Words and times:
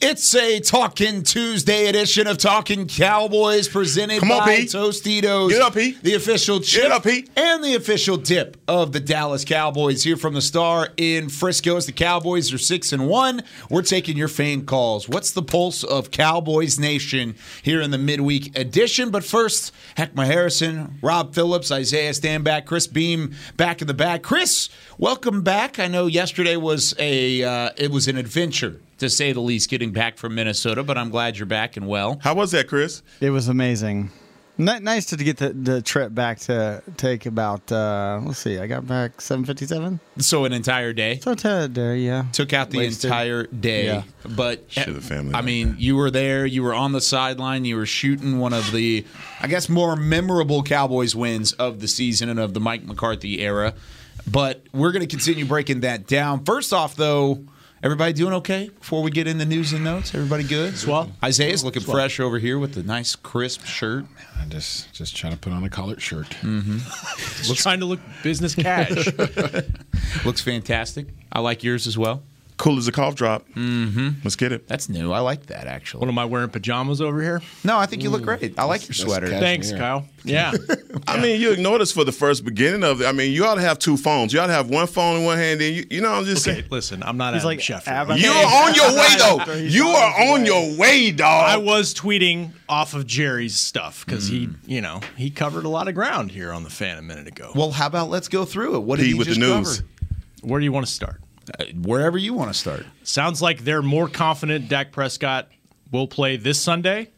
It's 0.00 0.34
a 0.34 0.60
Talking 0.60 1.22
Tuesday 1.22 1.86
edition 1.86 2.26
of 2.26 2.36
Talking 2.36 2.86
Cowboys 2.86 3.66
presented 3.68 4.20
Come 4.20 4.30
on, 4.30 4.40
by 4.40 4.56
Pete. 4.56 4.68
Tostitos. 4.68 5.48
Get 5.48 5.62
up, 5.62 5.74
Pete. 5.74 6.02
The 6.02 6.14
official 6.14 6.60
chip 6.60 6.90
up, 6.90 7.04
Pete. 7.04 7.30
and 7.36 7.64
the 7.64 7.74
official 7.74 8.16
dip 8.16 8.58
of 8.68 8.92
the 8.92 9.00
Dallas 9.00 9.44
Cowboys 9.44 10.02
here 10.02 10.16
from 10.16 10.34
the 10.34 10.42
Star 10.42 10.90
in 10.96 11.28
Frisco. 11.30 11.76
As 11.76 11.86
the 11.86 11.92
Cowboys 11.92 12.52
are 12.52 12.58
six 12.58 12.92
and 12.92 13.08
one, 13.08 13.42
we're 13.70 13.82
taking 13.82 14.16
your 14.16 14.28
fan 14.28 14.66
calls. 14.66 15.08
What's 15.08 15.30
the 15.30 15.42
pulse 15.42 15.82
of 15.82 16.10
Cowboys 16.10 16.78
Nation 16.78 17.34
here 17.62 17.80
in 17.80 17.90
the 17.90 17.98
midweek 17.98 18.56
edition? 18.58 19.10
But 19.10 19.24
first, 19.24 19.72
Heckma 19.96 20.26
Harrison, 20.26 20.98
Rob 21.00 21.34
Phillips, 21.34 21.70
Isaiah 21.72 22.10
Stanback, 22.12 22.66
Chris 22.66 22.86
Beam 22.86 23.34
back 23.56 23.80
in 23.80 23.86
the 23.86 23.94
back. 23.94 24.22
Chris, 24.22 24.68
welcome 24.98 25.42
back. 25.42 25.78
I 25.78 25.86
know 25.86 26.06
yesterday 26.06 26.56
was 26.56 26.94
a 26.98 27.42
uh, 27.42 27.70
it 27.78 27.90
was 27.90 28.08
an 28.08 28.16
adventure 28.16 28.80
to 28.98 29.10
say 29.10 29.32
the 29.32 29.40
least, 29.40 29.68
getting 29.70 29.92
back 29.92 30.16
from 30.18 30.34
Minnesota, 30.34 30.82
but 30.82 30.96
I'm 30.98 31.10
glad 31.10 31.36
you're 31.38 31.46
back 31.46 31.76
and 31.76 31.86
well. 31.86 32.18
How 32.22 32.34
was 32.34 32.52
that, 32.52 32.68
Chris? 32.68 33.02
It 33.20 33.30
was 33.30 33.48
amazing. 33.48 34.10
N- 34.58 34.82
nice 34.84 35.04
to 35.06 35.16
get 35.18 35.36
the, 35.36 35.50
the 35.50 35.82
trip 35.82 36.14
back 36.14 36.38
to 36.40 36.82
take 36.96 37.26
about. 37.26 37.70
Uh, 37.70 38.22
let's 38.24 38.38
see, 38.38 38.58
I 38.58 38.66
got 38.66 38.86
back 38.86 39.20
seven 39.20 39.44
fifty 39.44 39.66
seven. 39.66 40.00
So 40.16 40.46
an 40.46 40.54
entire 40.54 40.94
day. 40.94 41.18
So 41.18 41.34
to 41.34 41.68
day, 41.68 41.98
yeah. 41.98 42.24
Took 42.32 42.54
out 42.54 42.70
the 42.70 42.78
Wasted. 42.78 43.04
entire 43.04 43.42
day, 43.48 43.84
Yeah. 43.84 44.02
but 44.34 44.64
Shit, 44.68 44.94
the 44.94 45.02
family 45.02 45.34
I 45.34 45.38
like 45.38 45.44
mean, 45.44 45.76
you 45.78 45.94
were 45.96 46.10
there. 46.10 46.46
You 46.46 46.62
were 46.62 46.72
on 46.72 46.92
the 46.92 47.02
sideline. 47.02 47.66
You 47.66 47.76
were 47.76 47.84
shooting 47.84 48.38
one 48.38 48.54
of 48.54 48.72
the, 48.72 49.04
I 49.42 49.46
guess, 49.46 49.68
more 49.68 49.94
memorable 49.94 50.62
Cowboys 50.62 51.14
wins 51.14 51.52
of 51.52 51.80
the 51.80 51.88
season 51.88 52.30
and 52.30 52.40
of 52.40 52.54
the 52.54 52.60
Mike 52.60 52.82
McCarthy 52.82 53.40
era. 53.42 53.74
But 54.26 54.62
we're 54.72 54.90
going 54.92 55.06
to 55.06 55.14
continue 55.16 55.44
breaking 55.44 55.80
that 55.80 56.06
down. 56.06 56.44
First 56.46 56.72
off, 56.72 56.96
though, 56.96 57.44
everybody 57.86 58.12
doing 58.12 58.32
okay 58.34 58.68
before 58.68 59.00
we 59.00 59.12
get 59.12 59.28
in 59.28 59.38
the 59.38 59.44
news 59.44 59.72
and 59.72 59.84
notes? 59.84 60.12
Everybody 60.12 60.42
good? 60.42 60.76
Swell. 60.76 61.12
Isaiah's 61.22 61.62
looking 61.62 61.82
fresh 61.82 62.18
over 62.18 62.40
here 62.40 62.58
with 62.58 62.74
the 62.74 62.82
nice 62.82 63.14
crisp 63.14 63.64
shirt. 63.64 64.06
I 64.36 64.44
just 64.46 64.92
just 64.92 65.14
trying 65.14 65.34
to 65.34 65.38
put 65.38 65.52
on 65.52 65.62
a 65.62 65.70
collared 65.70 66.02
shirt. 66.02 66.26
Mm-hmm. 66.42 66.78
Just 67.44 67.60
trying 67.62 67.78
to 67.80 67.86
look 67.86 68.00
business 68.24 68.54
cash. 68.56 69.06
Looks 70.24 70.40
fantastic. 70.40 71.06
I 71.32 71.40
like 71.40 71.62
yours 71.62 71.86
as 71.86 71.96
well. 71.96 72.24
Cool 72.58 72.78
as 72.78 72.88
a 72.88 72.92
cough 72.92 73.14
drop. 73.14 73.46
Mm-hmm. 73.50 74.08
Let's 74.24 74.34
get 74.36 74.50
it. 74.50 74.66
That's 74.66 74.88
new. 74.88 75.12
I 75.12 75.18
like 75.18 75.46
that 75.46 75.66
actually. 75.66 76.00
what 76.00 76.08
am 76.08 76.18
I 76.18 76.24
wearing 76.24 76.48
pajamas 76.48 77.02
over 77.02 77.20
here? 77.20 77.42
No, 77.64 77.76
I 77.76 77.84
think 77.84 78.02
you 78.02 78.08
look 78.08 78.22
great. 78.22 78.58
I 78.58 78.64
like 78.64 78.88
your 78.88 78.94
sweater. 78.94 79.26
casual. 79.26 79.40
Thanks. 79.40 79.72
Kyle. 79.72 80.06
Yeah. 80.26 80.52
I 81.06 81.20
mean, 81.20 81.40
you 81.40 81.52
ignored 81.52 81.80
us 81.80 81.92
for 81.92 82.02
the 82.02 82.10
first 82.10 82.44
beginning 82.44 82.82
of 82.82 83.00
it. 83.00 83.06
I 83.06 83.12
mean, 83.12 83.32
you 83.32 83.44
ought 83.44 83.54
to 83.54 83.60
have 83.60 83.78
two 83.78 83.96
phones. 83.96 84.32
You 84.32 84.40
ought 84.40 84.48
to 84.48 84.52
have 84.54 84.68
one 84.68 84.88
phone 84.88 85.18
in 85.20 85.24
one 85.24 85.38
hand. 85.38 85.60
And 85.62 85.76
you, 85.76 85.86
you 85.88 86.00
know, 86.00 86.10
I'm 86.10 86.24
just 86.24 86.44
okay, 86.48 86.56
saying. 86.56 86.68
listen, 86.68 87.02
I'm 87.04 87.16
not 87.16 87.34
He's 87.34 87.42
Adam 87.42 87.46
like 87.48 87.58
Schefter. 87.60 87.86
Adam- 87.86 88.16
You're 88.18 88.32
on 88.34 88.74
your 88.74 88.92
way, 88.92 89.06
though. 89.18 89.52
You 89.54 89.86
are 89.86 90.32
on 90.32 90.44
your 90.44 90.76
way, 90.76 91.12
dog. 91.12 91.48
I 91.48 91.58
was 91.58 91.94
tweeting 91.94 92.50
off 92.68 92.92
of 92.92 93.06
Jerry's 93.06 93.54
stuff 93.54 94.04
because 94.04 94.26
he, 94.26 94.48
you 94.66 94.80
know, 94.80 95.00
he 95.16 95.30
covered 95.30 95.64
a 95.64 95.68
lot 95.68 95.86
of 95.86 95.94
ground 95.94 96.32
here 96.32 96.52
on 96.52 96.64
the 96.64 96.70
fan 96.70 96.98
a 96.98 97.02
minute 97.02 97.28
ago. 97.28 97.52
Well, 97.54 97.70
how 97.70 97.86
about 97.86 98.08
let's 98.10 98.26
go 98.26 98.44
through 98.44 98.74
it? 98.74 98.80
What 98.80 98.96
did 98.96 99.02
Pete 99.04 99.12
he 99.12 99.18
with 99.18 99.28
the 99.28 99.34
just 99.34 99.40
news. 99.40 99.76
cover? 99.76 99.88
Where 100.42 100.58
do 100.58 100.64
you 100.64 100.72
want 100.72 100.86
to 100.86 100.92
start? 100.92 101.20
Uh, 101.58 101.64
wherever 101.82 102.18
you 102.18 102.34
want 102.34 102.52
to 102.52 102.58
start. 102.58 102.84
Sounds 103.02 103.40
like 103.40 103.64
they're 103.64 103.82
more 103.82 104.08
confident 104.08 104.68
Dak 104.68 104.92
Prescott 104.92 105.48
will 105.92 106.08
play 106.08 106.36
this 106.36 106.60
Sunday. 106.60 107.10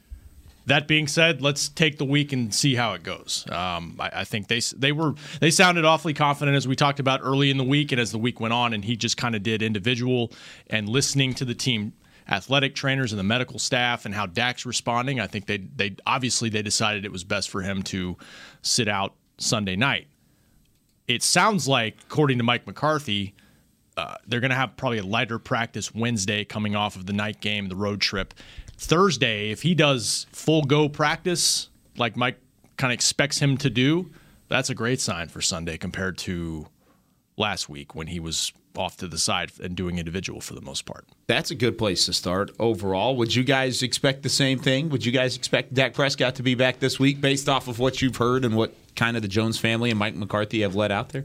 That 0.66 0.86
being 0.86 1.06
said, 1.06 1.40
let's 1.40 1.70
take 1.70 1.96
the 1.96 2.04
week 2.04 2.32
and 2.32 2.54
see 2.54 2.74
how 2.74 2.92
it 2.92 3.02
goes. 3.02 3.46
Um, 3.50 3.96
I, 3.98 4.10
I 4.16 4.24
think 4.24 4.48
they 4.48 4.60
they 4.76 4.92
were 4.92 5.14
they 5.40 5.50
sounded 5.50 5.86
awfully 5.86 6.12
confident 6.12 6.56
as 6.58 6.68
we 6.68 6.76
talked 6.76 7.00
about 7.00 7.20
early 7.22 7.50
in 7.50 7.56
the 7.56 7.64
week, 7.64 7.90
and 7.90 8.00
as 8.00 8.12
the 8.12 8.18
week 8.18 8.38
went 8.38 8.52
on, 8.52 8.74
and 8.74 8.84
he 8.84 8.94
just 8.94 9.16
kind 9.16 9.34
of 9.34 9.42
did 9.42 9.62
individual 9.62 10.30
and 10.68 10.88
listening 10.88 11.32
to 11.34 11.46
the 11.46 11.54
team 11.54 11.94
athletic 12.28 12.74
trainers 12.74 13.12
and 13.12 13.18
the 13.18 13.24
medical 13.24 13.58
staff 13.58 14.04
and 14.04 14.14
how 14.14 14.26
Dak's 14.26 14.66
responding. 14.66 15.20
I 15.20 15.26
think 15.26 15.46
they 15.46 15.56
they 15.56 15.96
obviously 16.06 16.50
they 16.50 16.62
decided 16.62 17.06
it 17.06 17.12
was 17.12 17.24
best 17.24 17.48
for 17.48 17.62
him 17.62 17.82
to 17.84 18.18
sit 18.60 18.88
out 18.88 19.14
Sunday 19.38 19.76
night. 19.76 20.06
It 21.06 21.22
sounds 21.22 21.66
like, 21.66 21.96
according 22.02 22.36
to 22.36 22.44
Mike 22.44 22.66
McCarthy, 22.66 23.34
uh, 23.98 24.14
they're 24.26 24.41
going 24.41 24.50
to 24.50 24.56
have 24.56 24.76
probably 24.76 24.98
a 24.98 25.04
lighter 25.04 25.38
practice 25.38 25.92
Wednesday 25.92 26.44
coming 26.44 26.76
off 26.76 26.94
of 26.94 27.06
the 27.06 27.12
night 27.12 27.41
game, 27.41 27.69
the 27.69 27.76
road 27.76 28.00
trip. 28.00 28.32
Thursday, 28.76 29.50
if 29.50 29.62
he 29.62 29.75
does 29.75 30.26
full 30.31 30.62
go 30.62 30.88
practice 30.88 31.69
like 31.97 32.16
Mike 32.16 32.38
kind 32.76 32.92
of 32.92 32.94
expects 32.94 33.38
him 33.38 33.56
to 33.58 33.69
do, 33.69 34.10
that's 34.47 34.70
a 34.70 34.75
great 34.75 35.00
sign 35.00 35.28
for 35.28 35.41
Sunday 35.41 35.76
compared 35.76 36.16
to 36.19 36.69
last 37.37 37.69
week 37.69 37.94
when 37.94 38.06
he 38.06 38.20
was 38.20 38.53
off 38.76 38.97
to 38.98 39.08
the 39.08 39.19
side 39.19 39.50
and 39.60 39.75
doing 39.75 39.98
individual 39.98 40.41
for 40.41 40.54
the 40.54 40.60
most 40.60 40.87
part. 40.87 41.04
That's 41.26 41.50
a 41.50 41.56
good 41.56 41.76
place 41.76 42.06
to 42.06 42.12
start 42.12 42.53
overall. 42.60 43.16
Would 43.16 43.34
you 43.34 43.42
guys 43.42 43.82
expect 43.82 44.22
the 44.22 44.28
same 44.28 44.60
thing? 44.60 44.91
Would 44.91 45.04
you 45.04 45.10
guys 45.10 45.37
expect 45.37 45.75
Dak 45.75 45.94
Prescott 45.94 46.37
to 46.37 46.44
be 46.44 46.54
back 46.54 46.78
this 46.78 47.00
week 47.00 47.20
based 47.20 47.48
off 47.48 47.66
of 47.66 47.81
what 47.81 48.00
you've 48.00 48.16
heard 48.16 48.44
and 48.44 48.54
what 48.54 48.72
kind 48.94 49.16
of 49.16 49.22
the 49.22 49.28
Jones 49.28 49.58
family 49.58 49.91
and 49.91 49.98
Mike 49.98 50.14
McCarthy 50.14 50.60
have 50.60 50.76
let 50.76 50.92
out 50.92 51.08
there? 51.08 51.25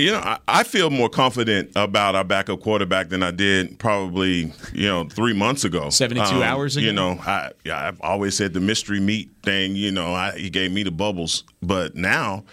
You 0.00 0.12
know, 0.12 0.18
I, 0.18 0.38
I 0.48 0.62
feel 0.64 0.90
more 0.90 1.08
confident 1.08 1.72
about 1.76 2.14
our 2.14 2.24
backup 2.24 2.60
quarterback 2.60 3.08
than 3.08 3.22
I 3.22 3.30
did 3.30 3.78
probably, 3.78 4.52
you 4.72 4.86
know, 4.86 5.04
three 5.08 5.34
months 5.34 5.64
ago. 5.64 5.84
Um, 5.84 5.90
72 5.90 6.42
hours 6.42 6.76
ago? 6.76 6.86
You 6.86 6.92
know, 6.92 7.18
I, 7.20 7.50
yeah, 7.64 7.86
I've 7.88 8.00
always 8.00 8.36
said 8.36 8.52
the 8.54 8.60
mystery 8.60 9.00
meat 9.00 9.30
thing, 9.42 9.76
you 9.76 9.90
know, 9.92 10.14
I, 10.14 10.32
he 10.38 10.50
gave 10.50 10.72
me 10.72 10.82
the 10.82 10.90
bubbles. 10.90 11.44
But 11.62 11.94
now, 11.94 12.44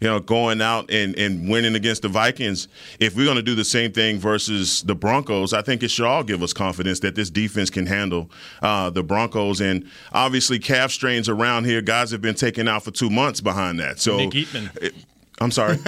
you 0.00 0.08
know, 0.08 0.20
going 0.20 0.60
out 0.60 0.90
and, 0.90 1.16
and 1.18 1.48
winning 1.48 1.74
against 1.74 2.02
the 2.02 2.08
Vikings, 2.08 2.68
if 3.00 3.16
we're 3.16 3.24
going 3.24 3.36
to 3.36 3.42
do 3.42 3.54
the 3.54 3.64
same 3.64 3.92
thing 3.92 4.18
versus 4.18 4.82
the 4.82 4.94
Broncos, 4.94 5.52
I 5.54 5.62
think 5.62 5.82
it 5.82 5.90
should 5.90 6.04
all 6.04 6.22
give 6.22 6.42
us 6.42 6.52
confidence 6.52 7.00
that 7.00 7.14
this 7.14 7.30
defense 7.30 7.70
can 7.70 7.86
handle 7.86 8.30
uh, 8.60 8.90
the 8.90 9.02
Broncos. 9.02 9.60
And 9.60 9.88
obviously, 10.12 10.58
calf 10.58 10.90
strains 10.92 11.28
around 11.28 11.64
here, 11.64 11.80
guys 11.80 12.10
have 12.10 12.20
been 12.20 12.34
taken 12.34 12.68
out 12.68 12.82
for 12.84 12.90
two 12.90 13.08
months 13.08 13.40
behind 13.40 13.80
that. 13.80 13.98
So, 13.98 14.16
Nick 14.18 14.30
Eatman. 14.32 14.76
it- 14.82 14.94
I'm 15.40 15.50
sorry. 15.50 15.76
Nick 15.76 15.84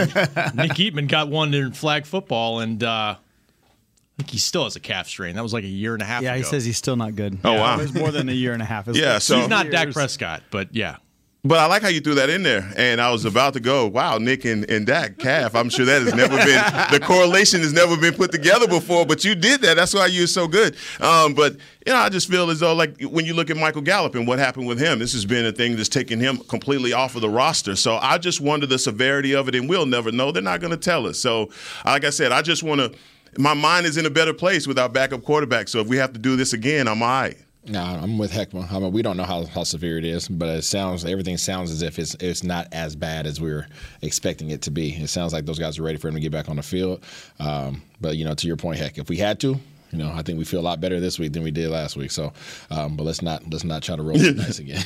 Eatman 0.76 1.08
got 1.08 1.28
one 1.28 1.54
in 1.54 1.72
flag 1.72 2.06
football, 2.06 2.60
and 2.60 2.82
uh, 2.82 3.16
I 3.16 3.18
think 4.18 4.30
he 4.30 4.38
still 4.38 4.64
has 4.64 4.76
a 4.76 4.80
calf 4.80 5.08
strain. 5.08 5.36
That 5.36 5.42
was 5.42 5.52
like 5.52 5.64
a 5.64 5.68
year 5.68 5.94
and 5.94 6.02
a 6.02 6.04
half 6.04 6.20
ago. 6.20 6.26
Yeah, 6.30 6.34
ago. 6.34 6.44
he 6.44 6.44
says 6.44 6.64
he's 6.64 6.76
still 6.76 6.96
not 6.96 7.14
good. 7.16 7.38
Oh, 7.44 7.54
wow. 7.54 7.78
It 7.78 7.82
was 7.82 7.94
more 7.94 8.10
than 8.10 8.28
a 8.28 8.32
year 8.32 8.52
and 8.52 8.60
a 8.60 8.66
half. 8.66 8.88
It 8.88 8.96
Yeah, 8.96 9.14
like 9.14 9.22
so- 9.22 9.38
He's 9.38 9.48
not 9.48 9.70
Dak. 9.70 9.92
Prescott, 9.92 10.42
but 10.50 10.74
yeah. 10.74 10.96
But 11.48 11.60
I 11.60 11.66
like 11.66 11.80
how 11.80 11.88
you 11.88 12.02
threw 12.02 12.14
that 12.16 12.28
in 12.28 12.42
there. 12.42 12.70
And 12.76 13.00
I 13.00 13.10
was 13.10 13.24
about 13.24 13.54
to 13.54 13.60
go, 13.60 13.86
wow, 13.86 14.18
Nick 14.18 14.44
and, 14.44 14.70
and 14.70 14.86
Dak, 14.86 15.16
calf. 15.16 15.54
I'm 15.54 15.70
sure 15.70 15.86
that 15.86 16.02
has 16.02 16.14
never 16.14 16.36
been, 16.36 16.62
the 16.92 17.00
correlation 17.02 17.62
has 17.62 17.72
never 17.72 17.96
been 17.96 18.12
put 18.12 18.32
together 18.32 18.68
before, 18.68 19.06
but 19.06 19.24
you 19.24 19.34
did 19.34 19.62
that. 19.62 19.76
That's 19.76 19.94
why 19.94 20.06
you're 20.06 20.26
so 20.26 20.46
good. 20.46 20.76
Um, 21.00 21.32
but, 21.32 21.54
you 21.86 21.92
know, 21.94 21.96
I 21.96 22.10
just 22.10 22.28
feel 22.28 22.50
as 22.50 22.60
though, 22.60 22.74
like, 22.74 23.00
when 23.00 23.24
you 23.24 23.32
look 23.32 23.48
at 23.48 23.56
Michael 23.56 23.80
Gallup 23.80 24.14
and 24.14 24.28
what 24.28 24.38
happened 24.38 24.66
with 24.66 24.78
him, 24.78 24.98
this 24.98 25.14
has 25.14 25.24
been 25.24 25.46
a 25.46 25.52
thing 25.52 25.74
that's 25.76 25.88
taken 25.88 26.20
him 26.20 26.36
completely 26.36 26.92
off 26.92 27.14
of 27.14 27.22
the 27.22 27.30
roster. 27.30 27.76
So 27.76 27.96
I 27.96 28.18
just 28.18 28.42
wonder 28.42 28.66
the 28.66 28.78
severity 28.78 29.34
of 29.34 29.48
it, 29.48 29.54
and 29.54 29.70
we'll 29.70 29.86
never 29.86 30.12
know. 30.12 30.30
They're 30.30 30.42
not 30.42 30.60
going 30.60 30.72
to 30.72 30.76
tell 30.76 31.06
us. 31.06 31.18
So, 31.18 31.48
like 31.86 32.04
I 32.04 32.10
said, 32.10 32.30
I 32.30 32.42
just 32.42 32.62
want 32.62 32.82
to, 32.82 32.92
my 33.38 33.54
mind 33.54 33.86
is 33.86 33.96
in 33.96 34.04
a 34.04 34.10
better 34.10 34.34
place 34.34 34.66
with 34.66 34.78
our 34.78 34.90
backup 34.90 35.22
quarterback. 35.22 35.68
So 35.68 35.80
if 35.80 35.86
we 35.86 35.96
have 35.96 36.12
to 36.12 36.18
do 36.18 36.36
this 36.36 36.52
again, 36.52 36.86
I'm 36.88 37.02
all 37.02 37.08
right. 37.08 37.38
No, 37.68 37.82
I'm 37.82 38.18
with 38.18 38.32
Heckma. 38.32 38.70
I 38.72 38.78
mean, 38.78 38.92
we 38.92 39.02
don't 39.02 39.16
know 39.16 39.24
how, 39.24 39.44
how 39.44 39.64
severe 39.64 39.98
it 39.98 40.04
is, 40.04 40.28
but 40.28 40.48
it 40.48 40.62
sounds 40.62 41.04
everything 41.04 41.36
sounds 41.36 41.70
as 41.70 41.82
if 41.82 41.98
it's 41.98 42.14
it's 42.14 42.42
not 42.42 42.68
as 42.72 42.96
bad 42.96 43.26
as 43.26 43.40
we 43.40 43.50
are 43.50 43.66
expecting 44.02 44.50
it 44.50 44.62
to 44.62 44.70
be. 44.70 44.90
It 44.90 45.08
sounds 45.08 45.32
like 45.32 45.46
those 45.46 45.58
guys 45.58 45.78
are 45.78 45.82
ready 45.82 45.98
for 45.98 46.08
him 46.08 46.14
to 46.14 46.20
get 46.20 46.32
back 46.32 46.48
on 46.48 46.56
the 46.56 46.62
field. 46.62 47.04
Um, 47.38 47.82
but 48.00 48.16
you 48.16 48.24
know, 48.24 48.34
to 48.34 48.46
your 48.46 48.56
point, 48.56 48.78
heck, 48.78 48.98
if 48.98 49.08
we 49.08 49.18
had 49.18 49.40
to, 49.40 49.58
you 49.90 49.98
know, 49.98 50.12
I 50.12 50.22
think 50.22 50.38
we 50.38 50.44
feel 50.44 50.60
a 50.60 50.62
lot 50.62 50.80
better 50.80 51.00
this 51.00 51.18
week 51.18 51.32
than 51.32 51.42
we 51.42 51.50
did 51.50 51.70
last 51.70 51.96
week. 51.96 52.10
So, 52.10 52.32
um, 52.70 52.96
but 52.96 53.04
let's 53.04 53.22
not 53.22 53.42
let's 53.50 53.64
not 53.64 53.82
try 53.82 53.96
to 53.96 54.02
roll 54.02 54.18
the 54.18 54.32
dice 54.34 54.58
again. 54.58 54.82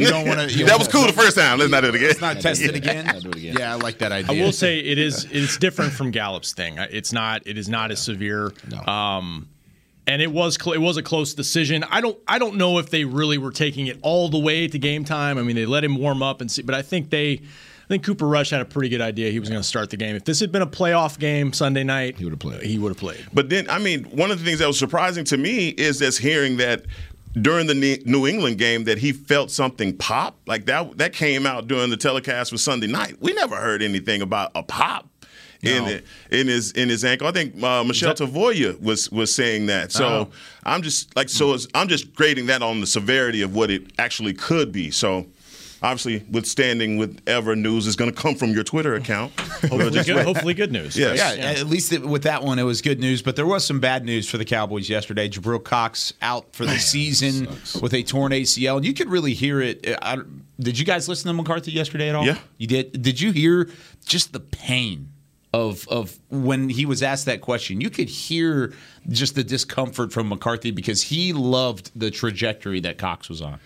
You 0.00 0.08
don't 0.08 0.26
want 0.26 0.50
to. 0.50 0.64
That 0.64 0.78
was 0.78 0.88
cool 0.88 1.06
the 1.06 1.12
first 1.12 1.36
time. 1.36 1.58
Let's 1.58 1.70
not 1.70 1.82
do 1.82 1.88
it 1.88 1.94
again. 1.94 2.08
Let's 2.08 2.20
not 2.20 2.40
test 2.40 2.62
it 2.62 2.74
again. 2.74 3.06
Not 3.06 3.20
do 3.20 3.28
it 3.30 3.36
again. 3.36 3.56
Yeah, 3.58 3.72
I 3.72 3.76
like 3.76 3.98
that 3.98 4.12
idea. 4.12 4.42
I 4.42 4.44
will 4.44 4.52
say 4.52 4.78
it 4.78 4.98
is 4.98 5.26
it's 5.30 5.58
different 5.58 5.92
from 5.92 6.10
Gallup's 6.10 6.52
thing. 6.52 6.78
It's 6.78 7.12
not 7.12 7.46
it 7.46 7.58
is 7.58 7.68
not 7.68 7.90
as 7.90 8.00
severe. 8.00 8.52
No. 8.70 8.92
Um, 8.92 9.48
and 10.08 10.22
it 10.22 10.32
was 10.32 10.56
cl- 10.60 10.74
it 10.74 10.80
was 10.80 10.96
a 10.96 11.02
close 11.02 11.34
decision. 11.34 11.84
I 11.84 12.00
don't 12.00 12.18
I 12.26 12.38
don't 12.38 12.56
know 12.56 12.78
if 12.78 12.90
they 12.90 13.04
really 13.04 13.38
were 13.38 13.52
taking 13.52 13.86
it 13.86 13.98
all 14.02 14.28
the 14.28 14.38
way 14.38 14.66
to 14.66 14.78
game 14.78 15.04
time. 15.04 15.38
I 15.38 15.42
mean, 15.42 15.54
they 15.54 15.66
let 15.66 15.84
him 15.84 15.98
warm 15.98 16.22
up 16.22 16.40
and 16.40 16.50
see, 16.50 16.62
but 16.62 16.74
I 16.74 16.82
think 16.82 17.10
they. 17.10 17.34
I 17.34 17.88
think 17.88 18.04
Cooper 18.04 18.26
Rush 18.26 18.50
had 18.50 18.60
a 18.60 18.66
pretty 18.66 18.90
good 18.90 19.00
idea 19.00 19.30
he 19.30 19.40
was 19.40 19.48
going 19.48 19.62
to 19.62 19.66
start 19.66 19.88
the 19.88 19.96
game. 19.96 20.14
If 20.14 20.24
this 20.26 20.40
had 20.40 20.52
been 20.52 20.60
a 20.60 20.66
playoff 20.66 21.18
game 21.18 21.54
Sunday 21.54 21.84
night, 21.84 22.18
he 22.18 22.24
would 22.24 22.34
have 22.34 22.38
played. 22.38 22.60
He 22.60 22.78
would 22.78 22.90
have 22.90 22.98
played. 22.98 23.26
But 23.32 23.48
then, 23.48 23.66
I 23.70 23.78
mean, 23.78 24.04
one 24.04 24.30
of 24.30 24.38
the 24.38 24.44
things 24.44 24.58
that 24.58 24.66
was 24.66 24.78
surprising 24.78 25.24
to 25.24 25.38
me 25.38 25.68
is 25.68 26.00
just 26.00 26.18
hearing 26.18 26.58
that 26.58 26.84
during 27.40 27.66
the 27.66 28.02
New 28.04 28.26
England 28.26 28.58
game 28.58 28.84
that 28.84 28.98
he 28.98 29.12
felt 29.12 29.50
something 29.50 29.96
pop. 29.96 30.38
Like 30.46 30.66
that 30.66 30.98
that 30.98 31.14
came 31.14 31.46
out 31.46 31.66
during 31.66 31.88
the 31.88 31.96
telecast 31.96 32.50
for 32.50 32.58
Sunday 32.58 32.88
night. 32.88 33.16
We 33.20 33.32
never 33.32 33.56
heard 33.56 33.82
anything 33.82 34.20
about 34.20 34.50
a 34.54 34.62
pop. 34.62 35.08
In 35.60 35.84
it, 35.86 36.04
in 36.30 36.46
his 36.46 36.70
in 36.72 36.88
his 36.88 37.04
ankle, 37.04 37.26
I 37.26 37.32
think 37.32 37.60
uh, 37.62 37.82
Michele 37.82 38.14
Tafoya 38.14 38.80
was 38.80 39.10
was 39.10 39.34
saying 39.34 39.66
that. 39.66 39.90
So 39.90 40.06
Oh. 40.06 40.28
I'm 40.64 40.82
just 40.82 41.16
like 41.16 41.28
so 41.28 41.56
I'm 41.74 41.88
just 41.88 42.14
grading 42.14 42.46
that 42.46 42.62
on 42.62 42.80
the 42.80 42.86
severity 42.86 43.42
of 43.42 43.54
what 43.56 43.68
it 43.70 43.90
actually 43.98 44.34
could 44.34 44.70
be. 44.70 44.92
So 44.92 45.26
obviously, 45.82 46.24
withstanding 46.30 46.96
whatever 46.98 47.56
news 47.56 47.88
is 47.88 47.96
going 47.96 48.12
to 48.12 48.16
come 48.16 48.36
from 48.36 48.50
your 48.52 48.62
Twitter 48.62 48.94
account. 48.94 49.32
Hopefully, 49.40 50.04
good, 50.04 50.24
hopefully 50.24 50.54
good 50.54 50.70
news. 50.70 50.96
Yes. 50.96 51.18
Yeah, 51.36 51.44
at 51.50 51.66
least 51.66 51.92
it, 51.92 52.02
with 52.02 52.22
that 52.22 52.44
one, 52.44 52.60
it 52.60 52.62
was 52.62 52.80
good 52.80 53.00
news. 53.00 53.22
But 53.22 53.34
there 53.34 53.46
was 53.46 53.64
some 53.66 53.80
bad 53.80 54.04
news 54.04 54.28
for 54.30 54.38
the 54.38 54.44
Cowboys 54.44 54.88
yesterday. 54.88 55.28
Jabril 55.28 55.62
Cox 55.62 56.12
out 56.22 56.52
for 56.54 56.64
the 56.66 56.78
season 56.78 57.48
with 57.82 57.92
a 57.94 58.04
torn 58.04 58.30
ACL, 58.30 58.76
and 58.76 58.86
you 58.86 58.94
could 58.94 59.08
really 59.08 59.34
hear 59.34 59.60
it. 59.60 59.84
I, 60.02 60.18
did 60.60 60.78
you 60.78 60.84
guys 60.84 61.08
listen 61.08 61.26
to 61.26 61.32
McCarthy 61.34 61.72
yesterday 61.72 62.08
at 62.08 62.14
all? 62.14 62.24
Yeah. 62.24 62.38
you 62.58 62.68
did. 62.68 63.02
Did 63.02 63.20
you 63.20 63.32
hear 63.32 63.68
just 64.06 64.32
the 64.32 64.40
pain? 64.40 65.08
Of, 65.54 65.88
of 65.88 66.18
when 66.28 66.68
he 66.68 66.84
was 66.84 67.02
asked 67.02 67.24
that 67.24 67.40
question, 67.40 67.80
you 67.80 67.88
could 67.88 68.10
hear 68.10 68.74
just 69.08 69.34
the 69.34 69.42
discomfort 69.42 70.12
from 70.12 70.28
McCarthy 70.28 70.70
because 70.70 71.02
he 71.02 71.32
loved 71.32 71.90
the 71.98 72.10
trajectory 72.10 72.80
that 72.80 72.98
Cox 72.98 73.30
was 73.30 73.40
on. 73.40 73.58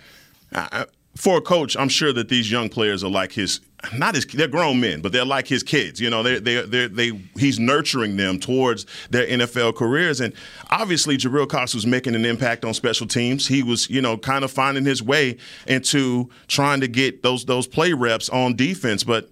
I- 0.54 0.86
for 1.16 1.36
a 1.36 1.40
coach, 1.42 1.76
I'm 1.76 1.88
sure 1.88 2.12
that 2.12 2.28
these 2.28 2.50
young 2.50 2.68
players 2.68 3.04
are 3.04 3.10
like 3.10 3.32
his 3.32 3.60
not 3.94 4.14
his 4.14 4.24
they're 4.26 4.48
grown 4.48 4.80
men, 4.80 5.00
but 5.02 5.12
they're 5.12 5.24
like 5.24 5.46
his 5.46 5.62
kids. 5.62 6.00
You 6.00 6.08
know, 6.08 6.22
they 6.22 6.38
they 6.38 6.62
they 6.62 6.86
they 6.86 7.20
he's 7.36 7.58
nurturing 7.58 8.16
them 8.16 8.38
towards 8.38 8.86
their 9.10 9.26
NFL 9.26 9.74
careers, 9.76 10.20
and 10.20 10.32
obviously 10.70 11.18
Jabril 11.18 11.48
Cox 11.48 11.74
was 11.74 11.86
making 11.86 12.14
an 12.14 12.24
impact 12.24 12.64
on 12.64 12.72
special 12.72 13.06
teams. 13.06 13.46
He 13.46 13.62
was 13.62 13.90
you 13.90 14.00
know 14.00 14.16
kind 14.16 14.44
of 14.44 14.50
finding 14.50 14.84
his 14.84 15.02
way 15.02 15.36
into 15.66 16.30
trying 16.48 16.80
to 16.80 16.88
get 16.88 17.22
those 17.22 17.44
those 17.44 17.66
play 17.66 17.92
reps 17.92 18.28
on 18.28 18.56
defense, 18.56 19.04
but. 19.04 19.30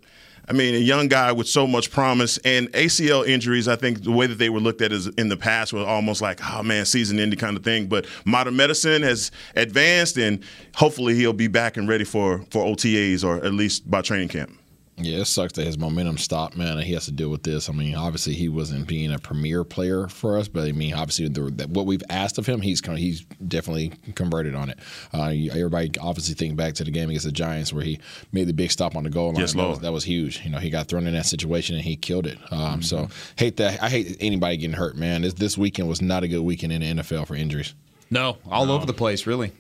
I 0.50 0.52
mean, 0.52 0.74
a 0.74 0.78
young 0.78 1.06
guy 1.06 1.30
with 1.30 1.46
so 1.46 1.64
much 1.64 1.92
promise 1.92 2.36
and 2.38 2.72
ACL 2.72 3.24
injuries. 3.24 3.68
I 3.68 3.76
think 3.76 4.02
the 4.02 4.10
way 4.10 4.26
that 4.26 4.34
they 4.34 4.50
were 4.50 4.58
looked 4.58 4.82
at 4.82 4.90
is 4.90 5.06
in 5.06 5.28
the 5.28 5.36
past 5.36 5.72
was 5.72 5.84
almost 5.84 6.20
like, 6.20 6.40
oh 6.42 6.64
man, 6.64 6.84
season-ending 6.86 7.38
kind 7.38 7.56
of 7.56 7.62
thing. 7.62 7.86
But 7.86 8.06
modern 8.24 8.56
medicine 8.56 9.02
has 9.02 9.30
advanced, 9.54 10.18
and 10.18 10.42
hopefully 10.74 11.14
he'll 11.14 11.32
be 11.32 11.46
back 11.46 11.76
and 11.76 11.88
ready 11.88 12.02
for 12.02 12.44
for 12.50 12.64
OTAs 12.64 13.22
or 13.22 13.36
at 13.36 13.54
least 13.54 13.88
by 13.88 14.02
training 14.02 14.26
camp. 14.26 14.59
Yeah, 15.02 15.18
it 15.18 15.26
sucks 15.26 15.54
that 15.54 15.64
his 15.64 15.78
momentum 15.78 16.18
stopped, 16.18 16.56
man, 16.56 16.78
and 16.78 16.82
he 16.82 16.92
has 16.94 17.06
to 17.06 17.12
deal 17.12 17.28
with 17.28 17.42
this. 17.42 17.68
I 17.68 17.72
mean, 17.72 17.94
obviously 17.94 18.34
he 18.34 18.48
wasn't 18.48 18.86
being 18.86 19.12
a 19.12 19.18
premier 19.18 19.64
player 19.64 20.08
for 20.08 20.38
us, 20.38 20.48
but 20.48 20.68
I 20.68 20.72
mean, 20.72 20.94
obviously 20.94 21.28
the, 21.28 21.50
that 21.56 21.70
what 21.70 21.86
we've 21.86 22.02
asked 22.10 22.38
of 22.38 22.46
him, 22.46 22.60
he's 22.60 22.80
kind 22.80 22.98
of, 22.98 23.02
he's 23.02 23.24
definitely 23.46 23.92
converted 24.14 24.54
on 24.54 24.70
it. 24.70 24.78
Uh, 25.12 25.32
everybody 25.52 25.90
obviously 26.00 26.34
think 26.34 26.56
back 26.56 26.74
to 26.74 26.84
the 26.84 26.90
game 26.90 27.08
against 27.08 27.26
the 27.26 27.32
Giants 27.32 27.72
where 27.72 27.84
he 27.84 27.98
made 28.32 28.46
the 28.46 28.52
big 28.52 28.70
stop 28.70 28.96
on 28.96 29.04
the 29.04 29.10
goal 29.10 29.28
line. 29.28 29.36
Yes, 29.40 29.52
that, 29.52 29.58
was, 29.58 29.66
Lord. 29.66 29.82
that 29.82 29.92
was 29.92 30.04
huge. 30.04 30.42
You 30.44 30.50
know, 30.50 30.58
he 30.58 30.70
got 30.70 30.88
thrown 30.88 31.06
in 31.06 31.14
that 31.14 31.26
situation 31.26 31.76
and 31.76 31.84
he 31.84 31.96
killed 31.96 32.26
it. 32.26 32.38
Um, 32.50 32.82
So 32.82 33.08
hate 33.36 33.56
that. 33.58 33.82
I 33.82 33.88
hate 33.88 34.16
anybody 34.20 34.56
getting 34.56 34.76
hurt, 34.76 34.96
man. 34.96 35.22
This 35.22 35.34
this 35.34 35.56
weekend 35.56 35.88
was 35.88 36.02
not 36.02 36.22
a 36.22 36.28
good 36.28 36.40
weekend 36.42 36.72
in 36.72 36.96
the 36.96 37.02
NFL 37.02 37.26
for 37.26 37.34
injuries. 37.34 37.74
No, 38.10 38.38
all 38.50 38.72
over 38.72 38.86
the 38.86 38.92
place, 38.92 39.26
really. 39.26 39.52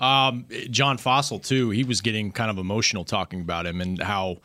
Um, 0.00 0.46
John 0.70 0.98
Fassel 0.98 1.40
too. 1.40 1.70
He 1.70 1.84
was 1.84 2.00
getting 2.00 2.32
kind 2.32 2.50
of 2.50 2.58
emotional 2.58 3.04
talking 3.04 3.40
about 3.40 3.64
him 3.64 3.80
and 3.80 4.02
how 4.02 4.38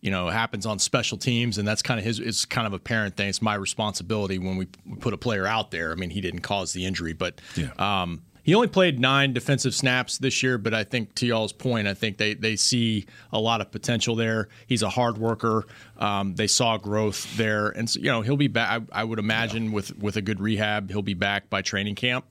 you 0.00 0.10
know 0.10 0.28
happens 0.28 0.66
on 0.66 0.78
special 0.78 1.18
teams, 1.18 1.58
and 1.58 1.66
that's 1.66 1.82
kind 1.82 1.98
of 1.98 2.04
his. 2.04 2.18
It's 2.18 2.44
kind 2.44 2.66
of 2.66 2.72
a 2.72 2.78
parent 2.78 3.16
thing. 3.16 3.28
It's 3.28 3.42
my 3.42 3.54
responsibility 3.54 4.38
when 4.38 4.56
we 4.56 4.66
put 5.00 5.14
a 5.14 5.16
player 5.16 5.46
out 5.46 5.70
there. 5.70 5.92
I 5.92 5.94
mean, 5.94 6.10
he 6.10 6.20
didn't 6.20 6.40
cause 6.40 6.72
the 6.72 6.84
injury, 6.84 7.12
but 7.12 7.40
um, 7.78 8.22
he 8.42 8.54
only 8.54 8.68
played 8.68 9.00
nine 9.00 9.32
defensive 9.32 9.74
snaps 9.74 10.18
this 10.18 10.42
year. 10.42 10.58
But 10.58 10.74
I 10.74 10.84
think 10.84 11.14
to 11.16 11.26
y'all's 11.26 11.52
point, 11.52 11.88
I 11.88 11.94
think 11.94 12.18
they 12.18 12.34
they 12.34 12.56
see 12.56 13.06
a 13.32 13.40
lot 13.40 13.60
of 13.60 13.70
potential 13.70 14.14
there. 14.14 14.48
He's 14.66 14.82
a 14.82 14.90
hard 14.90 15.18
worker. 15.18 15.66
Um, 15.98 16.34
they 16.34 16.46
saw 16.46 16.76
growth 16.76 17.36
there, 17.36 17.68
and 17.68 17.90
so, 17.90 18.00
you 18.00 18.06
know 18.06 18.20
he'll 18.20 18.36
be 18.36 18.48
back. 18.48 18.82
I, 18.92 19.00
I 19.00 19.04
would 19.04 19.18
imagine 19.18 19.72
with 19.72 19.98
with 19.98 20.16
a 20.16 20.22
good 20.22 20.40
rehab, 20.40 20.90
he'll 20.90 21.02
be 21.02 21.14
back 21.14 21.50
by 21.50 21.62
training 21.62 21.96
camp 21.96 22.24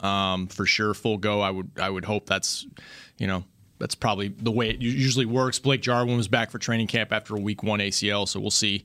um, 0.00 0.46
for 0.46 0.66
sure, 0.66 0.94
full 0.94 1.18
go. 1.18 1.40
I 1.40 1.50
would 1.50 1.70
I 1.80 1.88
would 1.88 2.04
hope 2.04 2.26
that's 2.26 2.66
you 3.18 3.26
know 3.26 3.44
that's 3.80 3.94
probably 3.94 4.28
the 4.28 4.52
way 4.52 4.68
it 4.70 4.80
usually 4.80 5.26
works. 5.26 5.58
Blake 5.58 5.80
Jarwin 5.80 6.16
was 6.16 6.28
back 6.28 6.50
for 6.50 6.58
training 6.58 6.86
camp 6.86 7.12
after 7.12 7.34
a 7.34 7.40
week 7.40 7.62
one 7.62 7.80
ACL, 7.80 8.28
so 8.28 8.38
we'll 8.38 8.50
see. 8.50 8.84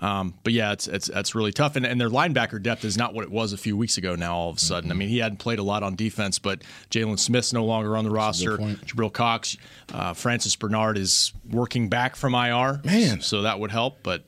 Um, 0.00 0.34
but 0.44 0.52
yeah, 0.52 0.72
it's 0.72 0.86
it's 0.86 1.06
that's 1.06 1.34
really 1.34 1.52
tough, 1.52 1.76
and, 1.76 1.86
and 1.86 2.00
their 2.00 2.10
linebacker 2.10 2.62
depth 2.62 2.84
is 2.84 2.98
not 2.98 3.14
what 3.14 3.24
it 3.24 3.30
was 3.30 3.52
a 3.52 3.56
few 3.56 3.76
weeks 3.76 3.96
ago. 3.96 4.14
Now 4.14 4.36
all 4.36 4.50
of 4.50 4.56
a 4.58 4.60
sudden, 4.60 4.90
I 4.90 4.94
mean, 4.94 5.08
he 5.08 5.18
hadn't 5.18 5.38
played 5.38 5.58
a 5.58 5.62
lot 5.62 5.82
on 5.82 5.96
defense, 5.96 6.38
but 6.38 6.62
Jaylon 6.90 7.18
Smith's 7.18 7.52
no 7.52 7.64
longer 7.64 7.96
on 7.96 8.04
the 8.04 8.10
roster. 8.10 8.58
Jabril 8.58 9.12
Cox, 9.12 9.56
uh, 9.92 10.12
Francis 10.12 10.54
Bernard 10.56 10.98
is 10.98 11.32
working 11.50 11.88
back 11.88 12.16
from 12.16 12.34
IR, 12.34 12.80
Man. 12.84 13.20
so 13.20 13.42
that 13.42 13.58
would 13.60 13.70
help. 13.70 14.02
But 14.02 14.24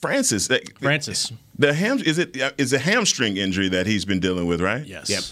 Francis, 0.00 0.48
that, 0.48 0.78
Francis, 0.78 1.32
the 1.58 1.72
ham 1.72 2.00
is 2.00 2.18
it 2.18 2.36
is 2.58 2.72
a 2.72 2.78
hamstring 2.78 3.36
injury 3.38 3.68
that 3.68 3.86
he's 3.86 4.04
been 4.04 4.20
dealing 4.20 4.46
with, 4.46 4.60
right? 4.60 4.84
yes, 4.84 5.08
Yep. 5.08 5.22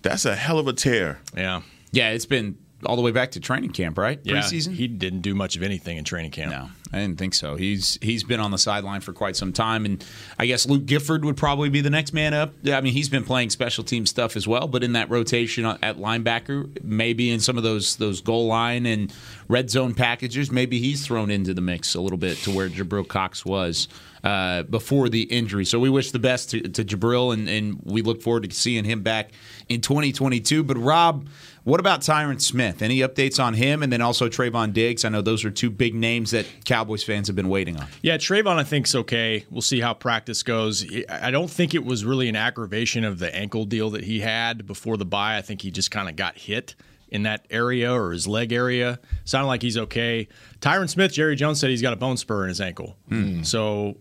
That's 0.00 0.24
a 0.24 0.36
hell 0.36 0.58
of 0.58 0.68
a 0.68 0.72
tear. 0.72 1.20
yeah, 1.36 1.62
Yeah, 1.90 2.10
it's 2.10 2.24
been 2.26 2.56
all 2.84 2.96
the 2.96 3.02
way 3.02 3.10
back 3.10 3.32
to 3.32 3.40
training 3.40 3.70
camp, 3.70 3.98
right? 3.98 4.20
yeah. 4.22 4.34
Preseason. 4.34 4.74
He 4.74 4.86
didn't 4.86 5.20
do 5.20 5.34
much 5.34 5.56
of 5.56 5.62
anything 5.62 5.96
in 5.96 6.04
training 6.04 6.30
camp. 6.30 6.52
No, 6.52 6.68
I 6.92 6.98
didn't 7.00 7.18
think 7.18 7.34
so. 7.34 7.56
He's 7.56 7.98
he's 8.00 8.22
been 8.24 8.40
on 8.40 8.50
the 8.50 8.58
sideline 8.58 9.00
for 9.00 9.12
quite 9.12 9.36
some 9.36 9.52
time, 9.52 9.84
and 9.84 10.04
I 10.38 10.46
guess 10.46 10.66
Luke 10.66 10.86
Gifford 10.86 11.24
would 11.24 11.36
probably 11.36 11.68
be 11.68 11.80
the 11.80 11.90
next 11.90 12.12
man 12.12 12.34
up. 12.34 12.54
Yeah, 12.62 12.78
I 12.78 12.80
mean, 12.80 12.92
he's 12.92 13.08
been 13.08 13.24
playing 13.24 13.50
special 13.50 13.84
team 13.84 14.06
stuff 14.06 14.36
as 14.36 14.46
well, 14.46 14.68
but 14.68 14.84
in 14.84 14.92
that 14.92 15.10
rotation 15.10 15.66
at 15.66 15.96
linebacker, 15.96 16.82
maybe 16.84 17.30
in 17.30 17.40
some 17.40 17.56
of 17.56 17.62
those 17.62 17.96
those 17.96 18.20
goal 18.20 18.46
line 18.46 18.86
and 18.86 19.12
red 19.48 19.70
zone 19.70 19.94
packages, 19.94 20.50
maybe 20.50 20.78
he's 20.78 21.04
thrown 21.04 21.30
into 21.30 21.54
the 21.54 21.60
mix 21.60 21.94
a 21.94 22.00
little 22.00 22.18
bit 22.18 22.38
to 22.38 22.50
where 22.54 22.68
Jabril 22.68 23.06
Cox 23.06 23.44
was 23.44 23.88
uh, 24.24 24.62
before 24.64 25.08
the 25.08 25.22
injury. 25.22 25.64
So 25.64 25.78
we 25.78 25.90
wish 25.90 26.10
the 26.10 26.18
best 26.18 26.50
to, 26.50 26.60
to 26.60 26.84
Jabril, 26.84 27.32
and, 27.32 27.48
and 27.48 27.80
we 27.84 28.02
look 28.02 28.22
forward 28.22 28.48
to 28.48 28.54
seeing 28.54 28.84
him 28.84 29.02
back 29.02 29.30
in 29.68 29.80
2022. 29.80 30.62
But 30.62 30.78
Rob. 30.78 31.28
What 31.64 31.80
about 31.80 32.00
Tyron 32.00 32.40
Smith? 32.40 32.80
Any 32.80 33.00
updates 33.00 33.42
on 33.44 33.52
him, 33.52 33.82
and 33.82 33.92
then 33.92 34.00
also 34.00 34.30
Trevon 34.30 34.72
Diggs? 34.72 35.04
I 35.04 35.10
know 35.10 35.20
those 35.20 35.44
are 35.44 35.50
two 35.50 35.68
big 35.68 35.94
names 35.94 36.30
that 36.30 36.46
Cowboys 36.64 37.04
fans 37.04 37.26
have 37.26 37.36
been 37.36 37.50
waiting 37.50 37.76
on. 37.76 37.86
Yeah, 38.00 38.16
Trevon, 38.16 38.56
I 38.56 38.64
think's 38.64 38.94
okay. 38.94 39.44
We'll 39.50 39.60
see 39.60 39.80
how 39.80 39.92
practice 39.92 40.42
goes. 40.42 40.86
I 41.10 41.30
don't 41.30 41.50
think 41.50 41.74
it 41.74 41.84
was 41.84 42.06
really 42.06 42.26
an 42.30 42.36
aggravation 42.36 43.04
of 43.04 43.18
the 43.18 43.34
ankle 43.36 43.66
deal 43.66 43.90
that 43.90 44.04
he 44.04 44.20
had 44.20 44.66
before 44.66 44.96
the 44.96 45.04
bye. 45.04 45.36
I 45.36 45.42
think 45.42 45.60
he 45.60 45.70
just 45.70 45.90
kind 45.90 46.08
of 46.08 46.16
got 46.16 46.38
hit 46.38 46.74
in 47.10 47.24
that 47.24 47.44
area 47.50 47.92
or 47.92 48.12
his 48.12 48.26
leg 48.26 48.50
area. 48.50 48.98
Sounded 49.26 49.48
like 49.48 49.60
he's 49.60 49.76
okay. 49.76 50.26
Tyron 50.60 50.88
Smith, 50.88 51.12
Jerry 51.12 51.36
Jones 51.36 51.60
said 51.60 51.68
he's 51.68 51.82
got 51.82 51.92
a 51.92 51.96
bone 51.96 52.16
spur 52.16 52.44
in 52.44 52.48
his 52.48 52.62
ankle. 52.62 52.96
So. 53.44 53.98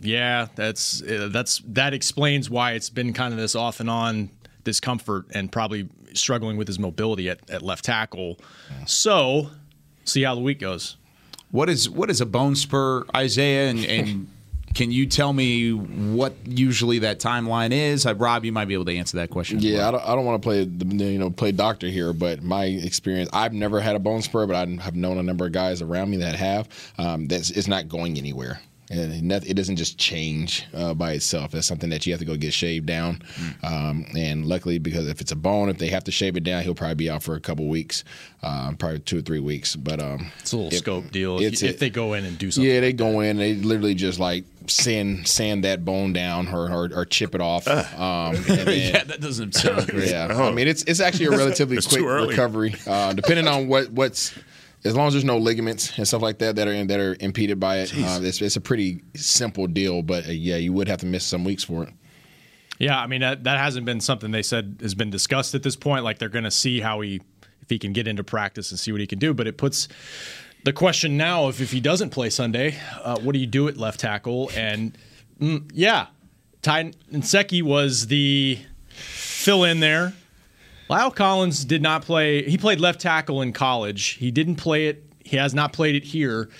Yeah, 0.00 0.48
that's 0.54 1.02
uh, 1.02 1.28
that's 1.30 1.62
that 1.66 1.94
explains 1.94 2.48
why 2.48 2.72
it's 2.72 2.90
been 2.90 3.12
kind 3.12 3.32
of 3.32 3.38
this 3.40 3.54
off 3.54 3.80
and 3.80 3.90
on 3.90 4.30
discomfort 4.64 5.26
and 5.34 5.50
probably 5.50 5.88
struggling 6.14 6.56
with 6.56 6.68
his 6.68 6.78
mobility 6.78 7.28
at, 7.28 7.50
at 7.50 7.62
left 7.62 7.84
tackle. 7.84 8.38
So, 8.86 9.50
see 10.04 10.22
how 10.22 10.34
the 10.34 10.40
week 10.40 10.60
goes. 10.60 10.96
What 11.50 11.68
is 11.68 11.88
what 11.88 12.10
is 12.10 12.20
a 12.20 12.26
bone 12.26 12.56
spur, 12.56 13.04
Isaiah? 13.14 13.70
And, 13.70 13.84
and 13.84 14.28
can 14.74 14.90
you 14.90 15.06
tell 15.06 15.32
me 15.32 15.72
what 15.72 16.34
usually 16.46 17.00
that 17.00 17.20
timeline 17.20 17.72
is? 17.72 18.06
Uh, 18.06 18.14
Rob, 18.14 18.44
you 18.44 18.52
might 18.52 18.66
be 18.66 18.74
able 18.74 18.86
to 18.86 18.96
answer 18.96 19.18
that 19.18 19.30
question. 19.30 19.58
Yeah, 19.60 19.78
well. 19.78 19.88
I 19.88 19.90
don't, 19.90 20.08
I 20.08 20.14
don't 20.14 20.24
want 20.24 20.42
to 20.42 20.46
play 20.46 20.64
the 20.64 21.04
you 21.04 21.18
know 21.18 21.30
play 21.30 21.52
doctor 21.52 21.88
here, 21.88 22.12
but 22.12 22.42
my 22.42 22.64
experience, 22.64 23.28
I've 23.32 23.52
never 23.52 23.80
had 23.80 23.96
a 23.96 23.98
bone 23.98 24.22
spur, 24.22 24.46
but 24.46 24.56
I 24.56 24.66
have 24.82 24.96
known 24.96 25.18
a 25.18 25.22
number 25.22 25.46
of 25.46 25.52
guys 25.52 25.82
around 25.82 26.10
me 26.10 26.18
that 26.18 26.36
have. 26.36 26.68
Um, 26.98 27.28
that's 27.28 27.50
it's 27.50 27.68
not 27.68 27.88
going 27.88 28.18
anywhere. 28.18 28.60
And 28.90 29.32
it 29.32 29.54
doesn't 29.54 29.76
just 29.76 29.96
change 29.96 30.66
uh, 30.74 30.92
by 30.92 31.12
itself. 31.12 31.52
That's 31.52 31.66
something 31.66 31.88
that 31.90 32.04
you 32.04 32.12
have 32.12 32.18
to 32.20 32.26
go 32.26 32.36
get 32.36 32.52
shaved 32.52 32.84
down. 32.84 33.22
Um, 33.62 34.04
and 34.14 34.44
luckily, 34.44 34.78
because 34.78 35.08
if 35.08 35.22
it's 35.22 35.32
a 35.32 35.36
bone, 35.36 35.70
if 35.70 35.78
they 35.78 35.88
have 35.88 36.04
to 36.04 36.10
shave 36.12 36.36
it 36.36 36.44
down, 36.44 36.62
he'll 36.62 36.74
probably 36.74 36.96
be 36.96 37.08
out 37.08 37.22
for 37.22 37.34
a 37.34 37.40
couple 37.40 37.68
weeks, 37.68 38.04
um, 38.42 38.76
probably 38.76 38.98
two 38.98 39.18
or 39.18 39.22
three 39.22 39.40
weeks. 39.40 39.76
But 39.76 40.02
um, 40.02 40.30
It's 40.40 40.52
a 40.52 40.56
little 40.56 40.72
if- 40.72 40.78
scope 40.78 41.10
deal. 41.10 41.38
If, 41.38 41.52
it's 41.54 41.62
if 41.62 41.78
they 41.78 41.88
go 41.88 42.12
in 42.12 42.26
and 42.26 42.36
do 42.36 42.50
something. 42.50 42.70
yeah, 42.70 42.80
they 42.80 42.92
go 42.92 43.20
in. 43.20 43.38
They 43.38 43.54
literally 43.54 43.94
just 43.94 44.18
like 44.18 44.44
sand 44.66 45.26
sand 45.26 45.64
that 45.64 45.84
bone 45.86 46.12
down 46.12 46.48
or 46.48 46.70
or, 46.70 46.90
or 46.94 47.04
chip 47.06 47.34
it 47.34 47.40
off. 47.40 47.66
Um, 47.66 47.78
and 48.36 48.44
then- 48.44 48.92
yeah, 48.94 49.04
that 49.04 49.20
doesn't 49.22 49.54
sound 49.54 49.86
great. 49.88 50.10
yeah, 50.10 50.26
I 50.26 50.50
mean 50.50 50.68
it's 50.68 50.82
it's 50.82 51.00
actually 51.00 51.26
a 51.26 51.30
relatively 51.38 51.78
quick 51.80 52.02
recovery, 52.04 52.74
uh, 52.86 53.14
depending 53.14 53.48
on 53.48 53.68
what 53.68 53.90
what's. 53.90 54.34
As 54.84 54.96
long 54.96 55.06
as 55.06 55.14
there's 55.14 55.24
no 55.24 55.38
ligaments 55.38 55.96
and 55.96 56.06
stuff 56.08 56.22
like 56.22 56.38
that 56.38 56.56
that 56.56 56.66
are 56.66 56.84
that 56.84 56.98
are 57.00 57.16
impeded 57.20 57.60
by 57.60 57.78
it, 57.78 57.94
uh, 57.94 58.18
it's, 58.22 58.42
it's 58.42 58.56
a 58.56 58.60
pretty 58.60 59.02
simple 59.14 59.66
deal. 59.66 60.02
But 60.02 60.26
uh, 60.26 60.32
yeah, 60.32 60.56
you 60.56 60.72
would 60.72 60.88
have 60.88 60.98
to 61.00 61.06
miss 61.06 61.24
some 61.24 61.44
weeks 61.44 61.62
for 61.62 61.84
it. 61.84 61.90
Yeah, 62.78 62.98
I 62.98 63.06
mean 63.06 63.20
that, 63.20 63.44
that 63.44 63.58
hasn't 63.58 63.86
been 63.86 64.00
something 64.00 64.32
they 64.32 64.42
said 64.42 64.78
has 64.82 64.94
been 64.94 65.10
discussed 65.10 65.54
at 65.54 65.62
this 65.62 65.76
point. 65.76 66.02
Like 66.02 66.18
they're 66.18 66.28
going 66.28 66.44
to 66.44 66.50
see 66.50 66.80
how 66.80 67.00
he 67.00 67.20
if 67.60 67.70
he 67.70 67.78
can 67.78 67.92
get 67.92 68.08
into 68.08 68.24
practice 68.24 68.72
and 68.72 68.80
see 68.80 68.90
what 68.90 69.00
he 69.00 69.06
can 69.06 69.20
do. 69.20 69.32
But 69.32 69.46
it 69.46 69.56
puts 69.56 69.86
the 70.64 70.72
question 70.72 71.16
now 71.16 71.46
of 71.46 71.60
if 71.60 71.70
he 71.70 71.80
doesn't 71.80 72.10
play 72.10 72.30
Sunday, 72.30 72.76
uh, 73.02 73.18
what 73.20 73.34
do 73.34 73.38
you 73.38 73.46
do 73.46 73.68
at 73.68 73.76
left 73.76 74.00
tackle? 74.00 74.50
And 74.56 74.98
mm, 75.40 75.70
yeah, 75.72 76.06
Ty 76.62 76.92
Nsekhe 77.12 77.62
was 77.62 78.08
the 78.08 78.58
fill 78.88 79.64
in 79.64 79.80
there. 79.80 80.12
La'el 80.90 81.14
Collins 81.14 81.64
did 81.64 81.82
not 81.82 82.02
play. 82.02 82.42
He 82.42 82.58
played 82.58 82.80
left 82.80 83.00
tackle 83.00 83.42
in 83.42 83.52
college. 83.52 84.10
He 84.10 84.30
didn't 84.30 84.56
play 84.56 84.86
it. 84.86 85.04
He 85.24 85.36
has 85.36 85.54
not 85.54 85.72
played 85.72 85.94
it 85.94 86.04
here. 86.04 86.50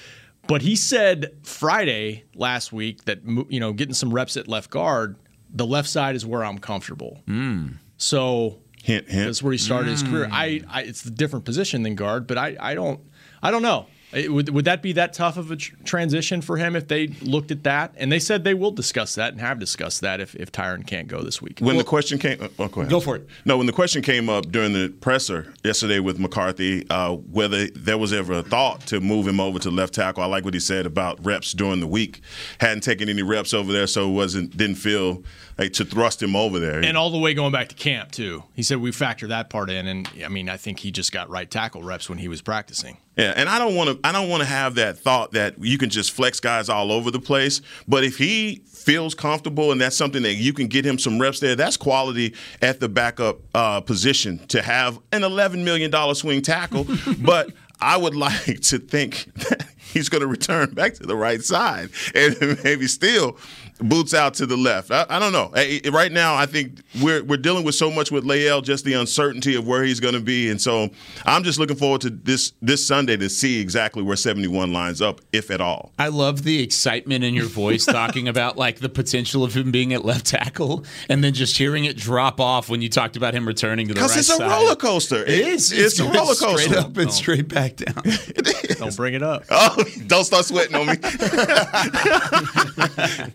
But 0.47 0.63
he 0.63 0.77
said 0.77 1.37
Friday 1.43 2.25
last 2.35 2.73
week 2.73 3.05
that 3.05 3.21
you 3.49 3.61
know 3.61 3.73
getting 3.73 3.95
some 3.95 4.13
reps 4.13 4.37
at 4.37 4.49
left 4.49 4.71
guard, 4.71 5.17
the 5.51 5.67
left 5.67 5.89
side 5.89 6.17
is 6.17 6.27
where 6.27 6.45
I'm 6.45 6.59
comfortable. 6.59 7.21
Hmm. 7.27 7.69
So 7.97 8.59
Hint, 8.83 9.09
hint. 9.09 9.27
that's 9.27 9.43
where 9.43 9.53
he 9.53 9.59
started 9.59 9.91
his 9.91 10.03
hmm. 10.03 10.11
career. 10.11 10.29
I, 10.33 10.63
I 10.69 10.83
it's 10.83 11.05
a 11.05 11.11
different 11.11 11.45
position 11.45 11.83
than 11.85 11.95
guard, 11.95 12.27
but 12.27 12.39
I, 12.39 12.57
I 12.59 12.75
don't 12.75 13.01
I 13.43 13.51
don't 13.51 13.63
know. 13.63 13.87
It- 14.13 14.33
would 14.33 14.49
would 14.51 14.65
that 14.67 14.83
be 14.83 14.93
that 14.93 15.13
tough 15.13 15.37
of 15.37 15.51
a 15.51 15.57
tr- 15.57 15.75
transition 15.85 16.43
for 16.43 16.57
him 16.57 16.77
if 16.77 16.89
they 16.89 17.09
looked 17.23 17.51
at 17.51 17.63
that? 17.65 17.95
And 17.97 18.11
they 18.13 18.19
said 18.19 18.45
they 18.45 18.55
will 18.55 18.71
discuss 18.71 19.15
that 19.15 19.33
and 19.33 19.41
have 19.41 19.59
discussed 19.59 20.01
that 20.03 20.21
if 20.21 20.35
if 20.35 20.53
Tyron 20.53 20.87
can't 20.87 21.09
go 21.09 21.23
this 21.23 21.41
week. 21.41 21.59
When 21.61 21.77
the 21.77 21.85
question 21.85 22.19
came, 22.19 22.39
oh, 22.59 22.69
go, 22.69 22.81
ahead. 22.83 22.91
Go 22.91 23.01
for 23.01 23.17
it. 23.17 23.27
No, 23.45 23.57
when 23.57 23.67
the 23.67 23.73
question 23.73 24.03
came 24.03 24.29
up 24.29 24.51
during 24.51 24.73
the 24.73 24.89
presser 25.01 25.53
yesterday 25.65 25.99
with 25.99 26.19
McCarthy, 26.19 26.87
uh, 26.91 27.13
whether 27.15 27.69
there 27.69 27.99
was 27.99 28.13
ever 28.13 28.35
a 28.35 28.43
thought 28.43 28.87
to 28.89 29.01
move 29.01 29.27
him 29.27 29.41
over 29.41 29.59
to 29.61 29.71
left 29.71 29.95
tackle, 29.95 30.23
I 30.23 30.27
like 30.27 30.45
what 30.45 30.55
he 30.55 30.61
said 30.61 30.87
about 30.87 31.25
reps 31.25 31.53
during 31.53 31.81
the 31.81 31.87
week. 31.87 32.21
Hadn't 32.61 32.83
taken 32.83 33.09
any 33.09 33.23
reps 33.23 33.55
over 33.55 33.73
there, 33.73 33.87
so 33.87 34.09
wasn't 34.09 34.57
didn't 34.57 34.77
feel 34.77 35.23
like 35.59 35.73
to 35.75 35.85
thrust 35.85 36.23
him 36.23 36.35
over 36.37 36.59
there. 36.59 36.81
and 36.81 36.97
all 36.97 37.11
the 37.11 37.19
way 37.19 37.35
going 37.35 37.53
back 37.53 37.69
to 37.69 37.75
camp 37.75 38.11
too. 38.11 38.43
He 38.55 38.63
said 38.63 38.79
we 38.79 38.93
factor 38.93 39.27
that 39.29 39.49
part 39.51 39.71
in, 39.71 39.87
and 39.87 40.09
I 40.25 40.29
mean 40.29 40.49
I 40.49 40.57
think 40.57 40.81
he 40.81 40.91
just 40.91 41.13
got 41.13 41.29
right 41.31 41.51
tackle 41.51 41.83
reps 41.83 42.09
when 42.09 42.19
he 42.19 42.29
was 42.29 42.43
practicing. 42.43 42.99
Yeah, 43.17 43.35
and 43.37 43.47
I 43.49 43.59
don't 43.59 43.75
want 43.75 43.91
to. 43.91 44.09
I 44.09 44.13
don't 44.13 44.31
want 44.31 44.43
to 44.43 44.49
have 44.49 44.77
that 44.77 44.99
thought 44.99 45.33
that 45.33 45.63
you 45.63 45.77
can 45.77 45.91
just 45.91 46.13
flex 46.13 46.41
guys 46.41 46.71
all 46.71 46.91
over 46.91 47.11
the 47.11 47.21
place. 47.21 47.61
But 47.87 48.05
if 48.05 48.17
he 48.17 48.63
feels 48.67 49.15
comfortable 49.15 49.71
and 49.71 49.81
that's 49.81 49.97
something 49.97 50.23
that 50.23 50.35
you 50.35 50.55
can 50.55 50.67
get 50.67 50.87
him 50.87 50.99
some 50.99 51.21
reps 51.21 51.39
there, 51.39 51.55
that's 51.55 51.77
quality 51.77 52.35
at 52.63 52.81
the 52.81 52.89
backup 52.89 53.41
uh, 53.55 53.83
position 53.83 54.39
to 54.49 54.63
have 54.63 54.99
an 55.13 55.25
eleven 55.25 55.63
million 55.63 55.91
dollar 55.91 56.15
swing 56.15 56.41
tackle. 56.41 56.87
but 57.19 57.51
I 57.83 57.97
would 57.97 58.15
like 58.15 58.61
to 58.61 58.79
think 58.79 59.27
that 59.35 59.67
he's 59.77 60.09
going 60.09 60.23
to 60.23 60.27
return 60.27 60.73
back 60.73 60.95
to 60.95 61.03
the 61.03 61.17
right 61.17 61.43
side 61.43 61.91
and 62.15 62.37
maybe 62.65 62.87
still 62.87 63.37
boots 63.83 64.15
out 64.15 64.35
to 64.35 64.47
the 64.47 64.57
left. 64.57 64.91
I, 64.91 65.07
I 65.09 65.19
don't 65.19 65.33
know. 65.33 65.51
Eh, 65.55 65.81
Right 65.93 66.13
now, 66.13 66.35
I 66.35 66.47
think 66.47 66.81
we're 67.03 67.23
we're 67.25 67.37
dealing 67.37 67.65
with 67.65 67.75
so 67.75 67.91
much 67.91 68.11
with 68.11 68.25
Lael, 68.25 68.61
just 68.63 68.85
the 68.85 68.95
uncertainty 68.95 69.55
of 69.55 69.67
where 69.67 69.83
he's 69.85 70.01
going 70.01 70.15
to 70.15 70.21
be, 70.21 70.51
and 70.51 70.61
so 70.61 70.89
I'm 71.27 71.43
just 71.45 71.59
looking 71.59 71.77
forward 71.77 72.01
to 72.03 72.11
this 72.11 72.53
this 72.63 72.87
Sunday 72.87 73.17
to 73.17 73.29
see 73.29 73.61
exactly 73.61 74.03
where 74.03 74.17
71 74.17 74.73
lines 74.73 75.03
up, 75.03 75.21
if 75.33 75.51
at 75.51 75.61
all. 75.61 75.93
I 75.99 76.09
love 76.09 76.45
the 76.45 76.63
excitement 76.63 77.25
in 77.25 77.35
your 77.35 77.47
voice 77.47 77.85
talking 78.01 78.29
about 78.29 78.57
like 78.57 78.79
the 78.81 78.89
potential 78.89 79.45
of 79.45 79.55
him 79.55 79.71
being 79.71 79.93
at 79.93 80.05
left 80.05 80.27
tackle, 80.27 80.85
and 81.09 81.23
then 81.23 81.35
just 81.35 81.59
hearing 81.59 81.85
it 81.85 81.97
drop 81.97 82.41
off 82.41 82.69
when 82.69 82.81
you 82.83 82.89
talked 82.89 83.17
about 83.17 83.35
him 83.35 83.47
returning 83.47 83.89
to 83.89 83.95
the 83.95 84.01
right 84.01 84.09
side. 84.11 84.15
Because 84.17 84.29
it's 84.31 84.39
a 84.39 84.39
side. 84.39 84.51
roller 84.51 84.77
coaster. 84.77 85.23
It 85.25 85.29
is. 85.29 85.73
It's, 85.73 85.99
a 86.01 86.05
roller 86.05 86.35
coaster. 86.35 86.59
Straight 86.59 86.77
up 86.79 86.97
and 86.97 87.13
straight 87.13 87.49
back 87.49 87.77
down. 87.77 88.03
Don't 88.79 88.97
bring 88.97 89.15
it 89.15 89.23
up. 89.23 89.45
Oh, 89.51 89.77
don't 90.07 90.25
start 90.25 90.45
sweating 90.45 90.75
on 90.75 90.87
me. 90.87 90.95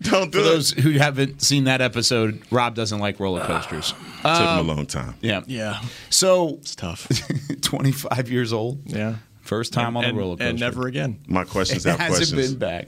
don't 0.01 0.31
do 0.31 0.36
For 0.37 0.43
those 0.43 0.71
who 0.71 0.91
haven't 0.91 1.41
seen 1.41 1.65
that 1.65 1.81
episode, 1.81 2.41
Rob 2.51 2.75
doesn't 2.75 2.99
like 2.99 3.19
roller 3.19 3.43
coasters. 3.43 3.91
Took 4.21 4.37
him 4.37 4.59
a 4.59 4.61
long 4.61 4.85
time. 4.85 5.15
Yeah. 5.21 5.41
Yeah, 5.47 5.81
So, 6.09 6.49
it's 6.61 6.75
tough. 6.75 7.07
25 7.61 8.29
years 8.29 8.53
old. 8.53 8.79
Yeah, 8.85 9.15
First 9.41 9.73
time 9.73 9.95
on 9.97 10.03
and, 10.05 10.15
the 10.17 10.21
roller 10.21 10.35
coaster. 10.35 10.49
and 10.49 10.59
never 10.59 10.87
again. 10.87 11.19
My 11.27 11.43
questions 11.43 11.83
have 11.85 11.99
hasn't 11.99 12.29
questions. 12.31 12.51
been 12.55 12.59
back. 12.59 12.87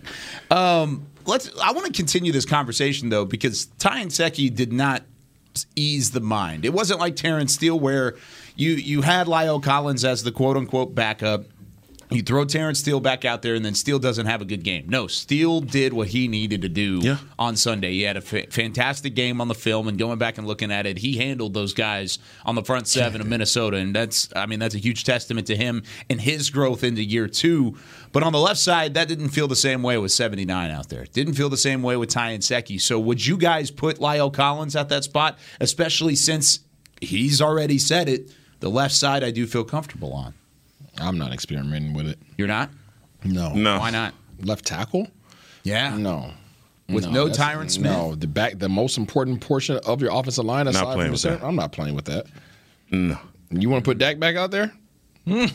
Um, 0.52 1.06
let's. 1.26 1.50
I 1.62 1.72
want 1.72 1.88
to 1.88 1.94
continue 1.94 2.32
this 2.32 2.46
conversation 2.46 3.10
though 3.10 3.26
because 3.26 3.66
Ty 3.78 4.04
Nsekhe 4.06 4.54
did 4.54 4.74
not 4.74 5.04
ease 5.76 6.12
the 6.12 6.20
mind. 6.20 6.66
It 6.66 6.74
wasn't 6.74 7.00
like 7.00 7.16
Terrence 7.16 7.54
Steele 7.54 7.80
where 7.80 8.16
you 8.56 8.72
you 8.72 9.02
had 9.02 9.28
La'el 9.28 9.64
Collins 9.64 10.04
as 10.04 10.24
the 10.24 10.32
quote 10.32 10.58
unquote 10.58 10.94
backup. 10.94 11.46
You 12.12 12.24
throw 12.24 12.44
Terrence 12.44 12.80
Steele 12.80 13.00
back 13.00 13.24
out 13.24 13.44
there, 13.44 13.54
and 13.54 13.64
then 13.64 13.76
Steele 13.76 14.00
doesn't 14.00 14.26
have 14.26 14.42
a 14.42 14.46
good 14.46 14.64
game. 14.64 14.86
No, 14.88 15.06
Steele 15.06 15.62
did 15.62 15.94
what 15.94 16.08
he 16.08 16.28
needed 16.28 16.64
to 16.64 16.70
do 16.70 17.02
Yeah. 17.04 17.18
on 17.38 17.56
Sunday. 17.56 17.92
He 17.92 18.02
had 18.02 18.18
a 18.18 18.22
fa- 18.22 18.48
fantastic 18.50 19.14
game 19.14 19.40
on 19.40 19.48
the 19.48 19.54
film, 19.54 19.88
and 19.88 19.96
going 19.96 20.18
back 20.18 20.40
and 20.40 20.48
looking 20.48 20.72
at 20.72 20.88
it, 20.88 20.98
he 20.98 21.18
handled 21.18 21.54
those 21.54 21.72
guys 21.74 22.18
on 22.46 22.56
the 22.56 22.64
front 22.64 22.88
seven 22.88 23.22
of 23.22 23.28
Minnesota, 23.28 23.78
and 23.78 23.96
that's, 23.96 24.28
I 24.36 24.48
mean, 24.48 24.58
that's 24.58 24.74
a 24.74 24.80
huge 24.80 25.04
testament 25.04 25.46
to 25.48 25.56
him 25.56 25.84
and 26.10 26.20
his 26.20 26.50
growth 26.50 26.84
into 26.84 27.04
year 27.04 27.28
two. 27.28 27.78
But 28.12 28.24
on 28.24 28.32
the 28.34 28.40
left 28.40 28.60
side, 28.60 28.96
that 28.96 29.08
didn't 29.08 29.30
feel 29.30 29.48
the 29.48 29.56
same 29.56 29.84
way 29.84 30.00
with 30.00 30.12
79 30.12 30.72
out 30.72 30.90
there. 30.90 31.06
Didn't 31.14 31.36
feel 31.36 31.50
the 31.50 31.58
same 31.58 31.84
way 31.84 31.96
with 31.96 32.10
Ty 32.10 32.36
Nsekhe. 32.40 32.82
So 32.82 33.00
would 33.00 33.24
you 33.24 33.38
guys 33.38 33.70
put 33.70 34.00
La'el 34.00 34.34
Collins 34.34 34.76
at 34.76 34.90
that 34.90 35.04
spot, 35.04 35.38
especially 35.60 36.16
since 36.16 36.62
he's 37.02 37.40
already 37.40 37.78
said 37.78 38.10
it? 38.10 38.32
The 38.62 38.70
left 38.70 38.96
side, 38.96 39.24
I 39.24 39.30
do 39.30 39.46
feel 39.46 39.64
comfortable 39.64 40.12
on. 40.12 40.34
I'm 40.98 41.18
not 41.18 41.32
experimenting 41.34 41.94
with 41.94 42.08
it. 42.08 42.20
You're 42.38 42.48
not? 42.48 42.70
No. 43.24 43.54
No. 43.54 43.80
Why 43.80 43.90
not? 43.90 44.14
Left 44.42 44.66
tackle? 44.66 45.08
Yeah. 45.64 45.96
No. 45.98 46.32
With 46.90 47.08
no 47.08 47.28
that's- 47.28 47.38
Tyron 47.38 47.70
Smith? 47.70 47.92
No, 47.92 48.16
the 48.16 48.28
back, 48.28 48.58
the 48.58 48.70
most 48.70 48.98
important 48.98 49.42
portion 49.42 49.78
of 49.86 50.02
your 50.02 50.12
offensive 50.12 50.46
line 50.46 50.68
aside 50.68 50.82
playing 50.82 50.96
from 50.98 51.04
the 51.06 51.12
with 51.12 51.20
center. 51.20 51.38
that. 51.38 51.46
I'm 51.46 51.56
not 51.56 51.72
playing 51.72 51.96
with 51.96 52.06
that. 52.06 52.26
No. 52.92 53.18
You 53.52 53.70
want 53.70 53.84
to 53.84 53.90
put 53.90 53.98
Dak 54.00 54.20
back 54.20 54.36
out 54.36 54.52
there? 54.52 54.74
Hmm. 55.26 55.46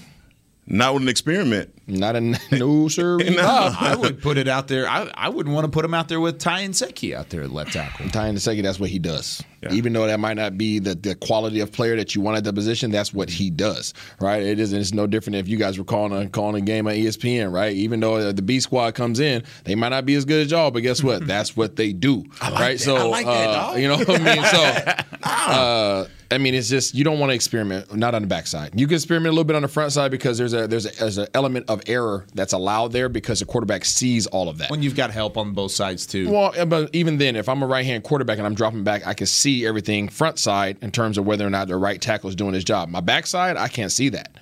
Not 0.67 0.95
with 0.95 1.03
an 1.03 1.09
experiment. 1.09 1.73
Not 1.87 2.17
a 2.17 2.21
no 2.53 2.89
sir. 2.89 3.19
No. 3.19 3.75
I 3.79 3.95
would 3.97 4.23
put 4.23 4.39
it 4.39 4.49
out 4.49 4.69
there. 4.69 4.89
I, 4.89 5.11
I 5.15 5.29
wouldn't 5.29 5.55
want 5.55 5.67
to 5.67 5.71
put 5.71 5.85
him 5.85 5.95
out 5.95 6.09
there 6.09 6.21
with 6.21 6.39
Ty 6.39 6.67
Nsekhe 6.67 7.15
out 7.15 7.31
there 7.31 7.43
at 7.43 7.51
left 7.51 7.73
tackle. 7.73 8.09
Ty 8.09 8.31
Nsekhe, 8.31 8.63
that's 8.63 8.81
what 8.81 8.91
he 8.91 8.99
does. 8.99 9.43
Yeah. 9.63 9.73
Even 9.73 9.93
though 9.93 10.07
that 10.07 10.21
might 10.21 10.35
not 10.35 10.59
be 10.59 10.79
the, 10.79 10.95
the 10.95 11.15
quality 11.15 11.61
of 11.61 11.73
player 11.73 11.97
that 11.97 12.15
you 12.15 12.21
want 12.21 12.37
at 12.37 12.45
the 12.45 12.53
position, 12.53 12.91
that's 12.91 13.15
what 13.15 13.31
he 13.31 13.51
does, 13.51 13.95
right? 14.21 14.43
It 14.43 14.61
isn't. 14.61 14.79
It's 14.79 14.93
no 14.93 15.07
different 15.07 15.37
if 15.37 15.49
you 15.49 15.57
guys 15.57 15.79
were 15.79 15.85
calling 15.85 16.13
a 16.13 16.29
calling 16.29 16.63
a 16.63 16.65
game 16.65 16.87
on 16.87 16.95
ESPN, 16.95 17.53
right? 17.53 17.73
Even 17.73 18.01
though 18.01 18.33
the 18.33 18.43
B 18.43 18.61
squad 18.61 18.95
comes 18.95 19.21
in, 19.21 19.43
they 19.65 19.75
might 19.75 19.89
not 19.91 20.05
be 20.05 20.15
as 20.15 20.25
good 20.25 20.45
as 20.45 20.51
y'all, 20.51 20.71
but 20.71 20.81
guess 20.81 21.03
what? 21.03 21.27
that's 21.27 21.57
what 21.57 21.77
they 21.77 21.93
do, 21.93 22.25
right? 22.43 22.73
that. 22.73 22.81
So 22.81 22.97
I 22.97 23.03
like 23.05 23.27
that, 23.27 23.49
uh, 23.49 23.53
dog. 23.55 23.79
you 23.79 23.89
know 23.89 23.99
what 23.99 24.21
I 24.21 24.35
mean. 24.35 24.45
So. 24.45 25.05
Uh, 25.25 26.09
I 26.31 26.39
mean, 26.39 26.55
it's 26.55 26.69
just 26.69 26.95
you 26.95 27.05
don't 27.05 27.19
want 27.19 27.31
to 27.31 27.35
experiment. 27.35 27.95
Not 27.95 28.15
on 28.15 28.23
the 28.23 28.29
backside. 28.29 28.79
You 28.79 28.87
can 28.87 28.97
experiment 28.97 29.29
a 29.29 29.33
little 29.33 29.45
bit 29.45 29.57
on 29.57 29.63
the 29.63 29.69
front 29.69 29.93
side 29.93 30.11
because 30.11 30.37
there's 30.37 30.53
a 30.53 30.67
there's 30.67 30.87
a, 30.87 30.91
there's 30.99 31.19
an 31.19 31.29
element 31.35 31.67
of 31.69 31.74
error 31.87 32.27
that's 32.35 32.53
allowed 32.53 32.93
there 32.93 33.09
because 33.09 33.41
the 33.41 33.47
quarterback 33.47 33.85
sees 33.85 34.27
all 34.27 34.49
of 34.49 34.59
that. 34.59 34.71
When 34.71 34.83
you've 34.83 34.97
got 34.97 35.11
help 35.11 35.37
on 35.37 35.53
both 35.53 35.73
sides 35.73 36.07
too. 36.07 36.31
Well, 36.31 36.67
but 36.67 36.91
even 36.95 37.19
then, 37.19 37.37
if 37.37 37.49
I'm 37.49 37.63
a 37.63 37.67
right 37.67 37.85
hand 37.85 38.05
quarterback 38.05 38.39
and 38.39 38.47
I'm 38.47 38.55
dropping 38.55 38.85
back, 38.85 39.07
I 39.07 39.15
can 39.15 39.27
see 39.27 39.67
everything 39.67 40.09
front 40.09 40.39
side 40.39 40.79
in 40.83 40.91
terms 40.91 41.19
of 41.19 41.27
whether 41.27 41.47
or 41.47 41.51
not 41.51 41.69
the 41.69 41.77
right 41.77 42.01
tackle 42.01 42.29
is 42.29 42.37
doing 42.37 42.55
his 42.55 42.65
job. 42.65 42.89
My 42.89 43.01
backside, 43.01 43.57
I 43.57 43.69
can't 43.69 43.93
see 43.93 44.09
that. 44.11 44.33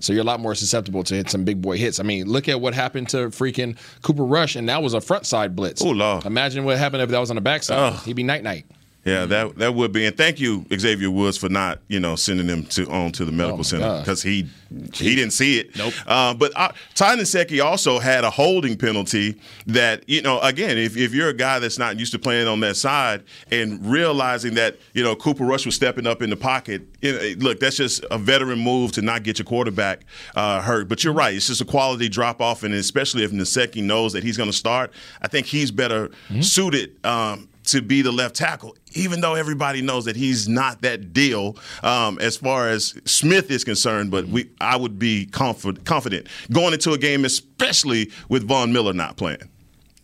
So 0.00 0.12
you're 0.12 0.22
a 0.22 0.26
lot 0.26 0.40
more 0.40 0.54
susceptible 0.54 1.04
to 1.04 1.14
hit 1.14 1.30
some 1.30 1.44
big 1.44 1.62
boy 1.62 1.76
hits. 1.76 2.00
I 2.00 2.02
mean, 2.02 2.26
look 2.26 2.48
at 2.48 2.60
what 2.60 2.74
happened 2.74 3.08
to 3.10 3.28
freaking 3.28 3.76
Cooper 4.02 4.24
Rush, 4.24 4.56
and 4.56 4.68
that 4.68 4.82
was 4.82 4.94
a 4.94 5.00
front 5.00 5.26
side 5.26 5.54
blitz. 5.54 5.82
Oh, 5.82 5.90
Lord. 5.90 6.26
Imagine 6.26 6.64
what 6.64 6.78
happened 6.78 7.02
if 7.02 7.10
that 7.10 7.18
was 7.18 7.30
on 7.30 7.36
the 7.36 7.42
backside. 7.42 8.00
He'd 8.00 8.16
be 8.16 8.24
night 8.24 8.42
night. 8.42 8.66
Yeah, 9.04 9.26
that 9.26 9.56
that 9.56 9.74
would 9.74 9.90
be. 9.92 10.06
And 10.06 10.16
thank 10.16 10.38
you, 10.38 10.64
Xavier 10.78 11.10
Woods, 11.10 11.36
for 11.36 11.48
not 11.48 11.80
you 11.88 11.98
know 11.98 12.14
sending 12.14 12.46
him 12.46 12.64
to 12.66 12.88
on 12.88 13.10
to 13.12 13.24
the 13.24 13.32
medical 13.32 13.60
Oh, 13.60 13.62
center 13.62 13.98
because 13.98 14.22
he 14.22 14.46
he 14.94 15.16
didn't 15.16 15.32
see 15.32 15.58
it. 15.58 15.76
Nope. 15.76 15.92
Uh, 16.06 16.32
but 16.34 16.52
uh, 16.56 16.70
Ty 16.94 17.16
Nsekhe 17.16 17.62
also 17.62 17.98
had 17.98 18.22
a 18.22 18.30
holding 18.30 18.76
penalty 18.76 19.40
that 19.66 20.08
you 20.08 20.22
know 20.22 20.38
again 20.40 20.78
if 20.78 20.96
if 20.96 21.12
you're 21.14 21.30
a 21.30 21.34
guy 21.34 21.58
that's 21.58 21.78
not 21.78 21.98
used 21.98 22.12
to 22.12 22.18
playing 22.20 22.46
on 22.46 22.60
that 22.60 22.76
side 22.76 23.24
and 23.50 23.84
realizing 23.84 24.54
that 24.54 24.78
you 24.94 25.02
know 25.02 25.16
Cooper 25.16 25.44
Rush 25.44 25.66
was 25.66 25.74
stepping 25.74 26.06
up 26.06 26.22
in 26.22 26.30
the 26.30 26.36
pocket. 26.36 26.82
You 27.00 27.12
know, 27.12 27.34
look, 27.38 27.58
that's 27.58 27.76
just 27.78 28.04
a 28.12 28.18
veteran 28.18 28.60
move 28.60 28.92
to 28.92 29.02
not 29.02 29.24
get 29.24 29.36
your 29.36 29.46
quarterback 29.46 30.02
uh, 30.36 30.62
hurt. 30.62 30.88
But 30.88 31.02
you're 31.02 31.12
right; 31.12 31.34
it's 31.34 31.48
just 31.48 31.60
a 31.60 31.64
quality 31.64 32.08
drop 32.08 32.40
off, 32.40 32.62
and 32.62 32.72
especially 32.72 33.24
if 33.24 33.32
Nsekhe 33.32 33.82
knows 33.82 34.12
that 34.12 34.22
he's 34.22 34.36
going 34.36 34.48
to 34.50 34.56
start, 34.56 34.92
I 35.20 35.26
think 35.26 35.46
he's 35.46 35.72
better 35.72 36.10
suited. 36.40 37.04
Um, 37.04 37.48
to 37.64 37.82
be 37.82 38.02
the 38.02 38.12
left 38.12 38.34
tackle, 38.36 38.76
even 38.92 39.20
though 39.20 39.34
everybody 39.34 39.82
knows 39.82 40.04
that 40.04 40.16
he's 40.16 40.48
not 40.48 40.82
that 40.82 41.12
deal 41.12 41.56
um, 41.82 42.18
as 42.18 42.36
far 42.36 42.68
as 42.68 42.94
Smith 43.04 43.50
is 43.50 43.64
concerned. 43.64 44.10
But 44.10 44.28
we, 44.28 44.50
I 44.60 44.76
would 44.76 44.98
be 44.98 45.26
confident, 45.26 45.84
confident 45.84 46.26
going 46.50 46.72
into 46.72 46.92
a 46.92 46.98
game, 46.98 47.24
especially 47.24 48.10
with 48.28 48.46
Von 48.46 48.72
Miller 48.72 48.92
not 48.92 49.16
playing. 49.16 49.48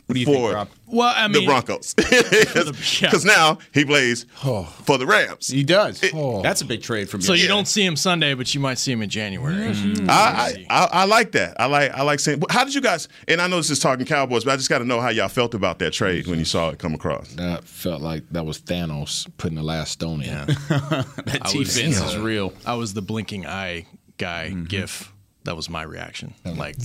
What 0.09 0.15
do 0.15 0.21
you 0.21 0.27
for 0.27 0.55
think, 0.55 0.71
Well, 0.87 1.13
I 1.15 1.29
the 1.29 1.41
mean, 1.41 1.47
Broncos. 1.47 1.95
yeah. 2.11 3.11
Because 3.11 3.27
now 3.27 3.59
he 3.75 3.85
plays 3.85 4.25
for 4.41 4.97
the 4.97 5.05
Rams. 5.05 5.49
He 5.49 5.63
does. 5.63 6.01
That's 6.01 6.63
a 6.63 6.65
big 6.65 6.81
trade 6.81 7.11
from 7.11 7.21
you. 7.21 7.27
so 7.27 7.35
you 7.35 7.47
don't 7.47 7.69
see 7.69 7.85
him 7.85 7.95
Sunday, 7.95 8.33
but 8.33 8.55
you 8.55 8.61
might 8.61 8.79
see 8.79 8.91
him 8.91 9.03
in 9.03 9.11
January. 9.11 9.75
Mm-hmm. 9.75 10.09
I, 10.09 10.15
I, 10.15 10.67
I 10.71 10.89
I 10.93 11.05
like 11.05 11.33
that. 11.33 11.61
I 11.61 11.67
like 11.67 11.93
I 11.93 12.03
like 12.05 12.21
saying. 12.21 12.43
How 12.49 12.65
did 12.65 12.75
you 12.75 12.81
guys? 12.81 13.07
And 13.29 13.43
I 13.43 13.49
know 13.49 13.59
this 13.59 13.69
is 13.69 13.81
talking 13.81 14.07
Cowboys, 14.07 14.45
but 14.45 14.53
I 14.53 14.57
just 14.57 14.71
got 14.71 14.79
to 14.79 14.87
know 14.87 14.99
how 14.99 15.11
y'all 15.11 15.29
felt 15.29 15.53
about 15.53 15.79
that 15.81 15.93
trade 15.93 16.27
when 16.27 16.39
you 16.39 16.47
saw 16.47 16.71
it 16.71 16.79
come 16.79 16.95
across. 16.95 17.35
That 17.35 17.65
felt 17.65 18.01
like 18.01 18.27
that 18.31 18.47
was 18.47 18.59
Thanos 18.59 19.29
putting 19.37 19.57
the 19.57 19.63
last 19.63 19.93
stone 19.93 20.23
in. 20.23 20.47
that 20.47 21.51
defense 21.53 22.01
is 22.01 22.17
real. 22.17 22.55
I 22.65 22.75
was 22.75 22.95
the 22.95 23.03
blinking 23.03 23.47
eye 23.47 23.85
guy 24.17 24.49
mm-hmm. 24.51 24.65
gif. 24.65 25.13
That 25.45 25.55
was 25.55 25.69
my 25.69 25.83
reaction. 25.83 26.35
Like, 26.45 26.77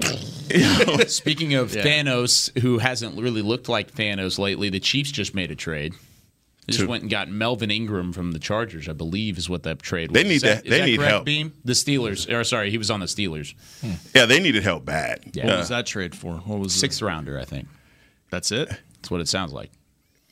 Speaking 1.08 1.54
of 1.54 1.70
Thanos, 1.70 2.56
who 2.60 2.78
hasn't 2.78 3.20
really 3.20 3.42
looked 3.42 3.68
like 3.68 3.92
Thanos 3.92 4.38
lately, 4.38 4.68
the 4.70 4.80
Chiefs 4.80 5.10
just 5.10 5.34
made 5.34 5.50
a 5.50 5.54
trade. 5.54 5.94
They 6.66 6.72
just 6.72 6.80
Two. 6.84 6.88
went 6.88 7.02
and 7.02 7.10
got 7.10 7.28
Melvin 7.28 7.70
Ingram 7.70 8.12
from 8.12 8.32
the 8.32 8.38
Chargers, 8.38 8.88
I 8.88 8.92
believe, 8.94 9.36
is 9.36 9.50
what 9.50 9.64
that 9.64 9.80
trade 9.82 10.10
was. 10.10 10.14
They 10.14 10.26
need 10.26 10.36
Is 10.36 10.42
that, 10.42 10.64
that- 10.64 10.64
is 10.66 10.70
they 10.70 10.78
that 10.80 10.86
need 10.86 10.96
correct, 10.96 11.10
help. 11.10 11.24
Beam? 11.26 11.52
The 11.64 11.74
Steelers, 11.74 12.32
or 12.32 12.42
sorry, 12.44 12.70
he 12.70 12.78
was 12.78 12.90
on 12.90 13.00
the 13.00 13.06
Steelers. 13.06 13.54
Hmm. 13.82 13.92
Yeah, 14.14 14.24
they 14.26 14.40
needed 14.40 14.62
help 14.62 14.84
bad. 14.84 15.24
Yeah. 15.34 15.46
what 15.46 15.58
was 15.58 15.68
that 15.68 15.86
trade 15.86 16.14
for? 16.14 16.34
What 16.36 16.58
was 16.58 16.72
Sixth 16.74 17.02
rounder, 17.02 17.38
I 17.38 17.44
think. 17.44 17.68
That's 18.30 18.50
it. 18.50 18.68
That's 18.68 19.10
what 19.10 19.20
it 19.20 19.28
sounds 19.28 19.52
like. 19.52 19.70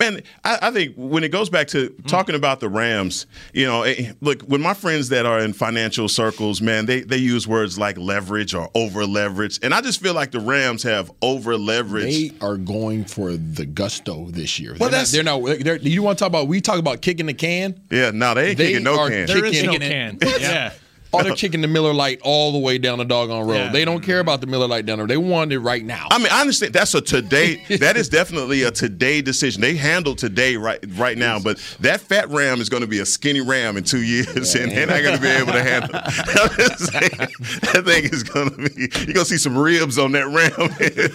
Man, 0.03 0.23
I, 0.45 0.59
I 0.63 0.71
think 0.73 0.95
when 0.97 1.23
it 1.23 1.29
goes 1.29 1.49
back 1.49 1.69
to 1.69 1.91
talking 2.09 2.35
about 2.35 2.59
the 2.61 2.69
Rams, 2.69 3.27
you 3.53 3.67
know, 3.67 3.83
eh, 3.83 4.13
look, 4.21 4.43
when 4.43 4.61
my 4.61 4.75
friends 4.75 5.09
that 5.11 5.27
are 5.27 5.39
in 5.39 5.53
financial 5.53 6.09
circles, 6.09 6.61
man, 6.61 6.87
they, 6.87 7.03
they 7.03 7.19
use 7.19 7.47
words 7.47 7.79
like 7.79 7.97
leverage 7.99 8.53
or 8.53 8.69
over 8.75 9.07
leverage. 9.07 9.61
And 9.63 9.73
I 9.73 9.81
just 9.81 10.01
feel 10.03 10.15
like 10.15 10.33
the 10.33 10.41
Rams 10.41 10.83
have 10.83 11.13
over 11.23 11.57
leverage. 11.57 12.05
They 12.05 12.33
are 12.45 12.57
going 12.57 13.05
for 13.05 13.37
the 13.37 13.65
gusto 13.65 14.27
this 14.31 14.59
year. 14.59 14.73
Well, 14.73 14.91
they're, 14.91 15.03
that's- 15.05 15.15
not, 15.15 15.45
they're 15.45 15.57
not. 15.59 15.65
They're, 15.65 15.77
you 15.77 16.03
want 16.03 16.19
to 16.19 16.23
talk 16.25 16.29
about? 16.31 16.49
We 16.49 16.61
talk 16.61 16.79
about 16.81 17.01
kicking 17.01 17.27
the 17.27 17.35
can. 17.35 17.81
Yeah, 17.91 18.11
no, 18.11 18.35
they 18.35 18.49
ain't 18.51 18.59
They 18.59 18.69
kicking 18.73 18.85
no 18.85 18.99
are 18.99 19.09
can. 19.09 19.27
There 19.27 19.45
is 19.45 19.63
no 19.63 19.73
Kicking 19.73 19.89
can. 19.89 20.19
it. 20.21 20.41
Yeah. 20.41 20.73
Oh, 21.13 21.23
they're 21.23 21.35
kicking 21.35 21.61
the 21.63 21.69
Miller 21.69 21.93
Lite 21.93 22.21
all 22.23 22.53
the 22.53 22.59
way 22.59 22.79
down 22.79 22.99
the 22.99 23.05
doggone 23.05 23.47
road. 23.47 23.55
Yeah. 23.55 23.73
They 23.73 23.85
don't 23.85 24.03
care 24.03 24.21
about 24.21 24.41
the 24.41 24.47
Miller 24.47 24.67
Lite 24.67 24.87
down 24.87 24.99
there. 24.99 25.07
They 25.07 25.17
want 25.17 25.53
it 25.53 25.59
right 25.59 25.85
now. 25.85 26.09
I 26.11 26.19
mean, 26.19 26.29
I 26.31 26.41
understand 26.41 26.73
that's 26.73 26.95
a 26.95 27.01
today. 27.01 27.57
that 27.79 27.97
is 27.97 28.09
definitely 28.09 28.63
a 28.63 28.71
today 28.71 29.23
decision. 29.23 29.61
They 29.61 29.75
handle 29.75 30.15
today 30.15 30.57
right 30.57 30.83
right 30.97 31.19
now, 31.19 31.39
but 31.39 31.59
that 31.81 32.01
fat 32.01 32.29
ram 32.31 32.61
is 32.61 32.69
going 32.69 32.83
to 32.83 32.87
be 32.87 33.01
a 33.01 33.07
skinny 33.07 33.41
ram 33.41 33.77
in 33.77 33.85
two 33.85 34.03
years, 34.03 34.55
and 34.55 34.71
they're 34.71 34.87
not 34.87 35.03
going 35.03 35.17
to 35.17 35.23
be 35.23 35.29
able 35.29 35.53
to 35.53 35.63
handle. 35.63 35.91
it. 35.93 36.03
I'm 36.03 36.57
just 36.57 36.93
that 36.93 37.83
thing 37.85 38.05
is 38.05 38.23
going 38.23 38.51
to 38.51 38.57
be. 38.57 38.81
You're 38.81 39.15
going 39.15 39.15
to 39.15 39.25
see 39.25 39.39
some 39.39 39.57
ribs 39.57 39.99
on 39.99 40.13
that 40.13 40.27
ram 40.27 40.71
in 40.81 41.11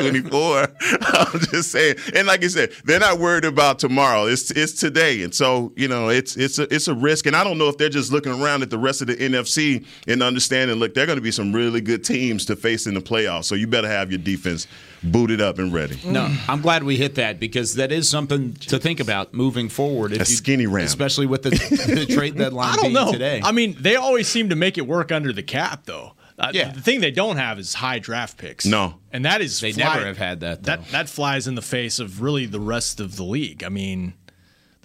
2024. 0.00 0.68
I'm 1.02 1.40
just 1.40 1.70
saying, 1.70 1.96
and 2.14 2.26
like 2.26 2.44
I 2.44 2.48
said, 2.48 2.72
they're 2.84 3.00
not 3.00 3.18
worried 3.18 3.44
about 3.44 3.78
tomorrow. 3.78 4.26
It's 4.26 4.50
it's 4.50 4.72
today, 4.72 5.22
and 5.22 5.34
so 5.34 5.72
you 5.76 5.88
know, 5.88 6.08
it's 6.08 6.36
it's 6.36 6.58
a 6.58 6.72
it's 6.74 6.88
a 6.88 6.94
risk, 6.94 7.26
and 7.26 7.36
I 7.36 7.44
don't 7.44 7.58
know 7.58 7.68
if 7.68 7.78
they're 7.78 7.88
just 7.88 8.12
looking 8.12 8.32
around 8.32 8.62
at 8.62 8.70
the 8.70 8.78
rest 8.78 9.00
of 9.00 9.06
the 9.06 9.16
NFC 9.42 9.84
and 10.06 10.22
understanding. 10.22 10.76
Look, 10.78 10.94
they're 10.94 11.06
going 11.06 11.16
to 11.18 11.22
be 11.22 11.30
some 11.30 11.52
really 11.52 11.80
good 11.80 12.04
teams 12.04 12.44
to 12.46 12.56
face 12.56 12.86
in 12.86 12.94
the 12.94 13.00
playoffs, 13.00 13.44
so 13.44 13.54
you 13.54 13.66
better 13.66 13.88
have 13.88 14.10
your 14.10 14.18
defense 14.18 14.66
booted 15.02 15.40
up 15.40 15.58
and 15.58 15.72
ready. 15.72 15.98
No, 16.04 16.34
I'm 16.48 16.60
glad 16.62 16.82
we 16.82 16.96
hit 16.96 17.14
that 17.16 17.38
because 17.38 17.74
that 17.74 17.92
is 17.92 18.08
something 18.08 18.54
to 18.54 18.78
think 18.78 18.98
about 19.00 19.34
moving 19.34 19.68
forward. 19.68 20.12
If 20.12 20.22
A 20.22 20.24
skinny 20.24 20.66
ram. 20.66 20.84
especially 20.86 21.26
with 21.26 21.42
the, 21.42 21.50
the 21.50 22.06
trade 22.14 22.36
deadline 22.36 22.72
I 22.72 22.76
don't 22.76 22.82
being 22.84 22.94
know. 22.94 23.12
today. 23.12 23.40
I 23.44 23.52
mean, 23.52 23.76
they 23.78 23.96
always 23.96 24.26
seem 24.28 24.48
to 24.50 24.56
make 24.56 24.78
it 24.78 24.86
work 24.86 25.12
under 25.12 25.32
the 25.32 25.42
cap, 25.42 25.84
though. 25.84 26.14
Uh, 26.38 26.50
Yeah. 26.52 26.70
The 26.72 26.80
thing 26.82 27.00
they 27.00 27.10
don't 27.10 27.36
have 27.38 27.58
is 27.58 27.74
high 27.74 27.98
draft 27.98 28.36
picks. 28.36 28.66
No. 28.66 28.96
and 29.12 29.24
that 29.24 29.40
is 29.40 29.58
They 29.60 29.72
fly- 29.72 29.94
never 29.94 30.06
have 30.06 30.18
had 30.18 30.40
that, 30.40 30.62
though. 30.64 30.76
That 30.76 30.88
that 30.88 31.08
flies 31.08 31.46
in 31.46 31.54
the 31.54 31.62
face 31.62 31.98
of 31.98 32.20
really 32.20 32.44
the 32.46 32.60
rest 32.60 33.00
of 33.00 33.16
the 33.16 33.24
league. 33.24 33.62
I 33.64 33.68
mean, 33.70 34.12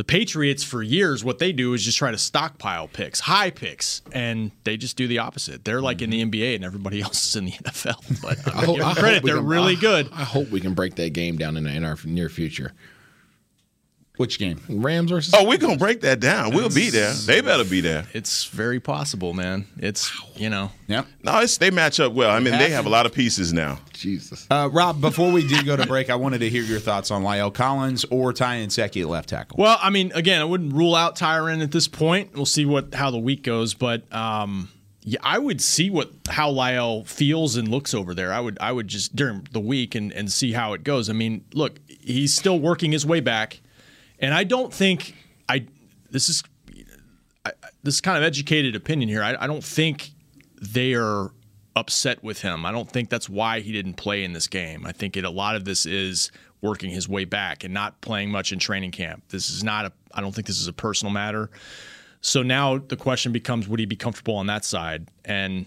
the 0.02 0.06
Patriots 0.06 0.64
for 0.64 0.82
years, 0.82 1.24
what 1.24 1.38
they 1.38 1.52
do 1.52 1.76
is 1.76 1.86
just 1.86 2.00
try 2.00 2.10
to 2.10 2.18
stockpile 2.18 2.88
picks, 2.88 3.20
high 3.20 3.52
picks, 3.52 4.02
and 4.12 4.50
they 4.64 4.76
just 4.76 4.98
do 4.98 5.08
the 5.08 5.20
opposite. 5.20 5.64
They're 5.64 5.80
like 5.80 6.02
in 6.02 6.10
the 6.10 6.26
NBA, 6.26 6.56
and 6.56 6.66
everybody 6.66 7.02
else 7.04 7.24
is 7.28 7.36
in 7.36 7.46
the 7.46 7.52
NFL. 7.52 8.20
But 8.20 8.40
uh, 8.48 8.52
I 8.58 8.66
give 8.66 8.82
I 8.82 8.84
hope 8.90 8.98
credit, 8.98 9.22
we 9.22 9.30
they're 9.30 9.38
can- 9.38 9.46
really 9.46 9.78
I- 9.78 9.80
good. 9.80 10.10
I 10.12 10.24
hope 10.24 10.50
we 10.50 10.60
can 10.60 10.74
break 10.74 10.96
that 10.96 11.12
game 11.14 11.38
down 11.38 11.56
in, 11.56 11.68
in 11.68 11.86
our 11.86 12.00
near 12.04 12.30
future. 12.30 12.72
Which 14.18 14.38
game? 14.38 14.62
Rams 14.70 15.10
versus. 15.10 15.34
Oh, 15.36 15.48
we're 15.48 15.58
gonna 15.58 15.78
break 15.78 16.02
that 16.02 16.20
down. 16.20 16.54
We'll 16.54 16.70
be 16.70 16.90
there. 16.90 17.14
They 17.14 17.42
better 17.42 17.64
be 17.64 17.82
there. 17.82 18.06
It's 18.14 18.46
very 18.46 18.80
possible, 18.80 19.34
man. 19.34 19.66
It's 19.78 20.12
you 20.36 20.50
know. 20.50 20.72
Yep. 20.88 21.08
No, 21.24 21.40
it's 21.40 21.58
they 21.58 21.72
match 21.72 22.00
up 22.00 22.14
well. 22.14 22.30
I 22.30 22.40
mean, 22.40 22.58
they 22.58 22.70
have 22.70 22.86
a 22.86 22.90
lot 22.90 23.06
of 23.06 23.14
pieces 23.14 23.54
now. 23.54 23.80
Jesus. 23.94 24.46
Uh, 24.52 24.70
Rob, 24.72 25.00
before 25.00 25.32
we 25.32 25.48
do 25.48 25.64
go 25.64 25.76
to 25.76 25.88
break, 25.88 26.10
I 26.10 26.16
wanted 26.16 26.40
to 26.40 26.50
hear 26.50 26.64
your 26.64 26.80
thoughts 26.80 27.10
on 27.10 27.24
La'el 27.24 27.54
Collins 27.54 28.06
or 28.12 28.34
Ty 28.34 28.58
Nsekhe 28.58 29.02
at 29.02 29.08
left 29.08 29.30
tackle. 29.30 29.56
Well, 29.58 29.80
I 29.82 29.90
mean, 29.90 30.12
again, 30.14 30.42
I 30.42 30.46
wouldn't 30.46 30.74
rule 30.74 30.94
out 30.94 31.16
Tyron 31.16 31.64
at 31.64 31.72
this 31.72 31.88
point. 31.88 32.34
We'll 32.36 32.46
see 32.46 32.66
what 32.66 32.94
how 32.94 33.12
the 33.12 33.20
week 33.20 33.44
goes, 33.44 33.74
but 33.74 34.12
um, 34.14 34.70
yeah, 35.04 35.20
I 35.24 35.40
would 35.40 35.62
see 35.62 35.90
what 35.90 36.12
how 36.30 36.52
La'el 36.52 37.08
feels 37.08 37.56
and 37.56 37.68
looks 37.70 37.94
over 37.94 38.14
there. 38.14 38.32
I 38.34 38.40
would 38.40 38.58
I 38.60 38.72
would 38.72 38.88
just 38.88 39.16
during 39.16 39.48
the 39.52 39.60
week 39.60 39.96
and 39.96 40.12
and 40.12 40.32
see 40.32 40.52
how 40.52 40.74
it 40.74 40.84
goes. 40.84 41.10
I 41.10 41.14
mean, 41.14 41.46
look, 41.54 41.80
he's 41.88 42.36
still 42.36 42.60
working 42.60 42.92
his 42.92 43.06
way 43.06 43.20
back, 43.20 43.61
and 44.22 44.34
I 44.34 44.44
don't 44.44 44.74
think 44.74 45.16
I 45.50 45.66
this 46.10 46.30
is 46.30 46.44
I, 47.46 47.52
this 47.84 47.96
is 47.96 48.02
kind 48.02 48.18
of 48.18 48.24
educated 48.24 48.76
opinion 48.76 49.10
here. 49.10 49.24
I, 49.24 49.36
I 49.40 49.48
don't 49.48 49.64
think 49.64 50.12
they 50.62 50.94
are 50.94 51.32
upset 51.76 52.24
with 52.24 52.42
him. 52.42 52.66
I 52.66 52.72
don't 52.72 52.90
think 52.90 53.10
that's 53.10 53.28
why 53.28 53.62
he 53.62 53.72
didn't 53.72 53.96
play 53.96 54.24
in 54.24 54.34
this 54.34 54.48
game. 54.48 54.86
I 54.86 54.92
think 54.92 55.18
it, 55.18 55.26
a 55.26 55.30
lot 55.30 55.56
of 55.56 55.66
this 55.66 55.86
is 55.86 56.32
working 56.62 56.92
his 56.92 57.10
way 57.10 57.26
back 57.26 57.64
and 57.64 57.74
not 57.74 58.00
playing 58.02 58.30
much 58.30 58.52
in 58.52 58.60
training 58.60 58.92
camp. 58.92 59.24
This 59.30 59.50
is 59.50 59.64
not 59.64 59.86
a. 59.86 59.94
I 60.14 60.22
don't 60.22 60.34
think 60.34 60.48
this 60.48 60.60
is 60.60 60.68
a 60.68 60.74
personal 60.74 61.12
matter. 61.12 61.50
So 62.22 62.44
now 62.44 62.78
the 62.78 62.98
question 62.98 63.32
becomes: 63.32 63.68
Would 63.68 63.80
he 63.80 63.86
be 63.86 63.96
comfortable 63.96 64.36
on 64.36 64.48
that 64.48 64.64
side? 64.64 65.08
And 65.26 65.66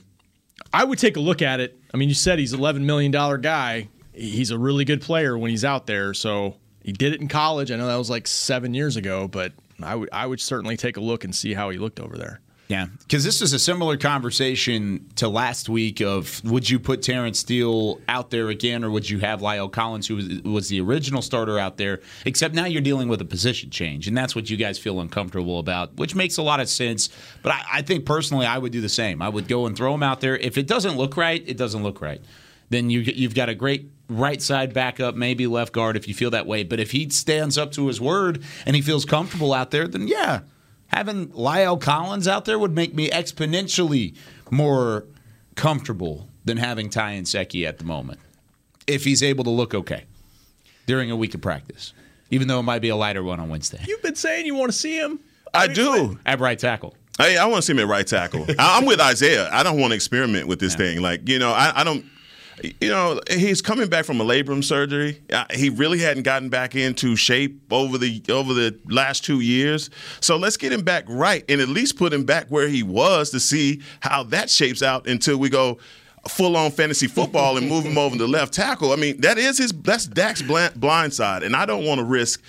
I 0.72 0.84
would 0.84 0.98
take 0.98 1.16
a 1.16 1.20
look 1.20 1.42
at 1.42 1.58
it. 1.60 1.78
I 1.92 1.96
mean, 1.96 2.08
you 2.08 2.14
said 2.14 2.38
he's 2.38 2.52
an 2.52 2.60
eleven 2.60 2.86
million 2.86 3.10
dollar 3.10 3.38
guy. 3.38 3.88
He's 4.12 4.52
a 4.52 4.58
really 4.58 4.84
good 4.84 5.00
player 5.00 5.36
when 5.36 5.50
he's 5.50 5.64
out 5.64 5.86
there. 5.86 6.14
So 6.14 6.56
he 6.84 6.92
did 6.92 7.14
it 7.14 7.20
in 7.20 7.28
college. 7.28 7.70
I 7.70 7.76
know 7.76 7.88
that 7.88 7.96
was 7.96 8.10
like 8.10 8.26
seven 8.26 8.74
years 8.74 8.96
ago, 8.96 9.26
but 9.26 9.52
I 9.82 9.96
would 9.96 10.10
I 10.12 10.26
would 10.26 10.40
certainly 10.40 10.76
take 10.76 10.96
a 10.96 11.00
look 11.00 11.24
and 11.24 11.34
see 11.34 11.54
how 11.54 11.70
he 11.70 11.78
looked 11.78 11.98
over 11.98 12.16
there. 12.16 12.40
Yeah, 12.68 12.86
because 13.00 13.24
this 13.24 13.42
is 13.42 13.52
a 13.52 13.58
similar 13.58 13.98
conversation 13.98 15.10
to 15.16 15.28
last 15.28 15.68
week 15.68 16.00
of 16.00 16.42
would 16.44 16.68
you 16.68 16.78
put 16.78 17.02
Terrence 17.02 17.40
Steele 17.40 18.00
out 18.08 18.30
there 18.30 18.48
again, 18.48 18.84
or 18.84 18.90
would 18.90 19.08
you 19.08 19.18
have 19.18 19.40
La'el 19.40 19.70
Collins, 19.70 20.06
who 20.06 20.16
was, 20.16 20.42
was 20.42 20.68
the 20.70 20.80
original 20.80 21.20
starter, 21.20 21.58
out 21.58 21.76
there? 21.76 22.00
Except 22.24 22.54
now 22.54 22.64
you're 22.64 22.80
dealing 22.80 23.08
with 23.08 23.20
a 23.20 23.24
position 23.26 23.68
change, 23.68 24.08
and 24.08 24.16
that's 24.16 24.34
what 24.34 24.48
you 24.48 24.56
guys 24.56 24.78
feel 24.78 25.00
uncomfortable 25.00 25.58
about, 25.58 25.96
which 25.96 26.14
makes 26.14 26.38
a 26.38 26.42
lot 26.42 26.58
of 26.58 26.68
sense. 26.68 27.10
But 27.42 27.52
I, 27.52 27.64
I 27.74 27.82
think 27.82 28.06
personally, 28.06 28.46
I 28.46 28.56
would 28.56 28.72
do 28.72 28.80
the 28.80 28.88
same. 28.88 29.20
I 29.20 29.28
would 29.28 29.46
go 29.46 29.66
and 29.66 29.76
throw 29.76 29.92
him 29.92 30.02
out 30.02 30.20
there. 30.20 30.36
If 30.36 30.56
it 30.56 30.66
doesn't 30.66 30.96
look 30.96 31.18
right, 31.18 31.42
it 31.46 31.58
doesn't 31.58 31.82
look 31.82 32.00
right. 32.00 32.22
Then 32.70 32.88
you, 32.88 33.00
you've 33.00 33.34
got 33.34 33.50
a 33.50 33.54
great 33.54 33.90
right 34.08 34.40
side 34.42 34.72
backup, 34.74 35.14
maybe 35.14 35.46
left 35.46 35.72
guard 35.72 35.96
if 35.96 36.06
you 36.08 36.14
feel 36.14 36.30
that 36.30 36.46
way. 36.46 36.62
But 36.64 36.80
if 36.80 36.90
he 36.90 37.08
stands 37.10 37.56
up 37.58 37.72
to 37.72 37.86
his 37.86 38.00
word 38.00 38.42
and 38.66 38.76
he 38.76 38.82
feels 38.82 39.04
comfortable 39.04 39.52
out 39.54 39.70
there, 39.70 39.88
then 39.88 40.08
yeah, 40.08 40.40
having 40.88 41.28
La'el 41.28 41.80
Collins 41.80 42.28
out 42.28 42.44
there 42.44 42.58
would 42.58 42.74
make 42.74 42.94
me 42.94 43.08
exponentially 43.10 44.14
more 44.50 45.06
comfortable 45.54 46.28
than 46.44 46.56
having 46.58 46.90
Ty 46.90 47.14
Nsekhe 47.20 47.66
at 47.66 47.78
the 47.78 47.84
moment. 47.84 48.20
If 48.86 49.04
he's 49.04 49.22
able 49.22 49.44
to 49.44 49.50
look 49.50 49.74
okay 49.74 50.04
during 50.86 51.10
a 51.10 51.16
week 51.16 51.34
of 51.34 51.40
practice, 51.40 51.94
even 52.30 52.48
though 52.48 52.60
it 52.60 52.64
might 52.64 52.80
be 52.80 52.90
a 52.90 52.96
lighter 52.96 53.22
one 53.22 53.40
on 53.40 53.48
Wednesday. 53.48 53.80
You've 53.86 54.02
been 54.02 54.16
saying 54.16 54.44
you 54.46 54.54
want 54.54 54.70
to 54.72 54.76
see 54.78 54.98
him. 54.98 55.20
I 55.54 55.68
do. 55.68 56.18
At 56.26 56.40
right 56.40 56.58
tackle. 56.58 56.94
Hey, 57.16 57.36
I 57.38 57.46
want 57.46 57.58
to 57.58 57.62
see 57.62 57.72
him 57.72 57.78
at 57.78 57.86
right 57.86 58.06
tackle. 58.06 58.44
I- 58.58 58.76
I'm 58.78 58.84
with 58.84 59.00
Isaiah. 59.00 59.48
I 59.52 59.62
don't 59.62 59.78
want 59.80 59.92
to 59.92 59.94
experiment 59.94 60.48
with 60.48 60.58
this 60.58 60.74
thing. 60.74 61.00
Like, 61.00 61.28
you 61.28 61.38
know, 61.38 61.52
I, 61.52 61.80
I 61.80 61.84
don't. 61.84 62.04
You 62.62 62.88
know, 62.88 63.20
he's 63.28 63.60
coming 63.60 63.88
back 63.88 64.04
from 64.04 64.20
a 64.20 64.24
labrum 64.24 64.62
surgery. 64.62 65.20
He 65.52 65.70
really 65.70 65.98
hadn't 65.98 66.22
gotten 66.22 66.48
back 66.48 66.74
into 66.74 67.16
shape 67.16 67.60
over 67.72 67.98
the 67.98 68.22
over 68.28 68.54
the 68.54 68.78
last 68.86 69.24
two 69.24 69.40
years. 69.40 69.90
So 70.20 70.36
let's 70.36 70.56
get 70.56 70.72
him 70.72 70.82
back 70.82 71.04
right, 71.08 71.44
and 71.48 71.60
at 71.60 71.68
least 71.68 71.96
put 71.96 72.12
him 72.12 72.24
back 72.24 72.46
where 72.48 72.68
he 72.68 72.82
was 72.82 73.30
to 73.30 73.40
see 73.40 73.82
how 74.00 74.22
that 74.24 74.50
shapes 74.50 74.82
out 74.82 75.08
until 75.08 75.36
we 75.36 75.48
go 75.48 75.78
full 76.28 76.56
on 76.56 76.70
fantasy 76.70 77.06
football 77.06 77.56
and 77.56 77.68
move 77.68 77.84
him 77.84 77.98
over 77.98 78.16
to 78.16 78.26
left 78.26 78.54
tackle. 78.54 78.92
I 78.92 78.96
mean, 78.96 79.20
that 79.22 79.36
is 79.36 79.58
his 79.58 79.72
that's 79.72 80.06
Dak's 80.06 80.40
blind, 80.40 80.80
blind 80.80 81.12
side, 81.12 81.42
and 81.42 81.56
I 81.56 81.66
don't 81.66 81.84
want 81.84 81.98
to 81.98 82.04
risk 82.04 82.42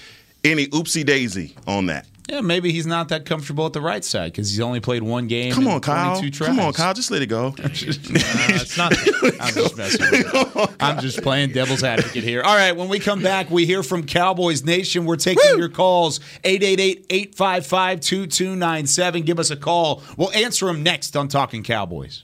any 0.43 0.67
oopsie 0.67 1.05
daisy 1.05 1.55
on 1.67 1.87
that. 1.87 2.05
Yeah, 2.29 2.41
maybe 2.41 2.71
he's 2.71 2.87
not 2.87 3.09
that 3.09 3.25
comfortable 3.25 3.65
at 3.67 3.73
the 3.73 3.81
right 3.81 4.03
side 4.03 4.31
because 4.31 4.49
he's 4.49 4.59
only 4.59 4.79
played 4.79 5.03
one 5.03 5.27
game. 5.27 5.53
Come 5.53 5.67
on, 5.67 5.79
Kyle. 5.79 6.15
22 6.15 6.43
Come 6.45 6.59
on. 6.59 6.73
Kyle. 6.73 6.91
Just 6.93 7.11
let 7.11 7.21
it 7.21 7.27
go. 7.27 7.49
Uh, 7.49 7.69
it's 7.71 8.77
not. 8.77 8.93
I'm 9.39 9.53
just 9.53 9.77
messing 9.77 10.09
with 10.09 10.33
you. 10.33 10.65
I'm 10.79 10.99
just 11.01 11.21
playing 11.21 11.51
devil's 11.51 11.83
advocate 11.83 12.23
here. 12.23 12.41
All 12.41 12.55
right, 12.55 12.75
when 12.75 12.89
we 12.89 12.97
come 12.99 13.21
back, 13.21 13.51
we 13.51 13.65
hear 13.67 13.83
from 13.83 14.05
Cowboys 14.05 14.63
Nation. 14.63 15.05
We're 15.05 15.17
taking 15.17 15.57
your 15.57 15.69
calls 15.69 16.19
888-855-2297. 16.43 19.25
Give 19.25 19.39
us 19.39 19.51
a 19.51 19.55
call. 19.55 20.01
We'll 20.17 20.31
answer 20.31 20.65
them 20.65 20.81
next 20.83 21.15
on 21.15 21.27
Talking 21.27 21.61
Cowboys. 21.63 22.23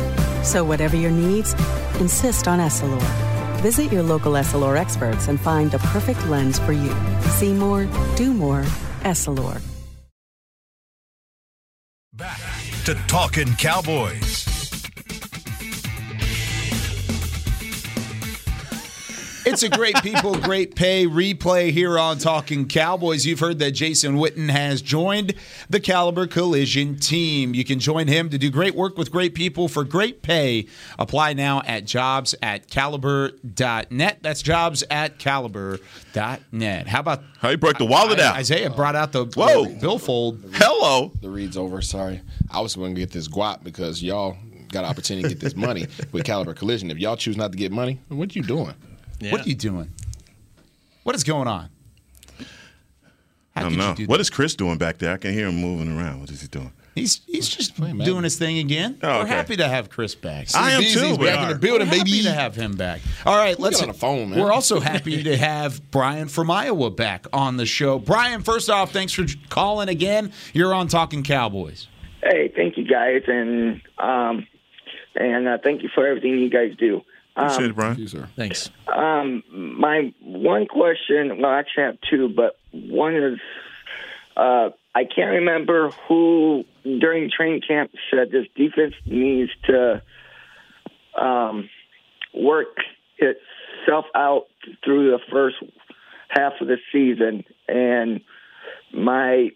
So, 0.43 0.63
whatever 0.63 0.95
your 0.95 1.11
needs, 1.11 1.53
insist 1.99 2.47
on 2.47 2.59
Essilor. 2.59 3.01
Visit 3.61 3.91
your 3.91 4.03
local 4.03 4.33
Essilor 4.33 4.77
experts 4.77 5.27
and 5.27 5.39
find 5.39 5.71
the 5.71 5.79
perfect 5.79 6.25
lens 6.27 6.57
for 6.59 6.71
you. 6.71 6.95
See 7.29 7.53
more, 7.53 7.87
do 8.15 8.33
more, 8.33 8.61
Essilor. 9.01 9.61
Back 12.13 12.41
to 12.85 12.93
Talking 13.07 13.53
Cowboys. 13.55 14.50
It's 19.43 19.63
a 19.63 19.69
great 19.69 19.95
people, 20.03 20.35
great 20.39 20.75
pay 20.75 21.07
replay 21.07 21.71
here 21.71 21.97
on 21.97 22.19
Talking 22.19 22.67
Cowboys. 22.67 23.25
You've 23.25 23.39
heard 23.39 23.57
that 23.59 23.71
Jason 23.71 24.17
Witten 24.17 24.49
has 24.49 24.81
joined 24.83 25.33
the 25.69 25.79
Caliber 25.79 26.27
Collision 26.27 26.97
team. 26.99 27.55
You 27.55 27.65
can 27.65 27.79
join 27.79 28.07
him 28.07 28.29
to 28.29 28.37
do 28.37 28.51
great 28.51 28.75
work 28.75 28.97
with 28.97 29.11
great 29.11 29.33
people 29.33 29.67
for 29.67 29.83
great 29.83 30.21
pay. 30.21 30.67
Apply 30.99 31.33
now 31.33 31.61
at 31.65 31.85
jobs 31.85 32.35
at 32.43 32.67
caliber.net. 32.69 34.19
That's 34.21 34.41
jobs 34.43 34.83
at 34.91 35.17
caliber.net. 35.17 36.87
How 36.87 36.99
about 36.99 37.23
how 37.39 37.49
you 37.49 37.57
broke 37.57 37.77
the 37.79 37.85
wallet 37.85 38.19
I- 38.19 38.23
out? 38.25 38.35
Isaiah 38.35 38.69
brought 38.69 38.95
out 38.95 39.11
the, 39.11 39.25
Whoa. 39.25 39.65
the 39.65 39.79
billfold. 39.79 40.39
Hello. 40.53 41.11
The 41.21 41.29
read's 41.29 41.57
over. 41.57 41.81
Sorry. 41.81 42.21
I 42.51 42.59
was 42.61 42.75
going 42.75 42.93
to 42.93 43.01
get 43.01 43.11
this 43.11 43.27
guap 43.27 43.63
because 43.63 44.03
y'all 44.03 44.37
got 44.71 44.83
an 44.83 44.89
opportunity 44.89 45.23
to 45.23 45.33
get 45.33 45.39
this 45.41 45.55
money 45.55 45.87
with 46.11 46.23
Caliber 46.25 46.53
Collision. 46.53 46.91
If 46.91 46.99
y'all 46.99 47.17
choose 47.17 47.37
not 47.37 47.51
to 47.51 47.57
get 47.57 47.71
money, 47.71 47.99
what 48.09 48.35
you 48.35 48.43
doing? 48.43 48.73
What 49.29 49.45
are 49.45 49.49
you 49.49 49.55
doing? 49.55 49.91
What 51.03 51.15
is 51.15 51.23
going 51.23 51.47
on? 51.47 51.69
I 53.55 53.63
don't 53.63 53.77
know. 53.77 53.93
do 53.93 54.05
What 54.05 54.19
is 54.19 54.29
Chris 54.29 54.55
doing 54.55 54.77
back 54.77 54.97
there? 54.97 55.13
I 55.13 55.17
can 55.17 55.33
hear 55.33 55.47
him 55.47 55.55
moving 55.55 55.95
around. 55.95 56.21
What 56.21 56.31
is 56.31 56.41
he 56.41 56.47
doing? 56.47 56.71
He's 56.95 57.21
he's 57.25 57.47
just 57.47 57.79
doing 57.79 58.23
his 58.23 58.37
thing 58.37 58.57
again. 58.57 58.99
Oh, 59.01 59.19
We're 59.19 59.25
happy 59.27 59.55
to 59.57 59.67
have 59.67 59.89
Chris 59.89 60.13
back. 60.13 60.47
I 60.53 60.71
am 60.71 60.83
too. 60.83 61.17
back 61.17 61.43
in 61.43 61.49
the 61.49 61.55
building, 61.55 61.87
We're 61.87 61.97
baby. 61.97 62.11
Happy 62.11 62.23
to 62.23 62.31
have 62.33 62.53
him 62.53 62.73
back. 62.75 62.99
All 63.25 63.37
right, 63.37 63.57
let's 63.57 63.79
get 63.79 63.87
on 63.87 63.93
the 63.93 63.97
phone, 63.97 64.29
man. 64.29 64.39
We're 64.39 64.51
also 64.51 64.81
happy 64.81 65.23
to 65.23 65.37
have 65.37 65.89
Brian 65.89 66.27
from 66.27 66.51
Iowa 66.51 66.91
back 66.91 67.27
on 67.31 67.55
the 67.55 67.65
show. 67.65 67.97
Brian, 67.97 68.41
first 68.41 68.69
off, 68.69 68.91
thanks 68.91 69.13
for 69.13 69.25
calling 69.49 69.87
again. 69.87 70.33
You're 70.53 70.73
on 70.73 70.89
Talking 70.89 71.23
Cowboys. 71.23 71.87
Hey, 72.23 72.51
thank 72.53 72.77
you 72.77 72.85
guys, 72.85 73.21
and 73.27 73.81
um, 73.97 74.45
and 75.15 75.47
uh, 75.47 75.57
thank 75.63 75.83
you 75.83 75.89
for 75.95 76.05
everything 76.05 76.39
you 76.39 76.49
guys 76.49 76.75
do. 76.77 77.01
Appreciate 77.35 77.65
Um, 77.65 77.71
it, 77.71 77.75
Brian. 77.75 77.97
You, 77.99 78.07
sir. 78.07 78.27
Thanks. 78.35 78.69
um, 78.93 79.43
my 79.51 80.13
one 80.21 80.65
question, 80.67 81.41
well, 81.41 81.51
I 81.51 81.59
actually 81.59 81.83
have 81.83 81.97
two, 82.09 82.29
but 82.29 82.57
one 82.71 83.15
is 83.15 83.39
uh, 84.35 84.69
I 84.95 85.05
can't 85.05 85.31
remember 85.31 85.91
who 86.07 86.65
during 86.83 87.29
training 87.29 87.61
camp 87.67 87.91
said 88.09 88.31
this 88.31 88.47
defense 88.55 88.95
needs 89.05 89.51
to 89.65 90.01
um, 91.19 91.69
work 92.33 92.75
itself 93.17 94.05
out 94.15 94.47
through 94.83 95.11
the 95.11 95.19
first 95.31 95.57
half 96.29 96.53
of 96.61 96.67
the 96.67 96.77
season. 96.91 97.43
And 97.67 98.21
my 98.93 99.51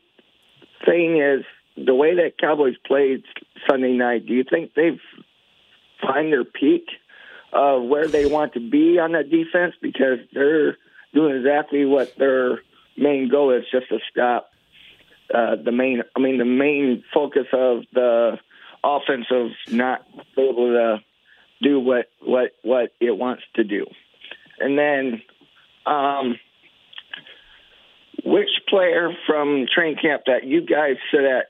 thing 0.85 1.17
is 1.21 1.43
the 1.77 1.95
way 1.95 2.15
that 2.15 2.37
Cowboys 2.37 2.75
played 2.85 3.23
Sunday 3.69 3.93
night. 3.93 4.25
Do 4.25 4.33
you 4.33 4.43
think 4.49 4.73
they've 4.75 4.99
find 6.01 6.31
their 6.31 6.43
peak 6.43 6.85
of 7.55 7.83
where 7.83 8.07
they 8.07 8.25
want 8.25 8.53
to 8.53 8.59
be 8.59 8.99
on 8.99 9.13
that 9.13 9.31
defense? 9.31 9.73
Because 9.81 10.19
they're 10.33 10.77
doing 11.13 11.37
exactly 11.37 11.85
what 11.85 12.15
their 12.17 12.59
main 12.97 13.29
goal 13.29 13.51
is, 13.51 13.63
just 13.71 13.89
to 13.89 13.99
stop 14.11 14.51
uh, 15.33 15.55
the 15.55 15.71
main. 15.71 16.03
I 16.15 16.19
mean, 16.19 16.37
the 16.37 16.45
main 16.45 17.03
focus 17.13 17.47
of 17.53 17.83
the 17.93 18.37
offense 18.83 19.25
of 19.31 19.47
not 19.71 20.05
able 20.37 20.67
to 20.67 20.97
do 21.61 21.79
what 21.79 22.07
what 22.21 22.51
what 22.61 22.91
it 22.99 23.17
wants 23.17 23.43
to 23.55 23.63
do, 23.63 23.85
and 24.59 24.77
then. 24.77 25.21
Um, 25.87 26.39
which 28.25 28.49
player 28.67 29.11
from 29.27 29.67
training 29.71 29.97
camp 30.01 30.23
that 30.25 30.45
you 30.45 30.61
guys 30.65 30.95
said 31.11 31.21
that 31.21 31.45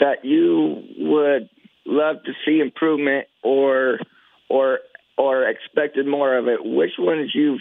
that 0.00 0.24
you 0.24 0.82
would 0.98 1.48
love 1.86 2.16
to 2.24 2.32
see 2.44 2.60
improvement 2.60 3.26
or 3.42 4.00
or 4.48 4.80
or 5.18 5.46
expected 5.48 6.06
more 6.06 6.36
of 6.36 6.48
it? 6.48 6.60
Which 6.64 6.92
ones 6.98 7.32
you've 7.34 7.60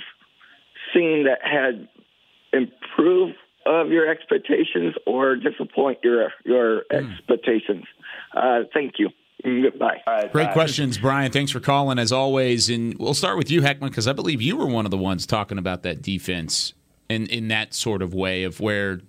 seen 0.93 1.25
that 1.25 1.39
had 1.43 1.89
improved 2.53 3.35
of 3.65 3.89
your 3.89 4.09
expectations 4.09 4.95
or 5.05 5.35
disappoint 5.35 5.99
your 6.03 6.31
your 6.45 6.83
expectations? 6.91 7.85
Uh, 8.33 8.61
thank 8.73 8.93
you. 8.97 9.09
Mm, 9.45 9.63
Goodbye. 9.63 10.29
Great 10.31 10.51
questions, 10.51 10.97
Brian. 10.97 11.31
Thanks 11.31 11.51
for 11.51 11.59
calling 11.59 11.99
as 11.99 12.11
always. 12.11 12.69
And 12.69 12.97
we'll 12.97 13.13
start 13.13 13.37
with 13.37 13.51
you, 13.51 13.61
Heckman, 13.61 13.89
because 13.89 14.07
I 14.07 14.13
believe 14.13 14.41
you 14.41 14.57
were 14.57 14.65
one 14.65 14.85
of 14.85 14.91
the 14.91 14.97
ones 14.97 15.25
talking 15.25 15.57
about 15.57 15.83
that 15.83 16.01
defense 16.01 16.73
in 17.09 17.27
in 17.27 17.47
that 17.49 17.73
sort 17.73 18.01
of 18.01 18.13
way 18.13 18.43
of 18.43 18.59
where 18.59 19.01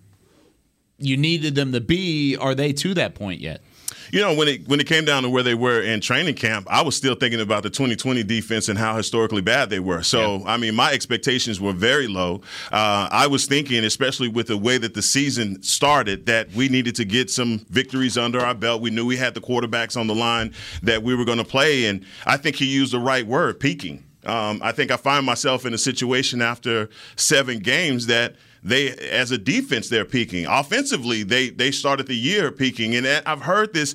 you 0.98 1.16
needed 1.16 1.54
them 1.54 1.72
to 1.72 1.80
be. 1.80 2.36
Are 2.36 2.54
they 2.54 2.72
to 2.74 2.94
that 2.94 3.14
point 3.14 3.40
yet? 3.40 3.62
You 4.10 4.20
know, 4.20 4.34
when 4.34 4.48
it 4.48 4.68
when 4.68 4.80
it 4.80 4.86
came 4.86 5.04
down 5.04 5.22
to 5.22 5.30
where 5.30 5.42
they 5.42 5.54
were 5.54 5.82
in 5.82 6.00
training 6.00 6.34
camp, 6.34 6.66
I 6.70 6.82
was 6.82 6.96
still 6.96 7.14
thinking 7.14 7.40
about 7.40 7.62
the 7.62 7.70
2020 7.70 8.22
defense 8.22 8.68
and 8.68 8.78
how 8.78 8.96
historically 8.96 9.42
bad 9.42 9.70
they 9.70 9.80
were. 9.80 10.02
So, 10.02 10.42
I 10.46 10.56
mean, 10.56 10.74
my 10.74 10.92
expectations 10.92 11.60
were 11.60 11.72
very 11.72 12.06
low. 12.06 12.40
Uh, 12.72 13.08
I 13.10 13.26
was 13.26 13.46
thinking, 13.46 13.84
especially 13.84 14.28
with 14.28 14.46
the 14.46 14.56
way 14.56 14.78
that 14.78 14.94
the 14.94 15.02
season 15.02 15.62
started, 15.62 16.26
that 16.26 16.50
we 16.52 16.68
needed 16.68 16.94
to 16.96 17.04
get 17.04 17.30
some 17.30 17.58
victories 17.70 18.16
under 18.16 18.40
our 18.40 18.54
belt. 18.54 18.80
We 18.80 18.90
knew 18.90 19.04
we 19.04 19.16
had 19.16 19.34
the 19.34 19.40
quarterbacks 19.40 19.98
on 19.98 20.06
the 20.06 20.14
line 20.14 20.54
that 20.82 21.02
we 21.02 21.14
were 21.14 21.24
going 21.24 21.38
to 21.38 21.44
play, 21.44 21.86
and 21.86 22.04
I 22.26 22.36
think 22.36 22.56
he 22.56 22.66
used 22.66 22.92
the 22.92 23.00
right 23.00 23.26
word, 23.26 23.60
peaking. 23.60 24.04
Um, 24.24 24.60
I 24.62 24.72
think 24.72 24.90
I 24.90 24.96
find 24.96 25.24
myself 25.24 25.64
in 25.64 25.72
a 25.72 25.78
situation 25.78 26.42
after 26.42 26.90
seven 27.16 27.60
games 27.60 28.06
that 28.06 28.36
they 28.62 28.90
as 28.90 29.30
a 29.30 29.38
defense 29.38 29.88
they're 29.88 30.04
peaking. 30.04 30.46
Offensively, 30.46 31.22
they 31.22 31.50
they 31.50 31.70
started 31.70 32.06
the 32.06 32.16
year 32.16 32.50
peaking, 32.50 32.94
and 32.94 33.06
I've 33.06 33.42
heard 33.42 33.74
this 33.74 33.94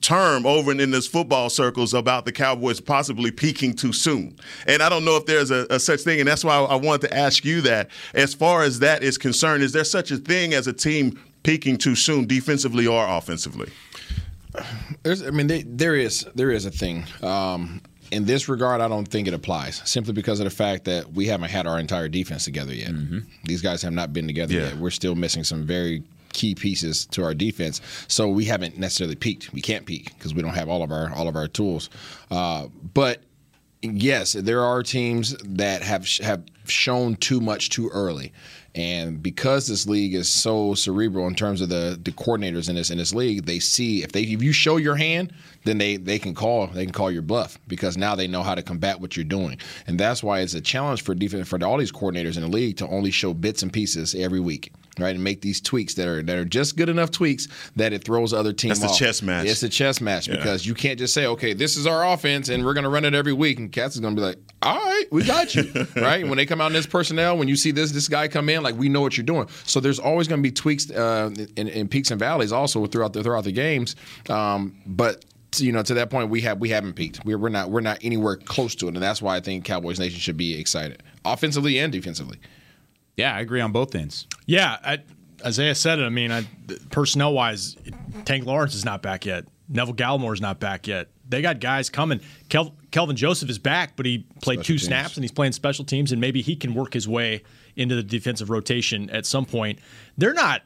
term 0.00 0.44
over 0.46 0.72
in 0.72 0.90
this 0.90 1.06
football 1.06 1.48
circles 1.48 1.94
about 1.94 2.24
the 2.24 2.32
Cowboys 2.32 2.80
possibly 2.80 3.30
peaking 3.30 3.74
too 3.74 3.92
soon. 3.92 4.36
And 4.66 4.82
I 4.82 4.88
don't 4.88 5.04
know 5.04 5.16
if 5.16 5.26
there's 5.26 5.50
a, 5.50 5.66
a, 5.70 5.78
such 5.78 6.00
thing. 6.00 6.18
And 6.18 6.28
that's 6.28 6.44
why 6.44 6.56
I 6.56 6.74
wanted 6.74 7.08
to 7.08 7.16
ask 7.16 7.44
you 7.44 7.60
that. 7.62 7.88
As 8.14 8.34
far 8.34 8.62
as 8.62 8.80
that 8.80 9.02
is 9.02 9.16
concerned, 9.16 9.62
is 9.62 9.72
there 9.72 9.84
such 9.84 10.10
a 10.10 10.16
thing 10.16 10.54
as 10.54 10.66
a 10.66 10.72
team 10.72 11.18
peaking 11.42 11.78
too 11.78 11.94
soon, 11.94 12.26
defensively 12.26 12.86
or 12.86 13.06
offensively? 13.06 13.70
There's, 15.02 15.22
I 15.22 15.30
mean, 15.30 15.46
they, 15.46 15.62
there 15.62 15.94
is 15.94 16.26
there 16.34 16.50
is 16.50 16.66
a 16.66 16.70
thing. 16.70 17.04
Um, 17.22 17.80
in 18.12 18.26
this 18.26 18.48
regard, 18.48 18.80
I 18.80 18.88
don't 18.88 19.08
think 19.08 19.26
it 19.26 19.34
applies 19.34 19.80
simply 19.84 20.12
because 20.12 20.38
of 20.38 20.44
the 20.44 20.50
fact 20.50 20.84
that 20.84 21.12
we 21.12 21.26
haven't 21.26 21.50
had 21.50 21.66
our 21.66 21.78
entire 21.78 22.08
defense 22.08 22.44
together 22.44 22.74
yet. 22.74 22.90
Mm-hmm. 22.90 23.20
These 23.44 23.62
guys 23.62 23.80
have 23.82 23.92
not 23.92 24.12
been 24.12 24.26
together 24.26 24.52
yeah. 24.52 24.66
yet. 24.66 24.76
We're 24.76 24.90
still 24.90 25.14
missing 25.14 25.44
some 25.44 25.66
very 25.66 26.02
key 26.32 26.54
pieces 26.54 27.06
to 27.06 27.24
our 27.24 27.34
defense. 27.34 27.80
So 28.08 28.28
we 28.28 28.44
haven't 28.44 28.78
necessarily 28.78 29.16
peaked. 29.16 29.52
We 29.52 29.62
can't 29.62 29.86
peak 29.86 30.12
because 30.16 30.34
we 30.34 30.42
don't 30.42 30.54
have 30.54 30.68
all 30.68 30.82
of 30.82 30.92
our 30.92 31.12
all 31.14 31.26
of 31.26 31.36
our 31.36 31.48
tools. 31.48 31.88
Uh, 32.30 32.68
but 32.94 33.22
yes, 33.80 34.34
there 34.34 34.62
are 34.62 34.82
teams 34.82 35.34
that 35.44 35.82
have 35.82 36.06
have 36.18 36.44
shown 36.66 37.16
too 37.16 37.40
much 37.40 37.70
too 37.70 37.88
early. 37.88 38.32
And 38.74 39.22
because 39.22 39.66
this 39.66 39.86
league 39.86 40.14
is 40.14 40.28
so 40.30 40.74
cerebral 40.74 41.26
in 41.26 41.34
terms 41.34 41.60
of 41.60 41.68
the, 41.68 41.98
the 42.02 42.12
coordinators 42.12 42.70
in 42.70 42.76
this 42.76 42.90
in 42.90 42.96
this 42.96 43.14
league, 43.14 43.44
they 43.44 43.58
see 43.58 44.02
if 44.02 44.12
they 44.12 44.22
if 44.22 44.42
you 44.42 44.52
show 44.52 44.78
your 44.78 44.96
hand, 44.96 45.32
then 45.64 45.76
they 45.76 45.96
they 45.96 46.18
can 46.18 46.34
call 46.34 46.68
they 46.68 46.84
can 46.84 46.92
call 46.92 47.10
your 47.10 47.22
bluff 47.22 47.58
because 47.68 47.98
now 47.98 48.14
they 48.14 48.26
know 48.26 48.42
how 48.42 48.54
to 48.54 48.62
combat 48.62 49.00
what 49.00 49.14
you're 49.16 49.24
doing. 49.24 49.58
And 49.86 50.00
that's 50.00 50.22
why 50.22 50.40
it's 50.40 50.54
a 50.54 50.60
challenge 50.60 51.02
for 51.02 51.14
defense 51.14 51.48
for 51.48 51.62
all 51.62 51.76
these 51.76 51.92
coordinators 51.92 52.36
in 52.36 52.42
the 52.42 52.48
league 52.48 52.78
to 52.78 52.88
only 52.88 53.10
show 53.10 53.34
bits 53.34 53.62
and 53.62 53.72
pieces 53.72 54.14
every 54.14 54.40
week 54.40 54.72
right, 54.98 55.14
and 55.14 55.24
make 55.24 55.40
these 55.40 55.60
tweaks 55.60 55.94
that 55.94 56.08
are 56.08 56.22
that 56.22 56.36
are 56.36 56.44
just 56.44 56.76
good 56.76 56.88
enough 56.88 57.10
tweaks 57.10 57.48
that 57.76 57.92
it 57.92 58.04
throws 58.04 58.32
other 58.32 58.52
teams. 58.52 58.80
That's 58.80 58.92
off. 58.92 58.98
the 58.98 59.04
chess 59.04 59.22
match. 59.22 59.46
It's 59.46 59.62
a 59.62 59.68
chess 59.68 60.00
match 60.00 60.28
yeah. 60.28 60.36
because 60.36 60.66
you 60.66 60.74
can't 60.74 60.98
just 60.98 61.14
say, 61.14 61.26
okay, 61.26 61.52
this 61.52 61.76
is 61.76 61.86
our 61.86 62.06
offense 62.06 62.48
and 62.48 62.64
we're 62.64 62.74
going 62.74 62.84
to 62.84 62.90
run 62.90 63.04
it 63.04 63.14
every 63.14 63.32
week, 63.32 63.58
and 63.58 63.70
Cats 63.72 63.94
is 63.94 64.00
going 64.00 64.14
to 64.14 64.20
be 64.20 64.26
like, 64.26 64.38
all 64.62 64.76
right, 64.76 65.04
we 65.10 65.24
got 65.24 65.54
you, 65.54 65.86
right? 65.96 66.26
When 66.26 66.36
they 66.36 66.46
come 66.46 66.60
out 66.60 66.66
in 66.68 66.72
this 66.72 66.86
personnel, 66.86 67.36
when 67.36 67.48
you 67.48 67.56
see 67.56 67.70
this 67.70 67.92
this 67.92 68.08
guy 68.08 68.28
come 68.28 68.48
in, 68.48 68.62
like 68.62 68.76
we 68.76 68.88
know 68.88 69.00
what 69.00 69.16
you're 69.16 69.26
doing. 69.26 69.48
So 69.64 69.80
there's 69.80 69.98
always 69.98 70.28
going 70.28 70.40
to 70.40 70.48
be 70.48 70.52
tweaks 70.52 70.90
uh, 70.90 71.30
in, 71.56 71.68
in, 71.68 71.88
peaks 71.88 72.10
and 72.10 72.18
valleys 72.18 72.52
also 72.52 72.86
throughout 72.86 73.12
the 73.12 73.22
throughout 73.22 73.44
the 73.44 73.52
games, 73.52 73.96
um, 74.28 74.76
but 74.86 75.24
you 75.58 75.72
know, 75.72 75.82
to 75.82 75.94
that 75.94 76.10
point, 76.10 76.30
we 76.30 76.40
have 76.42 76.60
we 76.60 76.70
haven't 76.70 76.94
peaked. 76.94 77.24
We're, 77.24 77.38
we're 77.38 77.48
not 77.48 77.70
we're 77.70 77.80
not 77.80 77.98
anywhere 78.02 78.36
close 78.36 78.74
to 78.76 78.88
it, 78.88 78.94
and 78.94 79.02
that's 79.02 79.20
why 79.20 79.36
I 79.36 79.40
think 79.40 79.64
Cowboys 79.64 79.98
Nation 79.98 80.18
should 80.18 80.36
be 80.36 80.58
excited, 80.58 81.02
offensively 81.24 81.78
and 81.78 81.92
defensively. 81.92 82.38
Yeah, 83.16 83.34
I 83.34 83.40
agree 83.40 83.60
on 83.60 83.72
both 83.72 83.94
ends. 83.94 84.26
Yeah, 84.46 84.76
I, 84.84 84.98
Isaiah 85.44 85.74
said 85.74 85.98
it. 85.98 86.04
I 86.04 86.08
mean, 86.08 86.32
I, 86.32 86.46
personnel 86.90 87.32
wise, 87.32 87.76
Tank 88.24 88.46
Lawrence 88.46 88.74
is 88.74 88.84
not 88.84 89.02
back 89.02 89.26
yet. 89.26 89.46
Neville 89.68 89.94
Gallimore 89.94 90.34
is 90.34 90.40
not 90.40 90.60
back 90.60 90.86
yet. 90.86 91.08
They 91.28 91.40
got 91.40 91.60
guys 91.60 91.88
coming. 91.88 92.20
Kel, 92.48 92.74
Kelvin 92.90 93.16
Joseph 93.16 93.48
is 93.48 93.58
back, 93.58 93.96
but 93.96 94.04
he 94.04 94.26
played 94.42 94.58
special 94.58 94.62
two 94.62 94.72
teams. 94.74 94.84
snaps 94.84 95.16
and 95.16 95.24
he's 95.24 95.32
playing 95.32 95.52
special 95.52 95.84
teams, 95.84 96.12
and 96.12 96.20
maybe 96.20 96.42
he 96.42 96.56
can 96.56 96.74
work 96.74 96.92
his 96.92 97.08
way 97.08 97.42
into 97.74 97.94
the 97.94 98.02
defensive 98.02 98.50
rotation 98.50 99.08
at 99.10 99.24
some 99.24 99.46
point. 99.46 99.78
They're 100.18 100.34
not 100.34 100.62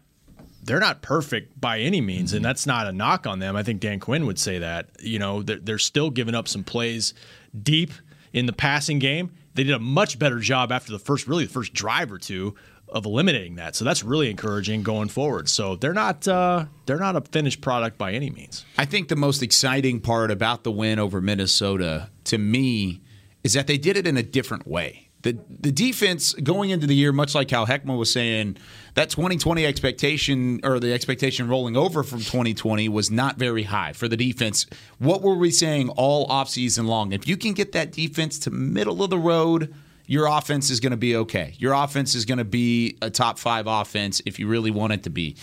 they're 0.65 0.81
not 0.81 1.01
perfect 1.01 1.61
by 1.61 1.79
any 1.79 2.01
means, 2.01 2.33
and 2.33 2.41
mm-hmm. 2.41 2.49
that's 2.49 2.67
not 2.67 2.89
a 2.89 2.93
knock 2.93 3.27
on 3.27 3.39
them. 3.39 3.55
I 3.55 3.63
think 3.63 3.81
Dan 3.81 4.01
Quinn 4.01 4.27
would 4.27 4.39
say 4.39 4.59
that. 4.59 4.91
You 5.01 5.21
know, 5.21 5.43
they're, 5.43 5.61
they're 5.61 5.79
still 5.79 6.11
giving 6.11 6.35
up 6.35 6.49
some 6.49 6.65
plays 6.65 7.15
deep 7.63 7.93
in 8.33 8.47
the 8.47 8.53
passing 8.53 8.99
game. 8.99 9.33
They 9.57 9.65
did 9.65 9.75
a 9.75 9.79
much 9.81 10.19
better 10.19 10.39
job 10.39 10.71
after 10.71 10.93
the 10.93 10.99
first, 10.99 11.27
really 11.27 11.47
the 11.47 11.53
first 11.53 11.73
drive 11.73 12.13
or 12.13 12.19
two 12.19 12.55
of 12.89 13.05
eliminating 13.05 13.57
that. 13.57 13.75
So 13.75 13.85
that's 13.85 14.05
really 14.05 14.31
encouraging 14.31 14.83
going 14.83 15.09
forward. 15.09 15.49
So 15.49 15.77
they're 15.77 15.93
not 15.93 16.29
uh, 16.29 16.67
they're 16.87 16.99
not 16.99 17.17
a 17.17 17.21
finished 17.21 17.61
product 17.61 17.99
by 17.99 18.13
any 18.13 18.31
means. 18.31 18.65
I 18.79 18.85
think 18.85 19.09
the 19.09 19.17
most 19.17 19.43
exciting 19.43 20.01
part 20.01 20.31
about 20.31 20.63
the 20.63 20.71
win 20.71 20.99
over 20.99 21.21
Minnesota 21.21 22.11
to 22.25 22.39
me 22.39 23.01
is 23.43 23.55
that 23.55 23.67
they 23.67 23.79
did 23.79 23.97
it 23.97 24.07
in 24.07 24.17
a 24.17 24.23
different 24.23 24.67
way. 24.67 25.06
The 25.27 25.39
the 25.49 25.73
defense 25.73 26.35
going 26.35 26.71
into 26.71 26.87
the 26.87 26.95
year, 26.95 27.13
much 27.13 27.35
like 27.35 27.51
how 27.51 27.67
Heckman 27.67 27.99
was 27.99 28.13
saying, 28.13 28.59
that 28.95 29.11
2020 29.11 29.67
expectation 29.67 30.61
or 30.63 30.79
the 30.79 30.93
expectation 30.93 31.49
rolling 31.49 31.77
over 31.77 32.05
from 32.05 32.21
2020 32.21 32.89
was 32.89 33.11
not 33.11 33.37
very 33.37 33.65
high 33.65 33.93
for 33.93 34.07
the 34.07 34.17
defense. 34.17 34.67
What 34.99 35.23
were 35.23 35.35
we 35.35 35.51
saying 35.51 35.89
all 35.91 36.29
offseason 36.29 36.87
long? 36.87 37.11
If 37.11 37.27
you 37.27 37.37
can 37.37 37.55
get 37.55 37.73
that 37.73 37.91
defense 37.91 38.39
to 38.41 38.51
middle 38.51 39.03
of 39.03 39.11
the 39.11 39.19
road 39.19 39.75
your 40.09 40.27
offense 40.27 40.71
is 40.71 40.79
going 40.79 40.93
to 40.93 40.97
be 40.97 41.17
okay. 41.17 41.55
Your 41.59 41.73
offense 41.73 42.15
is 42.15 42.25
going 42.25 42.39
to 42.39 42.45
be 42.45 42.97
a 43.03 43.11
top 43.11 43.41
five 43.41 43.67
offense 43.67 44.23
if 44.25 44.39
you 44.39 44.47
really 44.47 44.71
want 44.71 44.93
it 44.93 45.03
to 45.03 45.11
be. 45.11 45.37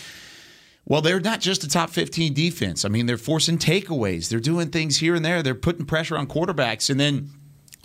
Well, 0.86 1.02
they're 1.02 1.20
not 1.20 1.42
just 1.42 1.66
a 1.66 1.68
top 1.68 1.90
15 1.90 2.34
defense. 2.34 2.86
I 2.86 2.90
mean, 2.90 3.06
they're 3.06 3.18
forcing 3.18 3.58
takeaways. 3.58 4.30
They're 4.30 4.40
doing 4.40 4.70
things 4.70 4.98
here 4.98 5.16
and 5.16 5.24
there. 5.24 5.44
They're 5.44 5.54
putting 5.54 5.86
pressure 5.86 6.18
on 6.18 6.28
quarterbacks. 6.28 6.90
And 6.90 6.98
then 6.98 7.30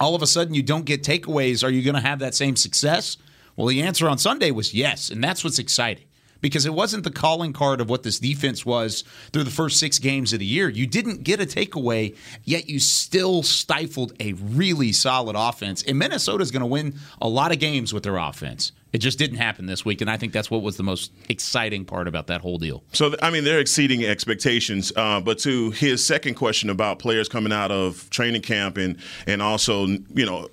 all 0.00 0.14
of 0.14 0.22
a 0.22 0.26
sudden 0.26 0.54
you 0.54 0.62
don't 0.62 0.84
get 0.84 1.02
takeaways. 1.02 1.64
Are 1.64 1.70
you 1.70 1.82
going 1.82 1.94
to 1.94 2.08
have 2.08 2.18
that 2.20 2.34
same 2.34 2.56
success? 2.56 3.16
Well, 3.56 3.66
the 3.66 3.82
answer 3.82 4.08
on 4.08 4.18
Sunday 4.18 4.50
was 4.50 4.72
yes. 4.72 5.10
And 5.10 5.22
that's 5.22 5.42
what's 5.42 5.58
exciting 5.58 6.04
because 6.40 6.66
it 6.66 6.74
wasn't 6.74 7.04
the 7.04 7.10
calling 7.10 7.52
card 7.52 7.80
of 7.80 7.90
what 7.90 8.02
this 8.02 8.18
defense 8.18 8.64
was 8.64 9.02
through 9.32 9.44
the 9.44 9.50
first 9.50 9.78
six 9.78 9.98
games 9.98 10.32
of 10.32 10.38
the 10.38 10.46
year. 10.46 10.68
You 10.68 10.86
didn't 10.86 11.24
get 11.24 11.40
a 11.40 11.46
takeaway, 11.46 12.16
yet 12.44 12.68
you 12.68 12.78
still 12.78 13.42
stifled 13.42 14.12
a 14.20 14.34
really 14.34 14.92
solid 14.92 15.36
offense. 15.36 15.82
And 15.82 15.98
Minnesota's 15.98 16.50
going 16.50 16.60
to 16.60 16.66
win 16.66 16.94
a 17.20 17.28
lot 17.28 17.52
of 17.52 17.58
games 17.58 17.92
with 17.92 18.04
their 18.04 18.16
offense. 18.16 18.72
It 18.92 18.98
just 18.98 19.18
didn't 19.18 19.36
happen 19.36 19.66
this 19.66 19.84
week, 19.84 20.00
and 20.00 20.10
I 20.10 20.16
think 20.16 20.32
that's 20.32 20.50
what 20.50 20.62
was 20.62 20.76
the 20.76 20.82
most 20.82 21.12
exciting 21.28 21.84
part 21.84 22.08
about 22.08 22.26
that 22.28 22.40
whole 22.40 22.58
deal. 22.58 22.82
So, 22.92 23.14
I 23.22 23.30
mean, 23.30 23.44
they're 23.44 23.60
exceeding 23.60 24.04
expectations. 24.04 24.92
Uh, 24.96 25.20
but 25.20 25.38
to 25.40 25.70
his 25.72 26.04
second 26.04 26.34
question 26.34 26.70
about 26.70 26.98
players 26.98 27.28
coming 27.28 27.52
out 27.52 27.70
of 27.70 28.08
training 28.10 28.42
camp 28.42 28.78
and 28.78 28.96
and 29.26 29.42
also, 29.42 29.86
you 29.86 30.24
know, 30.24 30.48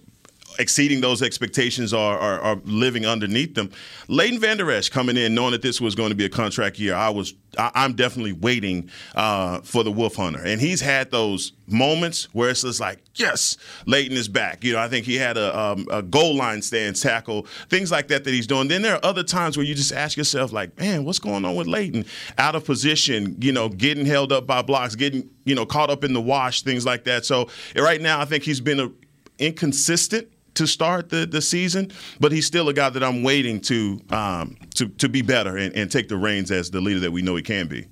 exceeding 0.60 1.02
those 1.02 1.22
expectations 1.22 1.94
or, 1.94 2.18
or, 2.18 2.40
or, 2.40 2.62
living 2.66 3.06
underneath 3.06 3.56
them. 3.56 3.72
Leighton 4.08 4.40
Vander 4.40 4.70
Esch 4.72 4.90
coming 4.90 5.18
in, 5.18 5.34
knowing 5.34 5.52
that 5.52 5.62
this 5.62 5.82
was 5.82 5.96
going 5.96 6.10
to 6.10 6.16
be 6.16 6.26
a 6.26 6.30
contract 6.30 6.80
year, 6.80 6.96
I 6.96 7.10
was 7.10 7.34
I, 7.58 7.86
am 7.86 7.94
definitely 7.94 8.34
waiting 8.34 8.90
uh, 9.16 9.62
for 9.62 9.84
the 9.84 9.92
Wolf 9.92 10.16
Hunter, 10.16 10.42
and 10.44 10.60
he's 10.60 10.82
had 10.82 11.12
those 11.12 11.54
moments 11.68 12.26
where 12.34 12.50
it's 12.50 12.62
just 12.62 12.80
like, 12.80 13.00
yes, 13.16 13.58
Leighton 13.86 14.18
is 14.18 14.28
back. 14.28 14.64
You 14.64 14.74
know, 14.74 14.80
I 14.80 14.88
think 14.88 15.06
he 15.06 15.16
had 15.16 15.38
a, 15.38 15.58
um, 15.58 15.88
a 15.92 16.02
goal 16.02 16.36
line 16.36 16.62
stand 16.62 16.96
tackle, 16.96 17.48
things 17.70 17.92
like 17.92 18.08
that 18.10 18.24
that 18.24 18.32
he's 18.32 18.48
doing. 18.48 18.68
Then 18.68 18.82
there 18.82 18.96
are 18.96 19.06
other 19.06 19.24
times 19.24 19.58
where 19.58 19.66
you 19.66 19.76
just 19.76 19.94
ask 19.94 20.18
yourself, 20.18 20.52
like, 20.52 20.78
man, 20.80 21.06
what's 21.06 21.20
going 21.20 21.46
on 21.46 21.56
with 21.56 21.68
Leighton? 21.68 22.06
Out 22.38 22.56
of 22.56 22.66
position, 22.66 23.36
you 23.40 23.52
know, 23.52 23.70
getting 23.70 24.06
held 24.06 24.32
up 24.32 24.46
by 24.46 24.62
blocks, 24.62 24.96
getting 24.96 25.30
you 25.46 25.56
know 25.56 25.66
caught 25.66 25.90
up 25.90 26.04
in 26.04 26.14
the 26.14 26.22
wash, 26.22 26.62
things 26.62 26.86
like 26.86 27.04
that. 27.06 27.26
So 27.26 27.50
right 27.76 28.02
now, 28.02 28.20
I 28.20 28.26
think 28.26 28.44
he's 28.44 28.62
been 28.62 28.80
a, 28.80 28.92
inconsistent 29.38 30.28
to 30.56 30.68
start 30.68 31.10
the, 31.10 31.26
the 31.26 31.42
season, 31.42 31.92
but 32.20 32.32
he's 32.32 32.46
still 32.46 32.70
a 32.70 32.74
guy 32.74 32.90
that 32.90 33.04
I'm 33.04 33.24
waiting 33.24 33.60
to 33.62 34.02
um, 34.10 34.58
to 34.76 34.88
to 34.88 35.08
be 35.08 35.22
better 35.22 35.58
and, 35.58 35.76
and, 35.76 35.92
take 35.92 36.08
the 36.08 36.18
reins 36.18 36.52
as 36.52 36.72
the 36.72 36.82
leader 36.82 37.00
that 37.02 37.12
we 37.12 37.22
know 37.22 37.36
he 37.36 37.44
can 37.44 37.68
be. 37.68 37.86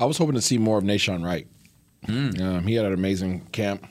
I 0.00 0.04
was 0.04 0.18
hoping 0.18 0.34
to 0.34 0.42
see 0.42 0.58
more 0.58 0.78
of 0.78 0.84
Nahshon 0.84 1.24
Wright. 1.24 1.46
Mm. 2.06 2.40
Um, 2.40 2.66
he 2.66 2.74
had 2.74 2.86
an 2.86 2.92
amazing 2.92 3.46
camp. 3.52 3.86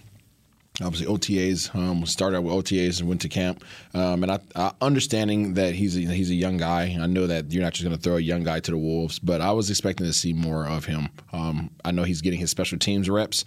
Obviously, 0.84 1.08
OTAs 1.08 1.73
um, 1.73 2.06
started 2.06 2.38
out 2.38 2.43
with 2.43 2.54
OTAs 2.54 2.99
and 2.99 3.08
went 3.08 3.21
to 3.21 3.30
camp. 3.30 3.63
Um, 3.93 4.23
and 4.23 4.32
I, 4.32 4.39
I, 4.56 4.73
understanding 4.82 5.54
that 5.54 5.73
he's 5.73 5.95
a, 5.95 6.01
he's 6.01 6.30
a 6.30 6.36
young 6.36 6.58
guy, 6.58 6.97
I 6.99 7.08
know 7.08 7.28
that 7.28 7.51
you're 7.51 7.63
not 7.63 7.71
just 7.71 7.86
going 7.86 7.95
to 7.95 8.01
throw 8.01 8.17
a 8.17 8.19
young 8.19 8.43
guy 8.43 8.60
to 8.60 8.71
the 8.71 8.78
wolves, 8.78 9.17
but 9.17 9.39
I 9.39 9.51
was 9.54 9.69
expecting 9.69 10.06
to 10.06 10.12
see 10.12 10.34
more 10.34 10.67
of 10.67 10.84
him. 10.84 11.08
Um, 11.32 11.69
I 11.86 11.91
know 11.91 12.04
he's 12.04 12.21
getting 12.21 12.39
his 12.39 12.51
special 12.51 12.78
teams 12.78 13.10
reps, 13.10 13.45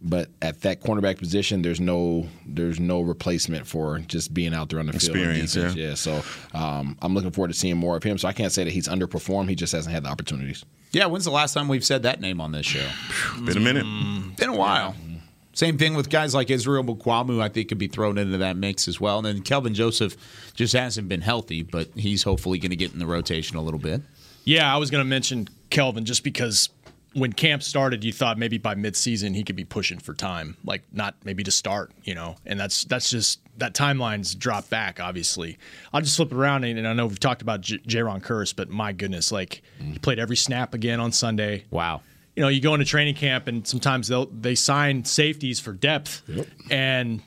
but 0.00 0.28
at 0.42 0.60
that 0.62 0.82
cornerback 0.82 1.18
position, 1.18 1.62
there's 1.62 1.80
no 1.80 2.28
there's 2.46 2.78
no 2.78 3.00
replacement 3.00 3.66
for 3.66 3.98
just 4.00 4.34
being 4.34 4.54
out 4.54 4.68
there 4.68 4.78
on 4.78 4.86
the 4.86 4.92
Experience, 4.92 5.54
field. 5.54 5.66
Experience, 5.66 6.06
yeah. 6.06 6.12
yeah. 6.14 6.22
So 6.22 6.58
um, 6.58 6.96
I'm 7.02 7.14
looking 7.14 7.30
forward 7.30 7.48
to 7.48 7.54
seeing 7.54 7.76
more 7.76 7.96
of 7.96 8.02
him. 8.02 8.18
So 8.18 8.28
I 8.28 8.32
can't 8.32 8.52
say 8.52 8.64
that 8.64 8.72
he's 8.72 8.88
underperformed. 8.88 9.48
He 9.48 9.54
just 9.54 9.72
hasn't 9.72 9.92
had 9.94 10.04
the 10.04 10.08
opportunities. 10.08 10.64
Yeah. 10.92 11.06
When's 11.06 11.24
the 11.24 11.30
last 11.30 11.54
time 11.54 11.68
we've 11.68 11.84
said 11.84 12.02
that 12.02 12.20
name 12.20 12.40
on 12.40 12.52
this 12.52 12.66
show? 12.66 12.86
Been 13.44 13.56
a 13.56 13.60
minute. 13.60 13.84
Mm, 13.84 14.36
been 14.36 14.50
a 14.50 14.56
while. 14.56 14.94
Yeah. 15.08 15.16
Same 15.56 15.78
thing 15.78 15.94
with 15.94 16.10
guys 16.10 16.34
like 16.34 16.50
Israel 16.50 16.84
Mukuamu, 16.84 17.40
I 17.40 17.48
think 17.48 17.70
could 17.70 17.78
be 17.78 17.88
thrown 17.88 18.18
into 18.18 18.36
that 18.36 18.58
mix 18.58 18.88
as 18.88 19.00
well. 19.00 19.16
And 19.16 19.26
then 19.26 19.40
Kelvin 19.40 19.72
Joseph 19.72 20.14
just 20.54 20.74
hasn't 20.74 21.08
been 21.08 21.22
healthy, 21.22 21.62
but 21.62 21.88
he's 21.96 22.24
hopefully 22.24 22.58
going 22.58 22.70
to 22.70 22.76
get 22.76 22.92
in 22.92 22.98
the 22.98 23.06
rotation 23.06 23.56
a 23.56 23.62
little 23.62 23.80
bit. 23.80 24.02
Yeah, 24.44 24.72
I 24.72 24.76
was 24.76 24.90
going 24.90 25.02
to 25.02 25.08
mention 25.08 25.48
Kelvin 25.70 26.04
just 26.04 26.22
because 26.22 26.68
when 27.16 27.32
camp 27.32 27.62
started, 27.62 28.04
you 28.04 28.12
thought 28.12 28.36
maybe 28.36 28.58
by 28.58 28.74
midseason 28.74 29.34
he 29.34 29.42
could 29.42 29.56
be 29.56 29.64
pushing 29.64 29.98
for 29.98 30.12
time, 30.12 30.56
like 30.64 30.82
not 30.92 31.14
maybe 31.24 31.42
to 31.44 31.50
start, 31.50 31.90
you 32.04 32.14
know, 32.14 32.36
and 32.44 32.60
that's 32.60 32.84
that's 32.84 33.10
just 33.10 33.40
that 33.56 33.74
timeline's 33.74 34.34
dropped 34.34 34.68
back. 34.68 35.00
Obviously, 35.00 35.58
I'll 35.94 36.02
just 36.02 36.16
flip 36.16 36.30
it 36.30 36.36
around, 36.36 36.64
and, 36.64 36.86
I 36.86 36.92
know 36.92 37.06
we've 37.06 37.18
talked 37.18 37.40
about 37.40 37.62
J- 37.62 37.78
Jayron 37.78 38.22
Kearse, 38.22 38.54
but 38.54 38.68
my 38.68 38.92
goodness, 38.92 39.32
like 39.32 39.62
he 39.78 39.94
mm. 39.94 40.02
played 40.02 40.18
every 40.18 40.36
snap 40.36 40.74
again 40.74 41.00
on 41.00 41.10
Sunday. 41.10 41.64
Wow. 41.70 42.02
You 42.34 42.42
know, 42.42 42.48
you 42.48 42.60
go 42.60 42.74
into 42.74 42.84
training 42.84 43.14
camp, 43.14 43.48
and 43.48 43.66
sometimes 43.66 44.08
they'll 44.08 44.26
they 44.26 44.54
sign 44.54 45.04
safeties 45.06 45.58
for 45.58 45.72
depth, 45.72 46.22
yep. 46.28 46.46
and 46.70 47.22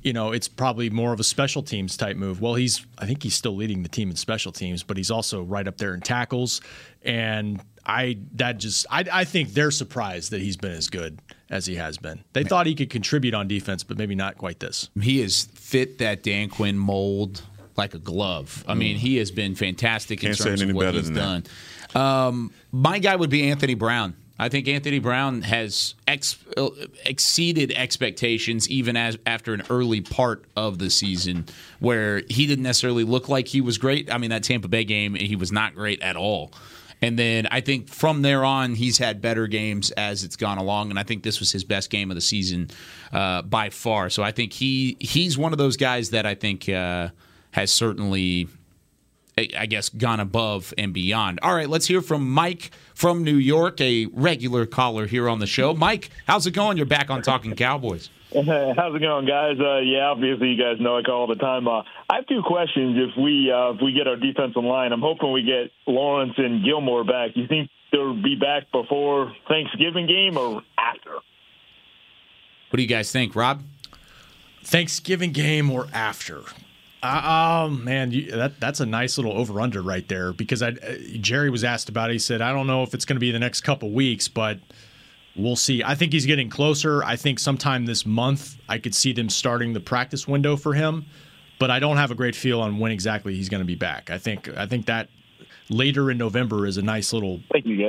you 0.00 0.14
know, 0.14 0.32
it's 0.32 0.48
probably 0.48 0.88
more 0.88 1.12
of 1.12 1.20
a 1.20 1.24
special 1.24 1.62
teams 1.62 1.96
type 1.96 2.16
move. 2.16 2.40
Well, 2.40 2.54
he's 2.54 2.86
I 2.96 3.04
think 3.04 3.22
he's 3.22 3.34
still 3.34 3.54
leading 3.54 3.82
the 3.82 3.90
team 3.90 4.08
in 4.08 4.16
special 4.16 4.50
teams, 4.50 4.82
but 4.82 4.96
he's 4.96 5.10
also 5.10 5.42
right 5.42 5.68
up 5.68 5.76
there 5.76 5.92
in 5.92 6.00
tackles. 6.00 6.62
And 7.02 7.60
I 7.86 8.18
that 8.34 8.58
just 8.58 8.84
I, 8.90 9.04
I 9.12 9.24
think 9.24 9.50
they're 9.50 9.70
surprised 9.70 10.32
that 10.32 10.42
he's 10.42 10.56
been 10.56 10.72
as 10.72 10.88
good 10.88 11.20
as 11.48 11.66
he 11.66 11.76
has 11.76 11.96
been. 11.96 12.24
They 12.32 12.42
thought 12.42 12.66
he 12.66 12.74
could 12.74 12.90
contribute 12.90 13.32
on 13.32 13.46
defense, 13.46 13.84
but 13.84 13.96
maybe 13.96 14.16
not 14.16 14.36
quite 14.36 14.58
this. 14.58 14.90
He 15.00 15.20
has 15.20 15.44
fit 15.54 15.98
that 15.98 16.22
Dan 16.24 16.48
Quinn 16.48 16.76
mold 16.76 17.42
like 17.76 17.94
a 17.94 17.98
glove. 17.98 18.64
I 18.66 18.74
mean, 18.74 18.96
he 18.96 19.18
has 19.18 19.30
been 19.30 19.54
fantastic 19.54 20.22
in 20.24 20.28
Can't 20.28 20.38
say 20.38 20.44
terms 20.44 20.62
it 20.62 20.64
of 20.64 20.70
any 20.70 20.76
what 20.76 20.86
better 20.86 20.98
he's 20.98 21.10
than 21.10 21.14
done. 21.14 21.44
Um, 21.94 22.52
my 22.72 22.98
guy 22.98 23.14
would 23.14 23.30
be 23.30 23.48
Anthony 23.50 23.74
Brown. 23.74 24.16
I 24.38 24.50
think 24.50 24.68
Anthony 24.68 24.98
Brown 24.98 25.42
has 25.42 25.94
ex- 26.06 26.36
uh, 26.56 26.68
exceeded 27.06 27.72
expectations 27.72 28.68
even 28.68 28.96
as 28.96 29.16
after 29.24 29.54
an 29.54 29.62
early 29.70 30.02
part 30.02 30.44
of 30.56 30.78
the 30.78 30.90
season 30.90 31.46
where 31.80 32.22
he 32.28 32.46
didn't 32.46 32.64
necessarily 32.64 33.04
look 33.04 33.30
like 33.30 33.48
he 33.48 33.62
was 33.62 33.78
great. 33.78 34.12
I 34.12 34.18
mean, 34.18 34.30
that 34.30 34.42
Tampa 34.42 34.68
Bay 34.68 34.84
game, 34.84 35.14
he 35.14 35.36
was 35.36 35.52
not 35.52 35.74
great 35.74 36.02
at 36.02 36.16
all. 36.16 36.52
And 37.02 37.18
then 37.18 37.46
I 37.50 37.60
think 37.60 37.88
from 37.88 38.22
there 38.22 38.44
on, 38.44 38.74
he's 38.74 38.98
had 38.98 39.20
better 39.20 39.46
games 39.46 39.90
as 39.92 40.24
it's 40.24 40.36
gone 40.36 40.58
along, 40.58 40.90
and 40.90 40.98
I 40.98 41.02
think 41.02 41.22
this 41.22 41.40
was 41.40 41.52
his 41.52 41.62
best 41.62 41.90
game 41.90 42.10
of 42.10 42.14
the 42.14 42.22
season 42.22 42.70
uh, 43.12 43.42
by 43.42 43.70
far. 43.70 44.08
So 44.08 44.22
I 44.22 44.32
think 44.32 44.52
he 44.54 44.96
he's 44.98 45.36
one 45.36 45.52
of 45.52 45.58
those 45.58 45.76
guys 45.76 46.10
that 46.10 46.24
I 46.24 46.34
think 46.34 46.68
uh, 46.68 47.10
has 47.50 47.70
certainly 47.70 48.48
I 49.38 49.66
guess, 49.66 49.90
gone 49.90 50.18
above 50.18 50.72
and 50.78 50.94
beyond. 50.94 51.40
All 51.42 51.54
right, 51.54 51.68
let's 51.68 51.86
hear 51.86 52.00
from 52.00 52.30
Mike 52.30 52.70
from 52.94 53.22
New 53.22 53.36
York, 53.36 53.78
a 53.82 54.06
regular 54.06 54.64
caller 54.64 55.06
here 55.06 55.28
on 55.28 55.40
the 55.40 55.46
show. 55.46 55.74
Mike, 55.74 56.08
how's 56.26 56.46
it 56.46 56.52
going? 56.52 56.78
You're 56.78 56.86
back 56.86 57.10
on 57.10 57.20
Talking 57.20 57.54
Cowboys. 57.54 58.08
How's 58.34 58.94
it 58.94 59.00
going, 59.00 59.24
guys? 59.24 59.56
Uh, 59.60 59.78
yeah, 59.78 60.06
obviously 60.06 60.48
you 60.48 60.62
guys 60.62 60.80
know 60.80 60.98
I 60.98 61.02
call 61.02 61.22
all 61.22 61.26
the 61.26 61.36
time. 61.36 61.68
Uh, 61.68 61.82
I 62.10 62.16
have 62.16 62.26
two 62.26 62.42
questions. 62.44 62.96
If 62.98 63.16
we 63.22 63.52
uh, 63.52 63.70
if 63.70 63.80
we 63.80 63.92
get 63.92 64.08
our 64.08 64.16
defensive 64.16 64.64
line, 64.64 64.92
I'm 64.92 65.00
hoping 65.00 65.32
we 65.32 65.42
get 65.42 65.70
Lawrence 65.86 66.34
and 66.36 66.64
Gilmore 66.64 67.04
back. 67.04 67.30
You 67.36 67.46
think 67.46 67.70
they'll 67.92 68.20
be 68.20 68.34
back 68.34 68.64
before 68.72 69.32
Thanksgiving 69.48 70.06
game 70.06 70.36
or 70.36 70.62
after? 70.76 71.12
What 71.12 72.76
do 72.76 72.82
you 72.82 72.88
guys 72.88 73.12
think, 73.12 73.36
Rob? 73.36 73.62
Thanksgiving 74.64 75.30
game 75.30 75.70
or 75.70 75.86
after? 75.92 76.42
Uh, 77.02 77.66
oh 77.68 77.70
man, 77.70 78.10
you, 78.10 78.32
that 78.32 78.58
that's 78.58 78.80
a 78.80 78.86
nice 78.86 79.18
little 79.18 79.32
over 79.32 79.60
under 79.60 79.80
right 79.82 80.08
there 80.08 80.32
because 80.32 80.62
I, 80.62 80.70
uh, 80.70 80.94
Jerry 81.20 81.48
was 81.48 81.62
asked 81.62 81.88
about 81.88 82.10
it. 82.10 82.14
He 82.14 82.18
said, 82.18 82.42
"I 82.42 82.52
don't 82.52 82.66
know 82.66 82.82
if 82.82 82.92
it's 82.92 83.04
going 83.04 83.16
to 83.16 83.20
be 83.20 83.30
the 83.30 83.38
next 83.38 83.60
couple 83.60 83.92
weeks, 83.92 84.26
but 84.26 84.58
we'll 85.36 85.56
see." 85.56 85.82
I 85.82 85.94
think 85.94 86.12
he's 86.12 86.26
getting 86.26 86.50
closer. 86.50 87.02
I 87.04 87.16
think 87.16 87.38
sometime 87.38 87.86
this 87.86 88.04
month 88.06 88.56
I 88.68 88.78
could 88.78 88.94
see 88.94 89.12
them 89.12 89.28
starting 89.28 89.72
the 89.72 89.80
practice 89.80 90.26
window 90.26 90.56
for 90.56 90.74
him, 90.74 91.06
but 91.58 91.70
I 91.70 91.78
don't 91.78 91.96
have 91.96 92.10
a 92.10 92.14
great 92.14 92.36
feel 92.36 92.60
on 92.60 92.78
when 92.78 92.92
exactly 92.92 93.34
he's 93.34 93.48
going 93.48 93.62
to 93.62 93.66
be 93.66 93.74
back. 93.76 94.10
I 94.10 94.18
think 94.18 94.48
I 94.56 94.66
think 94.66 94.86
that 94.86 95.08
later 95.68 96.10
in 96.10 96.18
November 96.18 96.66
is 96.66 96.76
a 96.76 96.82
nice 96.82 97.12
little 97.12 97.40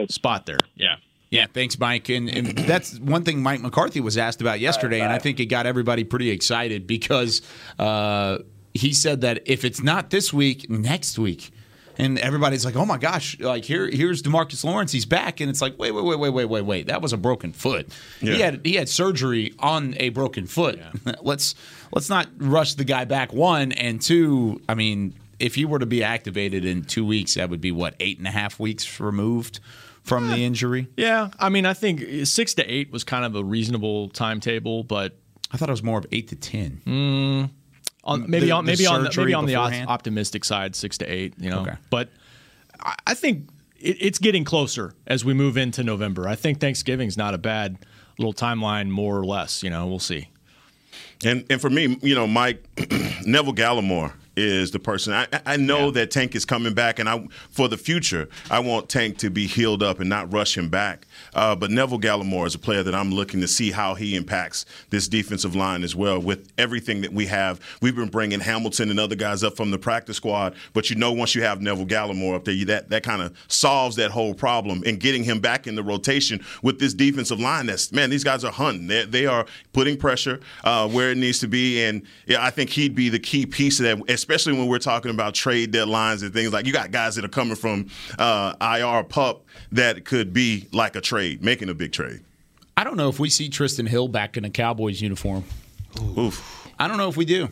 spot 0.09 0.45
there. 0.45 0.59
Yeah. 0.75 0.95
Yeah, 1.29 1.45
thanks, 1.53 1.77
Mike. 1.77 2.07
And, 2.07 2.29
and 2.29 2.57
that's 2.57 2.97
one 2.99 3.23
thing 3.23 3.43
Mike 3.43 3.59
McCarthy 3.59 3.99
was 3.99 4.17
asked 4.17 4.39
about 4.39 4.61
yesterday, 4.61 5.01
and 5.01 5.11
I 5.11 5.19
think 5.19 5.41
it 5.41 5.47
got 5.47 5.65
everybody 5.65 6.05
pretty 6.05 6.29
excited 6.29 6.87
because 6.87 7.41
uh, 7.77 8.37
he 8.73 8.93
said 8.93 9.21
that 9.21 9.41
if 9.45 9.65
it's 9.65 9.83
not 9.83 10.09
this 10.09 10.31
week, 10.31 10.69
next 10.69 11.19
week. 11.19 11.51
And 11.97 12.19
everybody's 12.19 12.63
like, 12.63 12.75
"Oh 12.75 12.85
my 12.85 12.97
gosh!" 12.97 13.39
Like 13.39 13.65
here, 13.65 13.89
here's 13.89 14.21
Demarcus 14.21 14.63
Lawrence. 14.63 14.91
He's 14.91 15.05
back, 15.05 15.39
and 15.39 15.49
it's 15.49 15.61
like, 15.61 15.79
wait, 15.79 15.91
wait, 15.91 16.03
wait, 16.03 16.19
wait, 16.19 16.29
wait, 16.29 16.45
wait, 16.45 16.61
wait. 16.61 16.87
That 16.87 17.01
was 17.01 17.11
a 17.11 17.17
broken 17.17 17.53
foot. 17.53 17.87
He 18.19 18.39
had 18.39 18.61
he 18.63 18.75
had 18.75 18.87
surgery 18.87 19.53
on 19.59 19.95
a 19.97 20.09
broken 20.09 20.45
foot. 20.45 20.79
let's 21.21 21.55
let's 21.91 22.09
not 22.09 22.27
rush 22.37 22.75
the 22.75 22.83
guy 22.83 23.05
back. 23.05 23.33
One 23.33 23.71
and 23.71 24.01
two. 24.01 24.61
I 24.69 24.75
mean, 24.75 25.15
if 25.39 25.55
he 25.55 25.65
were 25.65 25.79
to 25.79 25.85
be 25.85 26.03
activated 26.03 26.65
in 26.65 26.83
two 26.83 27.05
weeks, 27.05 27.33
that 27.35 27.49
would 27.49 27.61
be 27.61 27.71
what 27.71 27.95
eight 27.99 28.17
and 28.17 28.27
a 28.27 28.31
half 28.31 28.59
weeks 28.59 28.99
removed 28.99 29.59
from 30.03 30.29
the 30.29 30.45
injury. 30.45 30.87
Yeah, 30.95 31.29
I 31.37 31.49
mean, 31.49 31.65
I 31.65 31.73
think 31.73 32.25
six 32.25 32.53
to 32.55 32.65
eight 32.65 32.91
was 32.91 33.03
kind 33.03 33.25
of 33.25 33.35
a 33.35 33.43
reasonable 33.43 34.09
timetable, 34.09 34.83
but 34.83 35.17
I 35.51 35.57
thought 35.57 35.69
it 35.69 35.73
was 35.73 35.83
more 35.83 35.99
of 35.99 36.05
eight 36.11 36.29
to 36.29 36.35
ten. 36.35 36.81
Mm, 36.85 37.49
on, 38.03 38.23
mm, 38.23 38.27
maybe 38.27 38.45
The- 38.47 38.51
on 38.53 38.65
the 38.65 38.71
maybe 38.71 38.87
on 38.87 39.03
the, 39.03 39.11
maybe 39.17 39.33
on 39.33 39.45
the 39.45 39.55
optimistic 39.55 40.45
side, 40.45 40.75
six 40.75 40.97
to 40.99 41.05
eight. 41.05 41.33
You 41.39 41.49
know, 41.51 41.59
Okay. 41.61 41.75
but 41.89 42.09
I, 42.79 42.95
I 43.07 43.13
think 43.13 43.49
it, 43.79 43.97
it's 43.99 44.19
getting 44.19 44.43
closer 44.43 44.93
as 45.05 45.23
we 45.25 45.33
move 45.33 45.57
into 45.57 45.83
November. 45.83 46.27
I 46.27 46.35
think 46.35 46.59
Thanksgiving's 46.59 47.17
not 47.17 47.33
a 47.33 47.37
bad 47.37 47.77
little 48.17 48.33
timeline, 48.33 48.89
more 48.89 49.17
or 49.17 49.25
less. 49.25 49.61
You 49.63 49.69
know, 49.69 49.85
we'll 49.87 49.99
see. 49.99 50.29
And 51.25 51.45
and 51.49 51.59
for 51.59 51.69
me, 51.69 51.97
you 52.01 52.15
know, 52.15 52.27
Mike 52.27 52.63
Neville 53.25 53.53
Gallimore 53.53 54.13
is 54.35 54.69
the 54.71 54.79
person. 54.79 55.13
I 55.13 55.27
I 55.47 55.57
know 55.57 55.89
that 55.91 56.11
Tank 56.11 56.35
is 56.35 56.45
coming 56.45 56.73
back, 56.75 56.99
and 56.99 57.09
I 57.09 57.27
for 57.49 57.67
the 57.67 57.77
future, 57.77 58.29
I 58.51 58.59
want 58.59 58.87
Tank 58.87 59.17
to 59.19 59.29
be 59.31 59.47
healed 59.47 59.81
up 59.81 59.99
and 59.99 60.07
not 60.09 60.31
rush 60.31 60.55
him 60.55 60.69
back. 60.69 61.07
Uh, 61.33 61.55
but 61.55 61.71
Neville 61.71 61.99
Gallimore 61.99 62.47
is 62.47 62.55
a 62.55 62.59
player 62.59 62.83
that 62.83 62.95
I'm 62.95 63.11
looking 63.11 63.41
to 63.41 63.47
see 63.47 63.71
how 63.71 63.95
he 63.95 64.15
impacts 64.15 64.65
this 64.89 65.07
defensive 65.07 65.55
line 65.55 65.83
as 65.83 65.95
well. 65.95 66.19
With 66.19 66.51
everything 66.57 67.01
that 67.01 67.13
we 67.13 67.25
have, 67.27 67.59
we've 67.81 67.95
been 67.95 68.09
bringing 68.09 68.39
Hamilton 68.39 68.89
and 68.89 68.99
other 68.99 69.15
guys 69.15 69.43
up 69.43 69.55
from 69.55 69.71
the 69.71 69.77
practice 69.77 70.17
squad. 70.17 70.55
But 70.73 70.89
you 70.89 70.95
know, 70.95 71.11
once 71.11 71.35
you 71.35 71.43
have 71.43 71.61
Neville 71.61 71.85
Gallimore 71.85 72.35
up 72.35 72.45
there, 72.45 72.53
you, 72.53 72.65
that 72.65 72.89
that 72.89 73.03
kind 73.03 73.21
of 73.21 73.37
solves 73.47 73.95
that 73.97 74.11
whole 74.11 74.33
problem. 74.33 74.83
And 74.85 74.99
getting 74.99 75.23
him 75.23 75.39
back 75.39 75.67
in 75.67 75.75
the 75.75 75.83
rotation 75.83 76.43
with 76.61 76.79
this 76.79 76.93
defensive 76.93 77.39
line, 77.39 77.67
that's 77.67 77.91
man, 77.91 78.09
these 78.09 78.23
guys 78.23 78.43
are 78.43 78.51
hunting. 78.51 78.87
They 78.87 79.05
they 79.05 79.25
are 79.25 79.45
putting 79.73 79.97
pressure 79.97 80.39
uh, 80.63 80.87
where 80.87 81.11
it 81.11 81.17
needs 81.17 81.39
to 81.39 81.47
be, 81.47 81.83
and 81.83 82.03
yeah, 82.25 82.43
I 82.43 82.49
think 82.49 82.69
he'd 82.69 82.95
be 82.95 83.09
the 83.09 83.19
key 83.19 83.45
piece 83.45 83.79
of 83.79 83.85
that, 83.85 84.11
especially 84.11 84.53
when 84.53 84.67
we're 84.67 84.79
talking 84.79 85.11
about 85.11 85.33
trade 85.33 85.71
deadlines 85.71 86.23
and 86.23 86.33
things 86.33 86.53
like. 86.53 86.65
You 86.67 86.73
got 86.73 86.91
guys 86.91 87.15
that 87.15 87.23
are 87.23 87.29
coming 87.29 87.55
from 87.55 87.87
uh, 88.19 88.53
IR 88.59 89.03
pup 89.03 89.45
that 89.71 90.05
could 90.05 90.33
be 90.33 90.67
like 90.71 90.95
a 90.95 91.01
trade, 91.07 91.43
making 91.43 91.69
a 91.69 91.73
big 91.73 91.91
trade. 91.91 92.21
I 92.75 92.83
don't 92.83 92.97
know 92.97 93.09
if 93.09 93.19
we 93.19 93.29
see 93.29 93.49
Trysten 93.49 93.87
Hill 93.87 94.07
back 94.07 94.37
in 94.37 94.45
a 94.45 94.49
Cowboys 94.49 95.01
uniform. 95.01 95.43
Oof. 96.17 96.67
I 96.77 96.87
don't 96.87 96.97
know 96.97 97.09
if 97.09 97.17
we 97.17 97.25
do. 97.25 97.49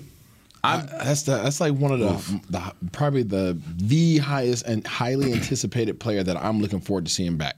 that's 0.62 1.24
the 1.24 1.38
that's 1.38 1.60
like 1.60 1.74
one 1.74 1.92
of 1.92 2.00
the, 2.00 2.42
the 2.50 2.90
probably 2.92 3.24
the 3.24 3.60
the 3.78 4.20
highest 4.20 4.66
and 4.66 4.86
highly 4.86 5.34
anticipated 5.34 6.00
player 6.00 6.24
that 6.24 6.38
I'm 6.38 6.62
looking 6.62 6.80
forward 6.80 7.06
to 7.06 7.12
seeing 7.12 7.38
back. 7.38 7.56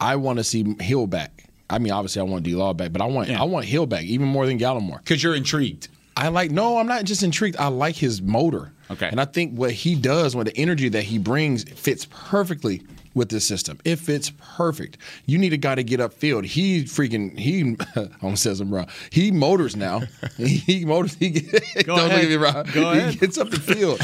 I 0.00 0.16
want 0.16 0.38
to 0.38 0.44
see 0.44 0.76
Hill 0.80 1.06
back. 1.06 1.44
I 1.70 1.78
mean, 1.78 1.92
obviously, 1.92 2.20
I 2.20 2.24
want 2.24 2.44
D 2.44 2.54
Law 2.54 2.74
back, 2.74 2.92
but 2.92 3.00
I 3.00 3.06
want 3.06 3.30
I 3.30 3.44
want 3.44 3.64
Hill 3.64 3.86
back 3.86 4.04
even 4.04 4.26
more 4.26 4.46
than 4.46 4.58
Gallimore 4.58 4.98
because 4.98 5.22
you're 5.22 5.34
intrigued. 5.34 5.88
I 6.16 6.28
like 6.28 6.50
no, 6.50 6.76
I'm 6.76 6.86
not 6.86 7.04
just 7.04 7.22
intrigued. 7.22 7.56
I 7.56 7.68
like 7.68 7.96
his 7.96 8.20
motor. 8.20 8.72
Okay, 8.90 9.08
and 9.08 9.20
I 9.20 9.24
think 9.24 9.56
what 9.56 9.72
he 9.72 9.94
does, 9.94 10.36
with 10.36 10.48
the 10.48 10.56
energy 10.56 10.90
that 10.90 11.02
he 11.02 11.18
brings, 11.18 11.64
fits 11.64 12.06
perfectly 12.10 12.82
with 13.14 13.28
this 13.28 13.44
system. 13.44 13.78
If 13.84 14.08
it's 14.08 14.32
perfect. 14.56 14.98
You 15.26 15.38
need 15.38 15.52
a 15.52 15.56
guy 15.56 15.74
to 15.74 15.82
get 15.82 16.00
upfield. 16.00 16.44
He 16.44 16.84
freaking 16.84 17.38
he 17.38 17.76
almost 18.22 18.42
says 18.42 18.60
him 18.60 18.72
wrong. 18.72 18.88
He 19.10 19.30
motors 19.30 19.76
now. 19.76 20.02
he, 20.36 20.84
motors. 20.84 21.14
He 21.14 21.30
get, 21.30 21.50
don't 21.86 21.98
ahead. 21.98 22.12
look 22.12 22.22
at 22.22 22.28
me 22.28 22.36
wrong. 22.36 22.66
Go 22.72 22.92
he 22.92 22.98
ahead. 22.98 23.20
gets 23.20 23.38
up 23.38 23.50
the 23.50 23.60
field. 23.60 24.00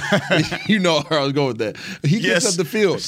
you 0.67 0.79
know 0.79 1.01
where 1.03 1.21
I 1.21 1.25
was 1.25 1.33
going 1.33 1.49
with 1.49 1.59
that. 1.59 1.77
He 2.03 2.21
gets 2.21 2.47
up 2.47 2.55
the 2.55 2.65
field. 2.65 3.03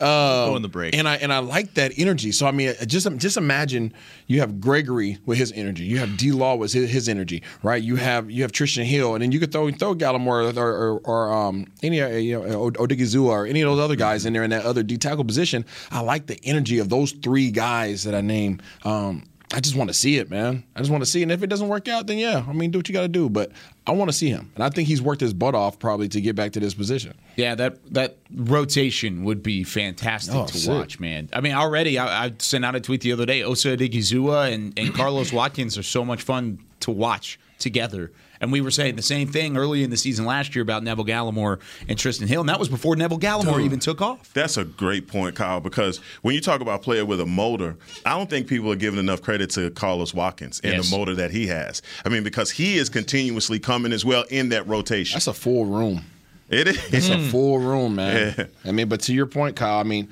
Um, 0.00 0.50
Go 0.50 0.56
in 0.56 0.62
the 0.62 0.68
break. 0.68 0.94
And 0.94 1.08
I 1.08 1.16
and 1.16 1.32
I 1.32 1.38
like 1.38 1.74
that 1.74 1.92
energy. 1.96 2.32
So 2.32 2.46
I 2.46 2.50
mean, 2.50 2.74
just 2.86 3.06
just 3.16 3.36
imagine 3.36 3.92
you 4.26 4.40
have 4.40 4.60
Gregory 4.60 5.18
with 5.24 5.38
his 5.38 5.52
energy. 5.52 5.84
You 5.84 5.98
have 5.98 6.16
D 6.16 6.32
Law 6.32 6.56
with 6.56 6.72
his, 6.72 6.90
his 6.90 7.08
energy, 7.08 7.42
right? 7.62 7.82
You 7.82 7.96
have 7.96 8.30
you 8.30 8.42
have 8.42 8.52
Trysten 8.52 8.84
Hill, 8.84 9.14
and 9.14 9.22
then 9.22 9.32
you 9.32 9.38
could 9.38 9.52
throw 9.52 9.70
throw 9.70 9.94
Gallimore 9.94 10.56
or 10.56 10.60
or, 10.60 10.98
or 11.04 11.32
um, 11.32 11.66
any 11.82 12.02
uh, 12.02 12.08
you 12.08 12.40
know 12.40 12.70
Odighizuwa 12.72 13.28
or 13.28 13.46
any 13.46 13.62
of 13.62 13.70
those 13.70 13.80
other 13.80 13.96
guys 13.96 14.26
in 14.26 14.32
there 14.32 14.42
in 14.42 14.50
that 14.50 14.64
other 14.64 14.82
D 14.82 14.98
tackle 14.98 15.24
position. 15.24 15.43
I 15.90 16.00
like 16.00 16.26
the 16.26 16.38
energy 16.44 16.78
of 16.78 16.88
those 16.88 17.12
three 17.12 17.50
guys 17.50 18.04
that 18.04 18.14
I 18.14 18.20
named. 18.20 18.62
Um, 18.84 19.24
I 19.52 19.60
just 19.60 19.76
want 19.76 19.88
to 19.88 19.94
see 19.94 20.16
it, 20.16 20.30
man. 20.30 20.64
I 20.74 20.80
just 20.80 20.90
want 20.90 21.02
to 21.04 21.06
see 21.08 21.20
it. 21.20 21.24
And 21.24 21.32
if 21.32 21.42
it 21.44 21.46
doesn't 21.46 21.68
work 21.68 21.86
out, 21.86 22.06
then 22.08 22.18
yeah, 22.18 22.44
I 22.48 22.52
mean, 22.52 22.70
do 22.72 22.78
what 22.78 22.88
you 22.88 22.92
got 22.92 23.02
to 23.02 23.08
do. 23.08 23.28
But 23.28 23.52
I 23.86 23.92
want 23.92 24.08
to 24.10 24.16
see 24.16 24.28
him, 24.28 24.50
and 24.56 24.64
I 24.64 24.68
think 24.70 24.88
he's 24.88 25.00
worked 25.00 25.20
his 25.20 25.32
butt 25.32 25.54
off 25.54 25.78
probably 25.78 26.08
to 26.08 26.20
get 26.20 26.34
back 26.34 26.52
to 26.52 26.60
this 26.60 26.74
position. 26.74 27.14
Yeah, 27.36 27.54
that 27.54 27.92
that 27.94 28.16
rotation 28.34 29.22
would 29.24 29.42
be 29.42 29.62
fantastic 29.62 30.34
Oh, 30.34 30.46
to 30.46 30.56
sick. 30.58 30.70
watch, 30.72 30.98
man. 30.98 31.28
I 31.32 31.40
mean, 31.40 31.52
already 31.52 31.98
I, 31.98 32.26
I 32.26 32.32
sent 32.38 32.64
out 32.64 32.74
a 32.74 32.80
tweet 32.80 33.02
the 33.02 33.12
other 33.12 33.26
day. 33.26 33.42
Osa 33.44 33.76
Odighizuwa 33.76 34.52
and, 34.52 34.76
and 34.78 34.94
Carlos 34.96 35.32
Watkins 35.32 35.76
are 35.78 35.82
so 35.84 36.04
much 36.04 36.22
fun 36.22 36.58
to 36.80 36.90
watch 36.90 37.38
together. 37.58 38.10
And 38.40 38.52
we 38.52 38.60
were 38.60 38.70
saying 38.70 38.96
the 38.96 39.02
same 39.02 39.28
thing 39.28 39.56
early 39.56 39.82
in 39.82 39.90
the 39.90 39.96
season 39.96 40.24
last 40.24 40.54
year 40.54 40.62
about 40.62 40.82
Neville 40.82 41.04
Gallimore 41.04 41.60
and 41.88 41.98
Trysten 41.98 42.26
Hill, 42.26 42.40
and 42.40 42.48
that 42.48 42.58
was 42.58 42.68
before 42.68 42.96
Neville 42.96 43.18
Gallimore 43.18 43.56
Dude. 43.56 43.64
even 43.64 43.78
took 43.78 44.02
off. 44.02 44.32
That's 44.32 44.56
a 44.56 44.64
great 44.64 45.08
point, 45.08 45.36
Kyle, 45.36 45.60
because 45.60 45.98
when 46.22 46.34
you 46.34 46.40
talk 46.40 46.60
about 46.60 46.80
a 46.80 46.82
player 46.82 47.04
with 47.04 47.20
a 47.20 47.26
motor, 47.26 47.76
I 48.04 48.16
don't 48.16 48.28
think 48.28 48.46
people 48.46 48.70
are 48.72 48.76
giving 48.76 48.98
enough 48.98 49.22
credit 49.22 49.50
to 49.50 49.70
Carlos 49.70 50.14
Watkins 50.14 50.60
and 50.62 50.74
Yes. 50.74 50.90
the 50.90 50.96
motor 50.96 51.14
that 51.14 51.30
he 51.30 51.46
has. 51.46 51.82
I 52.04 52.08
mean, 52.08 52.24
because 52.24 52.50
he 52.50 52.76
is 52.76 52.88
continuously 52.88 53.58
coming 53.58 53.92
as 53.92 54.04
well 54.04 54.24
in 54.30 54.48
that 54.50 54.66
rotation. 54.66 55.16
That's 55.16 55.26
a 55.26 55.34
full 55.34 55.66
room. 55.66 56.04
It 56.50 56.68
is. 56.68 56.92
It's 56.92 57.08
a 57.08 57.18
hmm. 57.18 57.28
full 57.28 57.58
room, 57.58 57.96
man. 57.96 58.48
I 58.64 58.72
mean, 58.72 58.88
but 58.88 59.00
to 59.02 59.14
your 59.14 59.26
point, 59.26 59.56
Kyle, 59.56 59.78
I 59.78 59.82
mean, 59.82 60.08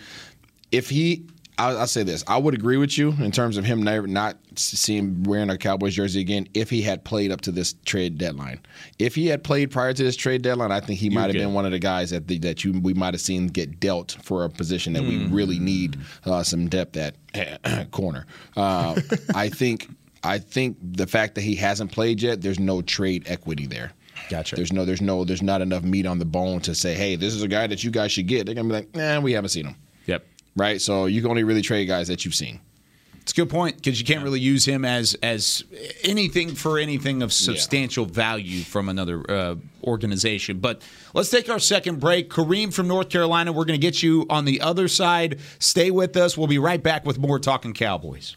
if 0.71 0.89
he 0.89 1.27
I'll, 1.59 1.79
I'll 1.81 1.87
say 1.87 2.03
this: 2.03 2.25
I 2.27 2.39
would 2.39 2.55
agree 2.55 2.77
with 2.79 2.97
you 2.97 3.11
in 3.21 3.31
terms 3.31 3.57
of 3.57 3.65
him 3.65 3.83
never 3.83 4.07
not 4.07 4.37
seeing 4.57 5.23
wearing 5.25 5.51
a 5.51 5.59
Cowboys 5.59 5.95
jersey 5.95 6.21
again 6.21 6.49
if 6.55 6.71
he 6.71 6.83
had 6.83 7.05
played 7.05 7.31
up 7.31 7.43
to 7.43 7.53
this 7.53 7.75
trade 7.85 8.19
deadline. 8.19 8.61
If 8.99 9.15
he 9.15 9.27
had 9.27 9.45
played 9.45 9.71
prior 9.71 9.93
to 9.93 10.03
this 10.03 10.17
trade 10.17 10.43
deadline, 10.43 10.73
I 10.73 10.81
think 10.81 10.99
he 10.99 11.11
might 11.11 11.25
have 11.27 11.33
been 11.35 11.53
one 11.55 11.67
of 11.67 11.73
the 11.73 11.79
guys 11.79 12.11
that 12.11 12.27
the, 12.27 12.39
that 12.39 12.65
you 12.65 12.73
we 12.81 12.95
might 12.95 13.15
have 13.15 13.21
seen 13.21 13.49
get 13.49 13.79
dealt 13.81 14.17
for 14.23 14.45
a 14.45 14.49
position 14.51 14.93
that 14.95 15.03
we 15.03 15.13
Mm. 15.21 15.33
really 15.33 15.59
need 15.59 15.99
uh, 16.25 16.43
some 16.43 16.69
depth 16.69 16.97
at 16.97 17.17
corner. 17.91 18.27
Uh, 18.57 18.99
I 19.35 19.49
think 19.49 19.89
I 20.25 20.39
think 20.39 20.77
the 20.81 21.07
fact 21.07 21.35
that 21.35 21.43
he 21.43 21.55
hasn't 21.57 21.93
played 21.93 22.23
yet, 22.23 22.41
there's 22.41 22.59
no 22.61 22.81
trade 22.83 23.25
equity 23.27 23.67
there. 23.67 23.93
Gotcha. 24.31 24.55
There's 24.57 24.73
no, 24.73 24.85
there's 24.85 25.01
no, 25.03 25.25
there's 25.25 25.43
not 25.43 25.61
enough 25.61 25.83
meat 25.83 26.07
on 26.07 26.19
the 26.19 26.25
bone 26.25 26.61
to 26.61 26.75
say, 26.77 26.95
hey, 26.95 27.17
this 27.17 27.35
is 27.35 27.43
a 27.43 27.49
guy 27.49 27.67
that 27.67 27.83
you 27.83 27.91
guys 27.91 28.13
should 28.13 28.27
get. 28.29 28.47
They're 28.47 28.55
gonna 28.55 28.69
be 28.69 28.75
like, 28.75 28.95
nah, 28.95 29.21
we 29.21 29.33
haven't 29.33 29.51
seen 29.51 29.67
him. 29.67 29.77
Yep. 30.07 30.25
Right. 30.57 30.81
So 30.81 31.07
you 31.07 31.23
can 31.23 31.31
only 31.31 31.45
really 31.45 31.63
trade 31.63 31.87
guys 31.87 32.09
that 32.09 32.25
you've 32.25 32.35
seen. 32.35 32.61
It's 33.23 33.31
a 33.31 33.37
good 33.37 33.51
point 33.51 33.77
because 33.77 34.01
you 34.01 34.05
can't 34.05 34.25
really 34.25 34.41
use 34.41 34.65
him 34.65 34.85
as 34.85 35.15
as 35.23 35.63
anything 36.03 36.57
for 36.57 36.77
anything 36.77 37.23
of 37.23 37.33
substantial 37.33 38.05
value 38.05 38.63
from 38.63 38.89
another 38.89 39.25
uh, 39.31 39.55
organization. 39.85 40.59
But 40.59 40.83
let's 41.15 41.31
take 41.31 41.49
our 41.49 41.61
second 41.61 42.01
break. 42.01 42.31
Kareem 42.31 42.75
from 42.75 42.89
North 42.89 43.11
Carolina, 43.11 43.53
we're 43.53 43.65
going 43.65 43.81
to 43.81 43.87
get 43.87 44.03
you 44.03 44.27
on 44.29 44.45
the 44.45 44.61
other 44.61 44.89
side. 44.89 45.39
Stay 45.61 45.93
with 45.93 46.17
us. 46.17 46.37
We'll 46.37 46.49
be 46.49 46.59
right 46.59 46.83
back 46.83 47.07
with 47.07 47.19
more 47.19 47.39
talking 47.39 47.75
Cowboys. 47.75 48.37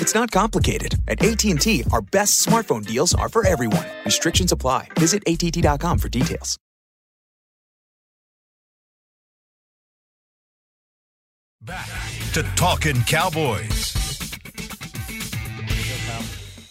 It's 0.00 0.14
not 0.14 0.30
complicated. 0.30 0.94
At 1.08 1.22
AT&T, 1.22 1.84
our 1.92 2.00
best 2.00 2.46
smartphone 2.46 2.86
deals 2.86 3.14
are 3.14 3.28
for 3.28 3.46
everyone. 3.46 3.84
Restrictions 4.04 4.52
apply. 4.52 4.88
Visit 4.98 5.22
att.com 5.26 5.98
for 5.98 6.08
details. 6.08 6.56
Back 11.62 11.88
to 12.34 12.44
Talking 12.54 13.02
Cowboys. 13.02 13.92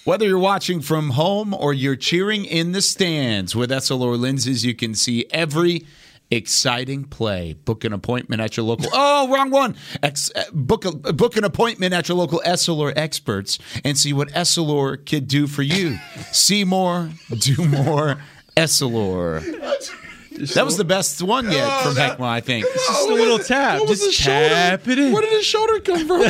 Whether 0.05 0.26
you're 0.28 0.39
watching 0.39 0.80
from 0.80 1.09
home 1.09 1.53
or 1.53 1.73
you're 1.73 1.95
cheering 1.97 2.45
in 2.45 2.71
the 2.71 2.82
stands 2.82 3.55
with 3.55 3.71
Essilor 3.71 4.17
lenses, 4.17 4.63
you 4.63 4.73
can 4.73 4.93
see 4.93 5.26
every 5.32 5.86
exciting 6.32 7.03
play. 7.05 7.53
Book 7.53 7.84
an 7.84 7.93
appointment 7.93 8.41
at 8.41 8.57
your 8.57 8.65
local. 8.65 8.88
Oh, 8.93 9.32
wrong 9.34 9.51
one. 9.51 9.76
Ex, 10.03 10.32
uh, 10.36 10.43
book 10.53 10.86
a 10.86 10.91
book 10.91 11.38
an 11.38 11.43
appointment 11.43 11.93
at 11.93 12.07
your 12.09 12.17
local 12.17 12.41
Essilor 12.45 12.93
experts 12.95 13.59
and 13.84 13.97
see 13.97 14.13
what 14.13 14.30
Essilor 14.30 15.05
could 15.05 15.28
do 15.28 15.47
for 15.47 15.61
you. 15.61 15.97
see 16.32 16.63
more, 16.63 17.09
do 17.39 17.63
more. 17.65 18.17
Essilor. 18.57 19.41
That 20.53 20.65
was 20.65 20.76
the 20.76 20.84
best 20.84 21.21
one 21.21 21.49
yet 21.49 21.65
Oh, 21.65 21.84
from 21.86 21.95
that- 21.95 22.17
Heckma, 22.19 22.26
I 22.28 22.41
think. 22.41 22.65
It's 22.67 22.88
just 22.88 23.09
a 23.09 23.13
little 23.13 23.39
tap. 23.39 23.80
What 23.80 23.88
Just 23.89 24.03
the 24.05 24.11
shoulder? 24.11 24.49
tap 24.49 24.88
it 24.88 24.99
in. 24.99 25.13
Where 25.13 25.21
did 25.21 25.32
his 25.32 25.45
shoulder 25.45 25.80
come 25.80 26.05
from? 26.07 26.21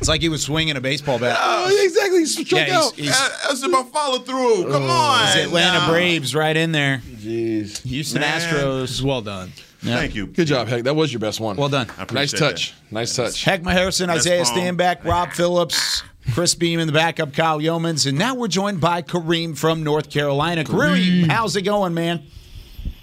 It's 0.06 0.10
like 0.12 0.22
he 0.22 0.30
was 0.30 0.43
swinging 0.43 0.78
a 0.78 0.82
baseball 0.82 1.18
bat. 1.18 1.36
Oh, 1.41 1.84
exactly. 1.84 2.20
He 2.20 2.26
struck 2.28 2.51
Yeah, 2.51 2.66
he's- 2.66 2.78
out. 2.86 2.95
he's- 2.95 3.20
That- 3.20 3.38
That's 3.47 3.64
about 3.64 3.91
follow 3.91 4.20
through. 4.20 4.72
Come 4.72 4.84
oh. 4.84 4.88
on. 4.88 5.28
It's 5.30 5.36
Atlanta 5.47 5.80
now. 5.80 5.89
Braves 5.89 6.36
right 6.36 6.56
in 6.56 6.72
there. 6.72 7.01
Jeez. 7.18 7.82
Houston 7.82 8.22
Man. 8.22 8.39
Astros. 8.39 9.01
Well 9.01 9.24
done. 9.24 9.51
Yeah. 9.82 9.95
Thank 9.97 10.14
you. 10.14 10.28
Good 10.28 10.45
job, 10.45 10.68
Heck. 10.68 10.84
That 10.84 10.95
was 10.95 11.12
your 11.12 11.22
best 11.22 11.39
one. 11.39 11.56
Well 11.56 11.70
done. 11.70 11.88
Nice 12.12 12.34
touch. 12.34 12.76
Nice 12.91 13.16
touch. 13.16 13.43
Heckma 13.43 13.72
Harrison, 13.72 14.10
That's 14.10 14.28
Isaiah 14.28 14.43
bomb. 14.43 14.78
Stanback, 14.78 15.03
Rob 15.03 15.32
Phillips, 15.32 16.03
Chris 16.36 16.53
Beam 16.53 16.80
in 16.80 16.86
the 16.86 16.93
backup, 16.93 17.34
Kyle 17.34 17.60
Youmans, 17.60 18.06
and 18.06 18.16
now 18.16 18.36
we're 18.36 18.47
joined 18.47 18.80
by 18.80 19.01
Kareem 19.01 19.58
from 19.58 19.82
North 19.82 20.12
Carolina. 20.12 20.64
Kareem, 20.64 21.28
how's 21.32 21.56
it 21.56 21.64
going, 21.64 21.95
man? 21.95 22.22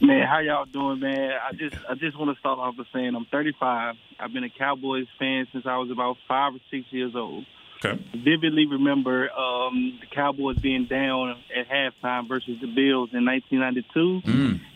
Man, 0.00 0.26
how 0.26 0.40
y'all 0.40 0.64
doing, 0.64 1.00
man? 1.00 1.30
I 1.30 1.52
just 1.52 1.76
I 1.88 1.94
just 1.94 2.18
want 2.18 2.34
to 2.34 2.40
start 2.40 2.58
off 2.58 2.76
by 2.76 2.84
saying 2.92 3.14
I'm 3.14 3.26
35. 3.26 3.94
I've 4.18 4.32
been 4.32 4.44
a 4.44 4.50
Cowboys 4.50 5.06
fan 5.18 5.46
since 5.52 5.64
I 5.66 5.76
was 5.76 5.90
about 5.90 6.16
five 6.26 6.54
or 6.54 6.58
six 6.70 6.86
years 6.90 7.14
old. 7.14 7.46
Okay. 7.84 8.00
Vividly 8.14 8.66
remember 8.66 9.30
um, 9.32 9.98
the 10.00 10.06
Cowboys 10.06 10.56
being 10.58 10.86
down 10.86 11.36
at 11.56 11.68
halftime 11.68 12.28
versus 12.28 12.58
the 12.60 12.66
Bills 12.66 13.10
in 13.12 13.24
1992, 13.24 14.22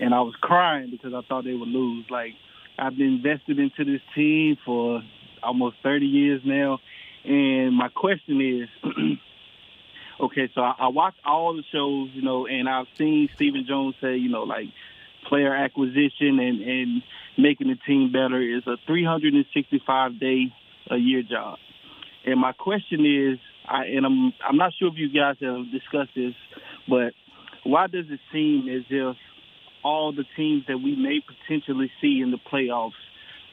and 0.00 0.14
I 0.14 0.20
was 0.22 0.34
crying 0.40 0.90
because 0.90 1.14
I 1.14 1.22
thought 1.28 1.44
they 1.44 1.54
would 1.54 1.68
lose. 1.68 2.06
Like 2.10 2.34
I've 2.78 2.96
been 2.96 3.14
invested 3.24 3.58
into 3.58 3.84
this 3.84 4.02
team 4.14 4.56
for 4.64 5.02
almost 5.42 5.76
30 5.82 6.06
years 6.06 6.42
now, 6.44 6.78
and 7.24 7.74
my 7.74 7.88
question 7.88 8.40
is. 8.40 8.68
Okay, 10.18 10.48
so 10.54 10.62
I, 10.62 10.74
I 10.78 10.88
watched 10.88 11.20
all 11.26 11.54
the 11.54 11.62
shows, 11.70 12.08
you 12.14 12.22
know, 12.22 12.46
and 12.46 12.70
I've 12.70 12.86
seen 12.96 13.28
Stephen 13.34 13.66
Jones 13.68 13.96
say, 14.00 14.16
you 14.16 14.30
know, 14.30 14.44
like 14.44 14.68
player 15.28 15.54
acquisition 15.54 16.38
and, 16.38 16.60
and 16.60 17.02
making 17.38 17.68
the 17.68 17.76
team 17.86 18.12
better 18.12 18.40
is 18.40 18.66
a 18.66 18.76
365 18.86 20.20
day 20.20 20.52
a 20.90 20.96
year 20.96 21.22
job. 21.22 21.58
And 22.24 22.40
my 22.40 22.52
question 22.52 23.04
is, 23.06 23.38
I, 23.68 23.84
and 23.86 24.06
I'm 24.06 24.32
I'm 24.46 24.56
not 24.56 24.72
sure 24.78 24.88
if 24.88 24.94
you 24.96 25.08
guys 25.08 25.36
have 25.40 25.70
discussed 25.72 26.14
this, 26.14 26.34
but 26.88 27.12
why 27.64 27.86
does 27.86 28.06
it 28.08 28.20
seem 28.32 28.68
as 28.68 28.84
if 28.90 29.16
all 29.84 30.12
the 30.12 30.24
teams 30.36 30.64
that 30.68 30.78
we 30.78 30.96
may 30.96 31.20
potentially 31.20 31.90
see 32.00 32.20
in 32.20 32.30
the 32.30 32.38
playoffs 32.38 32.98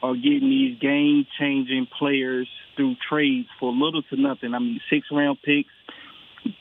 are 0.02 0.14
getting 0.14 0.50
these 0.50 0.78
game 0.78 1.26
changing 1.38 1.86
players 1.98 2.48
through 2.76 2.96
trades 3.08 3.48
for 3.58 3.72
little 3.72 4.02
to 4.02 4.20
nothing? 4.20 4.54
I 4.54 4.58
mean, 4.58 4.80
six 4.90 5.06
round 5.10 5.38
picks, 5.44 5.70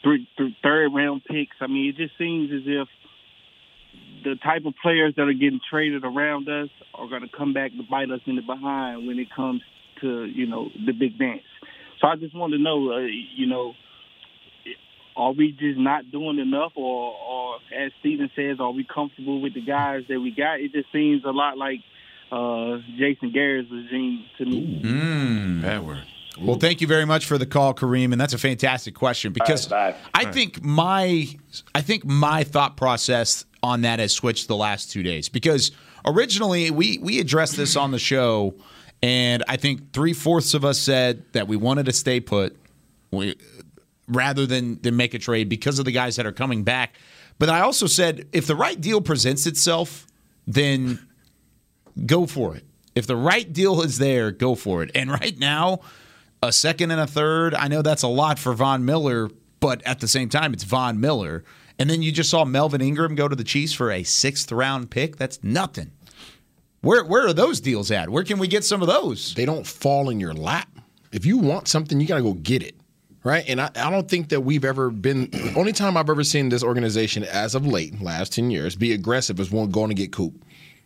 three, 0.04 0.28
third 0.64 0.94
round 0.94 1.24
picks. 1.26 1.56
I 1.62 1.68
mean, 1.68 1.90
it 1.90 1.98
just 1.98 2.18
seems 2.18 2.52
as 2.52 2.64
if 2.66 2.88
the 4.24 4.36
type 4.44 4.66
of 4.66 4.74
players 4.82 5.14
that 5.18 5.24
are 5.24 5.34
getting 5.34 5.60
traded 5.70 6.04
around 6.04 6.50
us 6.50 6.70
are 6.94 7.08
going 7.08 7.22
to 7.22 7.30
come 7.36 7.54
back 7.54 7.72
to 7.72 7.84
bite 7.90 8.12
us 8.12 8.22
in 8.26 8.36
the 8.36 8.42
behind 8.42 9.08
when 9.08 9.20
it 9.20 9.28
comes 9.36 9.62
to 10.02 10.26
you 10.26 10.48
know 10.48 10.70
the 10.86 10.92
big 10.92 11.18
dance. 11.18 11.44
So 12.00 12.08
I 12.08 12.16
just 12.16 12.36
want 12.36 12.54
to 12.54 12.60
know, 12.60 12.92
uh, 12.92 13.00
you 13.00 13.48
know, 13.48 13.74
are 15.16 15.32
we 15.32 15.52
just 15.52 15.80
not 15.80 16.12
doing 16.12 16.40
enough, 16.40 16.74
or, 16.76 17.14
or 17.14 17.56
as 17.74 17.92
Stephen 18.00 18.30
says, 18.36 18.58
are 18.60 18.72
we 18.72 18.84
comfortable 18.84 19.42
with 19.42 19.54
the 19.54 19.62
guys 19.62 20.04
that 20.10 20.20
we 20.20 20.32
got? 20.32 20.60
It 20.60 20.74
just 20.74 20.92
seems 20.92 21.24
a 21.24 21.30
lot 21.30 21.58
like 21.58 21.80
uh, 22.32 22.80
Jason 22.98 23.32
Garrett's 23.32 23.70
regime 23.72 24.26
to 24.38 24.46
me. 24.46 24.82
Mm. 24.84 25.62
Bad 25.62 25.86
word. 25.86 26.04
Well, 26.42 26.58
thank 26.58 26.82
you 26.82 26.88
very 26.88 27.06
much 27.06 27.26
for 27.26 27.38
the 27.38 27.46
call, 27.46 27.74
Kareem, 27.74 28.12
and 28.12 28.20
that's 28.20 28.34
a 28.34 28.38
fantastic 28.38 28.96
question 28.96 29.34
because 29.34 29.72
I 29.72 30.26
think 30.32 30.64
my 30.64 31.28
I 31.76 31.82
think 31.82 32.06
my 32.06 32.44
thought 32.44 32.76
process 32.78 33.46
on 33.62 33.82
that 33.82 34.00
has 34.00 34.12
switched 34.12 34.48
the 34.48 34.56
last 34.56 34.92
two 34.92 35.04
days 35.04 35.30
because 35.30 35.72
originally 36.06 36.72
we 36.72 36.98
we 36.98 37.20
addressed 37.20 37.56
this 37.56 37.76
on 37.76 37.92
the 37.92 38.00
show, 38.00 38.56
and 39.02 39.44
I 39.48 39.58
think 39.58 39.94
three 39.94 40.14
fourths 40.14 40.54
of 40.54 40.66
us 40.66 40.80
said 40.80 41.24
that 41.34 41.48
we 41.48 41.56
wanted 41.56 41.86
to 41.86 41.94
stay 41.94 42.20
put, 42.20 42.56
we, 43.12 43.36
rather 44.08 44.46
than 44.46 44.82
than 44.82 44.96
make 44.96 45.14
a 45.14 45.20
trade 45.20 45.50
because 45.50 45.78
of 45.80 45.86
the 45.86 45.92
guys 45.92 46.16
that 46.16 46.26
are 46.26 46.32
coming 46.32 46.64
back. 46.64 46.96
But 47.40 47.50
I 47.50 47.62
also 47.62 47.88
said 47.88 48.28
if 48.32 48.48
the 48.48 48.56
right 48.56 48.80
deal 48.80 49.02
presents 49.02 49.46
itself, 49.46 50.08
then 50.48 51.00
go 52.06 52.26
for 52.26 52.56
it. 52.56 52.64
If 52.96 53.08
the 53.08 53.16
right 53.16 53.52
deal 53.52 53.82
is 53.82 53.98
there, 53.98 54.32
go 54.32 54.56
for 54.56 54.84
it. 54.84 54.92
And 54.94 55.10
right 55.10 55.38
now, 55.40 55.82
a 56.44 56.52
second 56.52 56.92
and 56.92 57.00
a 57.00 57.08
third, 57.08 57.56
I 57.56 57.68
know 57.68 57.82
that's 57.82 58.04
a 58.04 58.08
lot 58.08 58.38
for 58.38 58.54
Von 58.54 58.86
Miller, 58.86 59.30
but 59.60 59.82
at 59.84 60.00
the 60.00 60.08
same 60.08 60.30
time, 60.30 60.54
it's 60.54 60.64
Von 60.64 61.00
Miller. 61.00 61.44
And 61.80 61.90
then 61.90 62.02
you 62.02 62.12
just 62.12 62.30
saw 62.30 62.46
Melvin 62.46 62.82
Ingram 62.82 63.16
go 63.16 63.28
to 63.28 63.36
the 63.36 63.44
Chiefs 63.44 63.74
for 63.74 63.92
a 63.92 64.04
sixth 64.04 64.52
round 64.52 64.92
pick. 64.92 65.16
That's 65.16 65.44
nothing. 65.44 65.92
Where 66.82 67.04
where 67.04 67.26
are 67.26 67.34
those 67.34 67.62
deals 67.62 67.90
at? 67.92 68.10
Where 68.10 68.24
can 68.24 68.40
we 68.40 68.48
get 68.48 68.64
some 68.66 68.82
of 68.82 68.88
those? 68.88 69.34
They 69.34 69.46
don't 69.46 69.66
fall 69.66 70.10
in 70.10 70.20
your 70.20 70.34
lap. 70.34 70.68
If 71.12 71.26
you 71.26 71.38
want 71.38 71.68
something, 71.68 72.00
you 72.00 72.08
got 72.08 72.18
to 72.18 72.24
go 72.24 72.34
get 72.34 72.62
it. 72.62 72.76
Right. 73.24 73.46
And 73.48 73.62
I, 73.62 73.70
I 73.76 73.90
don't 73.90 74.10
think 74.10 74.30
that 74.30 74.42
we've 74.42 74.66
ever 74.66 74.90
been, 74.90 75.30
the 75.32 75.54
only 75.56 75.72
time 75.72 75.96
I've 75.96 76.10
ever 76.10 76.26
seen 76.26 76.50
this 76.50 76.62
organization 76.62 77.24
as 77.24 77.56
of 77.56 77.66
late, 77.66 78.02
last 78.02 78.34
10 78.34 78.52
years, 78.52 78.76
be 78.76 78.92
aggressive 78.92 79.40
is 79.40 79.50
one 79.50 79.70
going 79.70 79.88
to 79.90 79.96
get 79.96 80.12
Coop. 80.12 80.34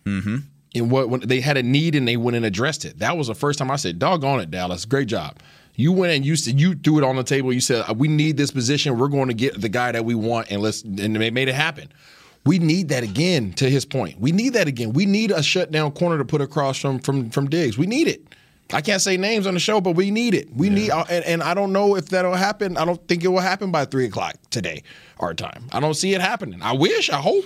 Mm-hmm. 0.06 0.38
And 0.76 0.92
what 0.92 1.10
when 1.10 1.22
they 1.22 1.42
had 1.42 1.58
a 1.58 1.64
need 1.64 1.96
and 1.96 2.08
they 2.08 2.18
went 2.18 2.36
and 2.38 2.46
addressed 2.46 2.86
it. 2.86 3.00
That 3.00 3.18
was 3.18 3.28
the 3.28 3.36
first 3.36 3.60
time 3.60 3.72
I 3.72 3.78
said, 3.78 4.00
"Doggone 4.00 4.42
it, 4.42 4.52
Dallas, 4.52 4.86
great 4.86 5.08
job." 5.08 5.40
You 5.76 5.92
went 5.92 6.14
and 6.14 6.26
you 6.26 6.36
said 6.36 6.60
you 6.60 6.76
threw 6.76 6.98
it 6.98 7.04
on 7.04 7.16
the 7.16 7.24
table. 7.24 7.54
You 7.54 7.62
said, 7.62 7.86
"We 7.98 8.08
need 8.08 8.36
this 8.38 8.52
position. 8.52 8.98
We're 8.98 9.08
going 9.08 9.28
to 9.28 9.34
get 9.34 9.60
the 9.62 9.70
guy 9.70 9.92
that 9.92 10.06
we 10.06 10.16
want," 10.16 10.52
and 10.52 10.62
let's 10.62 10.84
and 10.84 11.16
they 11.16 11.32
made 11.32 11.48
it 11.48 11.56
happen. 11.56 11.92
We 12.46 12.60
need 12.60 12.90
that 12.90 13.04
again. 13.04 13.54
To 13.54 13.70
his 13.70 13.86
point, 13.86 14.20
we 14.20 14.32
need 14.32 14.54
that 14.54 14.68
again. 14.68 14.94
We 14.94 15.06
need 15.06 15.32
a 15.32 15.44
shutdown 15.44 15.92
corner 15.92 16.18
to 16.18 16.26
put 16.26 16.42
across 16.42 16.78
from 16.78 17.00
from 17.00 17.30
from 17.30 17.50
Diggs. 17.50 17.78
We 17.78 17.88
need 17.88 18.08
it. 18.08 18.22
I 18.74 18.82
can't 18.82 19.02
say 19.02 19.16
names 19.16 19.48
on 19.48 19.54
the 19.54 19.60
show, 19.60 19.80
but 19.80 19.92
we 19.92 20.12
need 20.12 20.34
it. 20.34 20.54
We 20.54 20.70
need, 20.70 20.92
uh, 20.92 21.06
and, 21.10 21.24
and 21.24 21.42
I 21.42 21.54
don't 21.54 21.72
know 21.72 21.96
if 21.96 22.10
that'll 22.10 22.34
happen. 22.34 22.76
I 22.76 22.84
don't 22.84 23.06
think 23.08 23.24
it 23.24 23.30
will 23.30 23.40
happen 23.40 23.72
by 23.72 23.86
three 23.86 24.06
o'clock 24.06 24.36
today, 24.50 24.84
our 25.20 25.34
time. 25.34 25.70
I 25.72 25.80
don't 25.80 25.94
see 25.94 26.14
it 26.14 26.20
happening. 26.20 26.62
I 26.62 26.74
wish. 26.74 27.10
I 27.10 27.18
hope. 27.18 27.46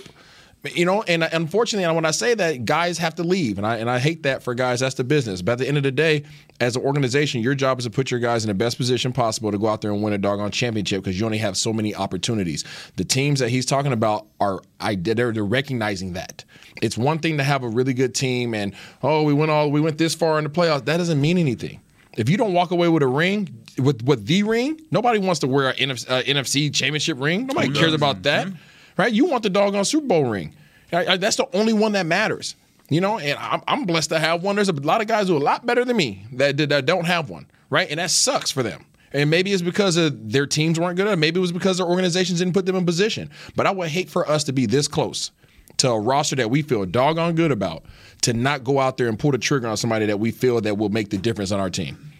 You 0.64 0.84
know, 0.86 1.02
and 1.02 1.24
unfortunately, 1.24 1.92
when 1.92 2.04
I 2.04 2.12
say 2.12 2.34
that, 2.34 2.64
guys 2.64 2.96
have 2.98 3.16
to 3.16 3.24
leave, 3.24 3.58
and 3.58 3.66
I 3.66 3.78
and 3.78 3.90
I 3.90 3.98
hate 3.98 4.22
that 4.22 4.44
for 4.44 4.54
guys. 4.54 4.78
That's 4.78 4.94
the 4.94 5.02
business. 5.02 5.42
But 5.42 5.52
at 5.52 5.58
the 5.58 5.68
end 5.68 5.76
of 5.76 5.82
the 5.82 5.90
day, 5.90 6.22
as 6.60 6.76
an 6.76 6.82
organization, 6.82 7.40
your 7.40 7.56
job 7.56 7.80
is 7.80 7.84
to 7.84 7.90
put 7.90 8.12
your 8.12 8.20
guys 8.20 8.44
in 8.44 8.48
the 8.48 8.54
best 8.54 8.76
position 8.76 9.12
possible 9.12 9.50
to 9.50 9.58
go 9.58 9.66
out 9.66 9.80
there 9.80 9.90
and 9.90 10.02
win 10.04 10.12
a 10.12 10.18
doggone 10.18 10.52
championship 10.52 11.02
because 11.02 11.18
you 11.18 11.26
only 11.26 11.38
have 11.38 11.56
so 11.56 11.72
many 11.72 11.94
opportunities. 11.96 12.64
The 12.94 13.04
teams 13.04 13.40
that 13.40 13.48
he's 13.48 13.66
talking 13.66 13.92
about 13.92 14.28
are 14.40 14.60
I 14.78 14.94
they're, 14.94 15.32
they're 15.32 15.44
recognizing 15.44 16.12
that. 16.12 16.44
It's 16.80 16.96
one 16.96 17.18
thing 17.18 17.38
to 17.38 17.44
have 17.44 17.64
a 17.64 17.68
really 17.68 17.92
good 17.92 18.14
team 18.14 18.54
and 18.54 18.72
oh 19.02 19.24
we 19.24 19.34
went 19.34 19.50
all 19.50 19.70
we 19.70 19.80
went 19.80 19.98
this 19.98 20.14
far 20.14 20.38
in 20.38 20.44
the 20.44 20.50
playoffs. 20.50 20.84
That 20.84 20.98
doesn't 20.98 21.20
mean 21.20 21.38
anything. 21.38 21.80
If 22.16 22.28
you 22.28 22.36
don't 22.36 22.52
walk 22.52 22.70
away 22.70 22.88
with 22.88 23.02
a 23.02 23.06
ring, 23.06 23.48
with 23.78 24.02
with 24.02 24.26
the 24.26 24.42
ring, 24.42 24.80
nobody 24.90 25.18
wants 25.18 25.40
to 25.40 25.48
wear 25.48 25.70
an 25.70 25.76
NFC, 25.76 26.10
uh, 26.10 26.22
NFC 26.22 26.72
championship 26.72 27.18
ring. 27.18 27.46
Nobody 27.46 27.72
cares 27.72 27.94
about 27.94 28.22
that, 28.24 28.48
right? 29.02 29.12
You 29.12 29.26
want 29.26 29.42
the 29.42 29.50
doggone 29.50 29.84
Super 29.84 30.06
Bowl 30.06 30.24
ring. 30.24 30.54
That's 30.90 31.36
the 31.36 31.48
only 31.54 31.72
one 31.72 31.92
that 31.92 32.06
matters. 32.06 32.56
You 32.88 33.00
know, 33.00 33.18
and 33.18 33.38
I'm, 33.38 33.62
I'm 33.66 33.84
blessed 33.84 34.10
to 34.10 34.18
have 34.18 34.42
one. 34.42 34.56
There's 34.56 34.68
a 34.68 34.72
lot 34.72 35.00
of 35.00 35.06
guys 35.06 35.28
who 35.28 35.34
are 35.34 35.40
a 35.40 35.42
lot 35.42 35.64
better 35.64 35.84
than 35.84 35.96
me 35.96 36.26
that, 36.32 36.56
that, 36.58 36.68
that 36.68 36.86
don't 36.86 37.06
have 37.06 37.30
one, 37.30 37.46
right? 37.70 37.88
And 37.90 37.98
that 37.98 38.10
sucks 38.10 38.50
for 38.50 38.62
them. 38.62 38.84
And 39.14 39.30
maybe 39.30 39.52
it's 39.52 39.62
because 39.62 39.96
of 39.96 40.30
their 40.30 40.46
teams 40.46 40.78
weren't 40.78 40.96
good 40.96 41.06
enough. 41.06 41.18
Maybe 41.18 41.38
it 41.38 41.40
was 41.40 41.52
because 41.52 41.78
their 41.78 41.86
organizations 41.86 42.38
didn't 42.38 42.54
put 42.54 42.66
them 42.66 42.76
in 42.76 42.84
position. 42.84 43.30
But 43.56 43.66
I 43.66 43.70
would 43.70 43.88
hate 43.88 44.10
for 44.10 44.28
us 44.28 44.44
to 44.44 44.52
be 44.52 44.66
this 44.66 44.88
close 44.88 45.30
to 45.78 45.90
a 45.90 45.98
roster 45.98 46.36
that 46.36 46.50
we 46.50 46.62
feel 46.62 46.84
doggone 46.84 47.34
good 47.34 47.50
about 47.50 47.84
to 48.22 48.34
not 48.34 48.62
go 48.62 48.78
out 48.78 48.98
there 48.98 49.08
and 49.08 49.18
pull 49.18 49.32
the 49.32 49.38
trigger 49.38 49.68
on 49.68 49.76
somebody 49.76 50.06
that 50.06 50.20
we 50.20 50.30
feel 50.30 50.60
that 50.60 50.76
will 50.76 50.90
make 50.90 51.10
the 51.10 51.18
difference 51.18 51.50
on 51.50 51.60
our 51.60 51.70
team. 51.70 52.12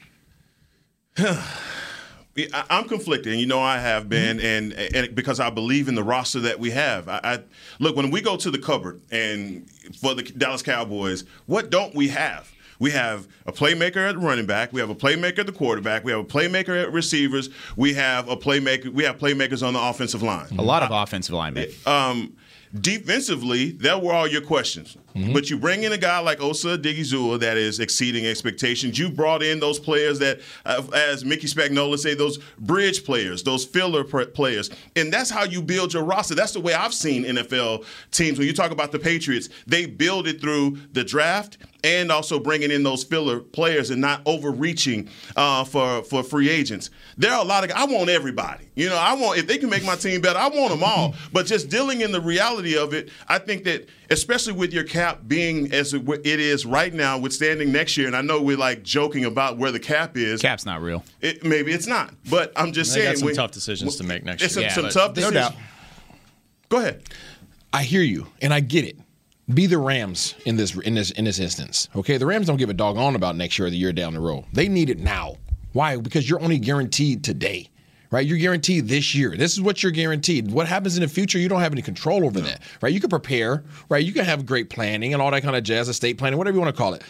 I- 2.37 2.65
I'm 2.71 2.89
conflicted, 2.89 3.33
and 3.33 3.41
you 3.41 3.47
know 3.47 3.61
I 3.61 3.79
have 3.79 4.09
been, 4.09 4.41
and, 4.41 4.73
and 4.73 5.15
because 5.15 5.39
I 5.41 5.51
believe 5.51 5.89
in 5.89 5.95
the 5.95 6.03
roster 6.03 6.41
that 6.41 6.59
we 6.59 6.71
have. 6.71 7.09
I, 7.09 7.21
I 7.23 7.39
look 7.79 7.95
when 7.97 8.11
we 8.11 8.21
go 8.21 8.37
to 8.37 8.51
the 8.51 8.59
cupboard, 8.59 9.01
and 9.11 9.69
for 10.01 10.15
the 10.15 10.23
Dallas 10.23 10.63
Cowboys, 10.63 11.25
what 11.47 11.71
don't 11.71 11.95
we 11.95 12.09
have? 12.09 12.51
We 12.79 12.91
have 12.93 13.29
a 13.47 13.53
playmaker 13.53 13.99
at 14.09 14.19
running 14.19 14.47
back. 14.47 14.73
We 14.73 14.81
have 14.81 14.91
a 14.91 14.95
playmaker 14.95 15.41
at 15.41 15.47
the 15.47 15.53
quarterback. 15.53 16.03
We 16.05 16.11
have 16.11 16.21
a 16.21 16.25
playmaker 16.25 16.83
at 16.83 16.91
receivers. 16.93 17.49
We 17.77 17.95
have 17.95 18.29
a 18.29 18.37
playmaker. 18.37 18.89
We 18.89 19.05
have 19.05 19.19
playmakers 19.19 19.65
on 19.65 19.75
the 19.75 19.81
offensive 19.81 20.23
line. 20.23 20.49
A 20.59 20.63
lot 20.63 20.83
of 20.83 20.91
offensive 20.91 21.35
linemen. 21.35 21.69
Um, 21.87 22.33
defensively, 22.81 23.73
that 23.73 24.03
were 24.03 24.13
all 24.13 24.27
your 24.27 24.41
questions. 24.41 24.97
But 25.15 25.51
you 25.51 25.59
bring 25.59 25.83
in 25.83 25.93
a 25.93 25.99
guy 25.99 26.21
like 26.21 26.41
Osa 26.41 26.79
Odighizuwa 26.79 27.39
that 27.41 27.59
is 27.59 27.81
exceeding 27.81 28.25
expectations. 28.25 28.99
You 28.99 29.11
brought 29.11 29.43
in 29.43 29.61
those 29.61 29.79
players 29.79 30.19
that, 30.21 30.41
uh, 30.65 30.83
as 30.95 31.23
Mickey 31.23 31.47
Spagnola 31.47 31.99
say, 31.99 32.15
those 32.15 32.39
bridge 32.59 33.05
players, 33.05 33.43
those 33.43 33.65
filler 33.65 34.05
players, 34.05 34.71
and 34.97 35.13
that's 35.13 35.29
how 35.29 35.45
you 35.45 35.61
build 35.61 35.93
your 35.93 36.05
roster. 36.05 36.35
That's 36.35 36.53
the 36.53 36.61
way 36.61 36.73
I've 36.73 36.95
seen 36.95 37.25
NFL 37.25 37.85
teams. 38.11 38.39
When 38.39 38.47
you 38.47 38.55
talk 38.55 38.71
about 38.71 38.91
the 38.91 38.99
Patriots, 38.99 39.51
they 39.67 39.85
build 39.85 40.27
it 40.27 40.41
through 40.41 40.79
the 40.93 41.05
draft 41.05 41.59
and 41.85 42.13
also 42.13 42.39
bringing 42.39 42.71
in 42.71 42.83
those 42.83 43.03
filler 43.05 43.41
players 43.41 43.91
and 43.91 44.01
not 44.01 44.23
overreaching 44.27 45.09
uh, 45.37 45.65
for 45.65 46.03
for 46.05 46.23
free 46.23 46.49
agents. 46.49 46.91
There 47.17 47.33
are 47.33 47.41
a 47.41 47.45
lot 47.45 47.65
of 47.65 47.71
I 47.73 47.85
want 47.87 48.09
everybody. 48.11 48.69
You 48.75 48.89
know, 48.89 48.97
I 48.97 49.15
want 49.15 49.39
if 49.39 49.47
they 49.47 49.59
can 49.59 49.69
make 49.71 49.85
my 49.85 49.97
team 49.97 50.21
better, 50.21 50.39
I 50.39 50.49
want 50.49 50.71
them 50.71 50.83
all. 50.85 51.15
But 51.33 51.47
just 51.47 51.69
dealing 51.69 52.01
in 52.01 52.13
the 52.13 52.21
reality 52.21 52.77
of 52.77 52.95
it, 52.95 53.11
I 53.29 53.39
think 53.39 53.65
that 53.65 53.89
especially 54.11 54.53
with 54.53 54.73
your 54.73 54.85
cap 54.85 55.21
being 55.27 55.73
as 55.73 55.93
it 55.95 56.03
it 56.09 56.41
is 56.41 56.65
right 56.65 56.93
now, 56.93 57.19
withstanding 57.19 57.73
next 57.73 57.97
year, 57.97 58.07
and 58.07 58.17
I 58.17 58.23
know 58.23 58.41
we're 58.41 58.57
like 58.57 58.83
joking 58.83 59.25
about 59.25 59.59
where 59.59 59.73
the 59.73 59.81
cap 59.81 60.17
is. 60.17 60.41
Cap's 60.41 60.65
not 60.67 60.81
real. 60.83 61.05
It, 61.21 61.45
maybe 61.45 61.73
it's 61.73 61.87
not, 61.87 62.15
but 62.31 62.53
I'm 62.57 62.73
just 62.73 62.95
They 62.95 63.01
got 63.01 63.05
saying 63.07 63.17
some 63.19 63.27
when- 63.27 63.35
tough 63.35 63.51
decisions 63.53 63.97
to 63.97 64.05
make 64.05 64.25
next 64.25 64.43
it's 64.43 64.57
year. 64.57 64.71
Some, 64.71 64.85
Yeah, 64.85 64.91
some 64.91 65.03
but- 65.03 65.07
tough 65.09 65.09
No 65.17 65.31
decisions. 65.31 65.55
doubt. 65.55 65.55
Go 66.69 66.79
ahead. 66.79 67.03
I 67.73 67.83
hear 67.83 68.03
you 68.03 68.27
and 68.41 68.53
I 68.55 68.61
get 68.61 68.85
it. 68.85 68.97
Be 69.55 69.67
the 69.67 69.79
Rams 69.79 70.35
in 70.47 70.57
this 70.57 70.75
in 70.77 70.95
this 70.95 71.11
in 71.11 71.25
this 71.25 71.39
instance. 71.39 71.89
Okay, 71.97 72.17
the 72.17 72.27
Rams 72.27 72.47
don't 72.47 72.57
give 72.57 72.71
a 72.71 72.75
doggone 72.75 73.17
about 73.17 73.37
next 73.37 73.59
year 73.59 73.67
or 73.67 73.71
the 73.71 73.77
year 73.77 73.93
down 73.93 74.15
the 74.15 74.21
road. 74.21 74.45
They 74.53 74.69
need 74.69 74.89
it 74.89 74.99
now. 74.99 75.37
Why? 75.73 75.97
Because 75.97 76.29
you're 76.29 76.41
only 76.41 76.59
guaranteed 76.59 77.25
today. 77.25 77.69
Right, 78.11 78.27
you're 78.27 78.39
guaranteed 78.39 78.89
this 78.89 79.15
year. 79.15 79.35
This 79.39 79.55
is 79.55 79.63
what 79.63 79.83
you're 79.83 79.91
guaranteed. 79.91 80.51
What 80.51 80.69
happens 80.69 80.99
in 80.99 81.03
the 81.03 81.09
future, 81.09 81.39
you 81.39 81.49
don't 81.49 81.63
have 81.63 81.73
any 81.73 81.81
control 81.81 82.27
over 82.27 82.43
that. 82.43 82.61
Right, 82.83 82.93
you 82.93 83.01
can 83.01 83.09
prepare. 83.09 83.65
Right, 83.89 84.05
you 84.05 84.13
can 84.13 84.27
have 84.27 84.45
great 84.45 84.69
planning 84.69 85.15
and 85.15 85.23
all 85.23 85.31
that 85.31 85.43
kind 85.43 85.57
of 85.57 85.63
jazz, 85.63 85.89
estate 85.89 86.19
planning, 86.19 86.37
whatever 86.37 86.55
you 86.55 86.61
want 86.61 86.77
to 86.77 86.79
call 86.79 86.93
it. 86.93 87.03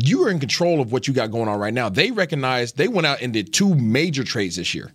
You 0.00 0.22
are 0.24 0.30
in 0.30 0.38
control 0.38 0.80
of 0.80 0.92
what 0.92 1.08
you 1.08 1.14
got 1.14 1.32
going 1.32 1.48
on 1.48 1.58
right 1.58 1.74
now. 1.74 1.88
They 1.88 2.12
recognize 2.12 2.72
they 2.72 2.86
went 2.86 3.04
out 3.04 3.20
and 3.20 3.32
did 3.32 3.52
two 3.52 3.74
major 3.74 4.22
trades 4.22 4.54
this 4.54 4.76
year 4.76 4.92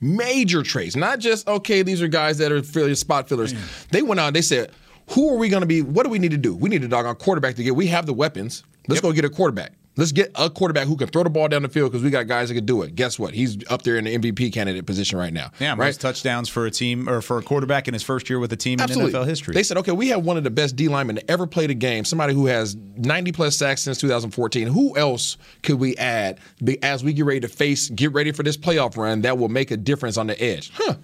major 0.00 0.62
trades, 0.62 0.96
not 0.96 1.18
just 1.18 1.46
okay. 1.46 1.82
These 1.82 2.02
are 2.02 2.08
guys 2.08 2.38
that 2.38 2.50
are 2.50 2.94
spot 2.94 3.28
fillers. 3.28 3.54
They 3.90 4.02
went 4.02 4.20
out. 4.20 4.32
They 4.32 4.42
said, 4.42 4.72
"Who 5.12 5.32
are 5.32 5.36
we 5.36 5.48
going 5.48 5.62
to 5.62 5.66
be? 5.66 5.82
What 5.82 6.04
do 6.04 6.10
we 6.10 6.18
need 6.18 6.30
to 6.32 6.38
do? 6.38 6.54
We 6.54 6.68
need 6.68 6.84
a 6.84 6.88
doggone 6.88 7.16
quarterback 7.16 7.56
to 7.56 7.62
get. 7.62 7.76
We 7.76 7.86
have 7.88 8.06
the 8.06 8.14
weapons. 8.14 8.64
Let's 8.88 9.00
go 9.00 9.12
get 9.12 9.24
a 9.24 9.30
quarterback. 9.30 9.72
Let's 9.96 10.12
get 10.12 10.30
a 10.36 10.48
quarterback 10.48 10.86
who 10.86 10.96
can 10.96 11.08
throw 11.08 11.24
the 11.24 11.30
ball 11.30 11.48
down 11.48 11.62
the 11.62 11.68
field 11.68 11.90
because 11.90 12.02
we 12.02 12.10
got 12.10 12.26
guys 12.26 12.48
that 12.48 12.54
can 12.54 12.64
do 12.64 12.82
it. 12.82 12.94
Guess 12.94 13.18
what? 13.18 13.34
He's 13.34 13.58
up 13.68 13.82
there 13.82 13.96
in 13.96 14.04
the 14.04 14.16
MVP 14.16 14.52
candidate 14.52 14.86
position 14.86 15.18
right 15.18 15.32
now. 15.32 15.50
Yeah, 15.58 15.70
right? 15.70 15.78
most 15.78 16.00
touchdowns 16.00 16.48
for 16.48 16.64
a 16.64 16.70
team 16.70 17.08
or 17.08 17.20
for 17.20 17.38
a 17.38 17.42
quarterback 17.42 17.88
in 17.88 17.92
his 17.92 18.02
first 18.02 18.30
year 18.30 18.38
with 18.38 18.52
a 18.52 18.56
team 18.56 18.80
Absolutely. 18.80 19.12
in 19.12 19.18
NFL 19.18 19.26
history. 19.26 19.52
They 19.52 19.64
said, 19.64 19.76
okay, 19.78 19.92
we 19.92 20.08
have 20.08 20.24
one 20.24 20.36
of 20.36 20.44
the 20.44 20.50
best 20.50 20.76
D 20.76 20.88
linemen 20.88 21.16
to 21.16 21.30
ever 21.30 21.46
play 21.46 21.66
the 21.66 21.74
game, 21.74 22.04
somebody 22.04 22.32
who 22.32 22.46
has 22.46 22.76
90 22.96 23.32
plus 23.32 23.56
sacks 23.56 23.82
since 23.82 23.98
2014. 23.98 24.68
Who 24.68 24.96
else 24.96 25.36
could 25.62 25.80
we 25.80 25.96
add 25.96 26.38
as 26.82 27.02
we 27.02 27.12
get 27.12 27.24
ready 27.24 27.40
to 27.40 27.48
face, 27.48 27.90
get 27.90 28.12
ready 28.12 28.30
for 28.30 28.44
this 28.44 28.56
playoff 28.56 28.96
run 28.96 29.22
that 29.22 29.38
will 29.38 29.48
make 29.48 29.72
a 29.72 29.76
difference 29.76 30.16
on 30.16 30.28
the 30.28 30.40
edge? 30.40 30.70
Huh. 30.72 30.94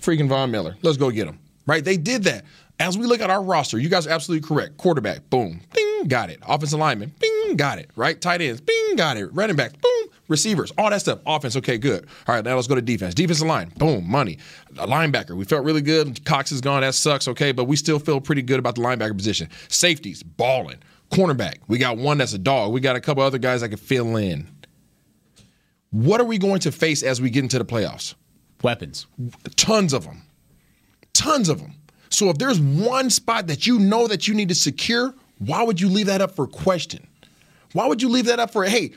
Freaking 0.00 0.28
Von 0.28 0.50
Miller. 0.50 0.76
Let's 0.82 0.98
go 0.98 1.10
get 1.10 1.28
him. 1.28 1.38
Right? 1.66 1.82
They 1.82 1.96
did 1.96 2.24
that. 2.24 2.44
As 2.80 2.98
we 2.98 3.06
look 3.06 3.20
at 3.20 3.30
our 3.30 3.42
roster, 3.42 3.78
you 3.78 3.88
guys 3.88 4.06
are 4.06 4.10
absolutely 4.10 4.46
correct. 4.46 4.76
Quarterback, 4.78 5.30
boom, 5.30 5.60
bing, 5.72 6.04
got 6.08 6.28
it. 6.28 6.40
Offensive 6.46 6.78
lineman, 6.78 7.14
bing, 7.20 7.56
got 7.56 7.78
it. 7.78 7.90
Right? 7.94 8.20
Tight 8.20 8.40
ends, 8.40 8.60
bing, 8.60 8.96
got 8.96 9.16
it. 9.16 9.32
Running 9.32 9.56
backs, 9.56 9.74
boom. 9.80 10.08
Receivers, 10.26 10.72
all 10.76 10.90
that 10.90 11.00
stuff. 11.00 11.20
Offense, 11.26 11.54
okay, 11.56 11.78
good. 11.78 12.06
All 12.26 12.34
right, 12.34 12.44
now 12.44 12.56
let's 12.56 12.66
go 12.66 12.74
to 12.74 12.82
defense. 12.82 13.14
Defensive 13.14 13.46
line, 13.46 13.72
boom, 13.76 14.10
money. 14.10 14.38
A 14.78 14.86
linebacker, 14.86 15.36
we 15.36 15.44
felt 15.44 15.64
really 15.64 15.82
good. 15.82 16.24
Cox 16.24 16.50
is 16.50 16.60
gone, 16.60 16.80
that 16.80 16.94
sucks, 16.94 17.28
okay, 17.28 17.52
but 17.52 17.64
we 17.64 17.76
still 17.76 17.98
feel 17.98 18.20
pretty 18.20 18.42
good 18.42 18.58
about 18.58 18.74
the 18.74 18.80
linebacker 18.80 19.16
position. 19.16 19.48
Safeties, 19.68 20.22
balling. 20.22 20.78
Cornerback, 21.10 21.58
we 21.68 21.78
got 21.78 21.96
one 21.98 22.18
that's 22.18 22.32
a 22.32 22.38
dog. 22.38 22.72
We 22.72 22.80
got 22.80 22.96
a 22.96 23.00
couple 23.00 23.22
other 23.22 23.38
guys 23.38 23.60
that 23.60 23.68
can 23.68 23.78
fill 23.78 24.16
in. 24.16 24.48
What 25.90 26.20
are 26.20 26.24
we 26.24 26.38
going 26.38 26.58
to 26.60 26.72
face 26.72 27.04
as 27.04 27.20
we 27.20 27.30
get 27.30 27.44
into 27.44 27.58
the 27.58 27.64
playoffs? 27.64 28.14
Weapons. 28.62 29.06
Tons 29.54 29.92
of 29.92 30.04
them. 30.04 30.22
Tons 31.12 31.48
of 31.48 31.60
them. 31.60 31.74
So 32.14 32.30
if 32.30 32.38
there's 32.38 32.60
one 32.60 33.10
spot 33.10 33.48
that 33.48 33.66
you 33.66 33.78
know 33.78 34.06
that 34.06 34.28
you 34.28 34.34
need 34.34 34.48
to 34.48 34.54
secure, 34.54 35.14
why 35.38 35.62
would 35.62 35.80
you 35.80 35.88
leave 35.88 36.06
that 36.06 36.20
up 36.20 36.30
for 36.30 36.46
question? 36.46 37.06
Why 37.72 37.88
would 37.88 38.00
you 38.00 38.08
leave 38.08 38.26
that 38.26 38.38
up 38.38 38.52
for, 38.52 38.64
hey, 38.64 38.92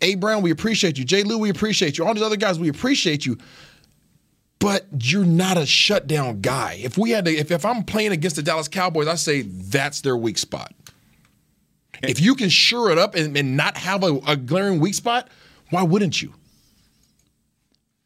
A. 0.00 0.14
Brown, 0.14 0.40
we 0.40 0.50
appreciate 0.50 0.96
you. 0.96 1.04
J. 1.04 1.22
Lou, 1.22 1.36
we 1.36 1.50
appreciate 1.50 1.98
you. 1.98 2.06
All 2.06 2.14
these 2.14 2.22
other 2.22 2.36
guys, 2.36 2.58
we 2.58 2.68
appreciate 2.68 3.26
you. 3.26 3.36
But 4.58 4.86
you're 4.98 5.26
not 5.26 5.58
a 5.58 5.66
shutdown 5.66 6.40
guy. 6.40 6.78
If 6.82 6.96
we 6.96 7.10
had 7.10 7.26
to, 7.26 7.30
if, 7.34 7.50
if 7.50 7.66
I'm 7.66 7.82
playing 7.82 8.12
against 8.12 8.36
the 8.36 8.42
Dallas 8.42 8.68
Cowboys, 8.68 9.06
I 9.06 9.16
say 9.16 9.42
that's 9.42 10.00
their 10.00 10.16
weak 10.16 10.38
spot. 10.38 10.72
If 12.02 12.20
you 12.20 12.34
can 12.34 12.48
shore 12.48 12.90
it 12.90 12.96
up 12.96 13.14
and, 13.14 13.36
and 13.36 13.56
not 13.56 13.76
have 13.76 14.02
a, 14.02 14.18
a 14.26 14.36
glaring 14.36 14.80
weak 14.80 14.94
spot, 14.94 15.28
why 15.70 15.82
wouldn't 15.82 16.22
you? 16.22 16.32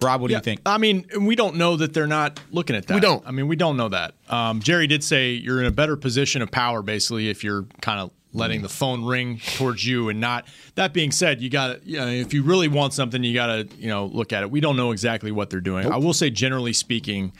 Rob, 0.03 0.21
what 0.21 0.29
do 0.29 0.33
Yeah, 0.33 0.39
you 0.39 0.43
think? 0.43 0.61
I 0.67 0.77
mean, 0.77 1.07
we 1.21 1.37
don't 1.37 1.57
know 1.57 1.77
that 1.77 1.95
they're 1.95 2.07
not 2.07 2.39
looking 2.51 2.77
at 2.77 2.87
that. 2.87 2.95
We 2.95 3.01
don't. 3.01 3.27
I 3.27 3.31
mean, 3.31 3.49
we 3.49 3.57
don't 3.57 3.79
know 3.79 3.89
that. 3.89 4.15
Um, 4.29 4.61
Jerry 4.61 4.87
did 4.87 5.03
say 5.03 5.33
you're 5.33 5.59
in 5.61 5.67
a 5.67 5.71
better 5.71 5.97
position 5.97 6.43
of 6.43 6.51
power, 6.51 6.83
basically, 6.83 7.31
if 7.31 7.43
you're 7.43 7.65
kind 7.81 8.01
of 8.01 8.11
letting 8.35 8.61
the 8.61 8.69
phone 8.69 9.07
ring 9.07 9.41
towards 9.57 9.87
you 9.87 10.11
and 10.11 10.21
not. 10.21 10.47
That 10.75 10.93
being 10.93 11.11
said, 11.11 11.41
you 11.41 11.49
got 11.49 11.69
to, 11.69 11.89
you 11.89 11.97
know, 11.97 12.09
if 12.09 12.35
you 12.35 12.43
really 12.43 12.69
want 12.69 12.93
something, 12.93 13.25
you 13.25 13.33
got 13.33 13.47
to, 13.47 13.69
you 13.79 13.89
know, 13.89 14.05
look 14.07 14.35
at 14.35 14.43
it. 14.43 14.51
We 14.51 14.61
don't 14.61 14.77
know 14.77 14.91
exactly 14.93 15.33
what 15.33 15.49
they're 15.49 15.61
doing. 15.63 15.91
I 15.91 15.97
will 15.97 16.13
say, 16.13 16.29
generally 16.29 16.75
speaking, 16.75 17.33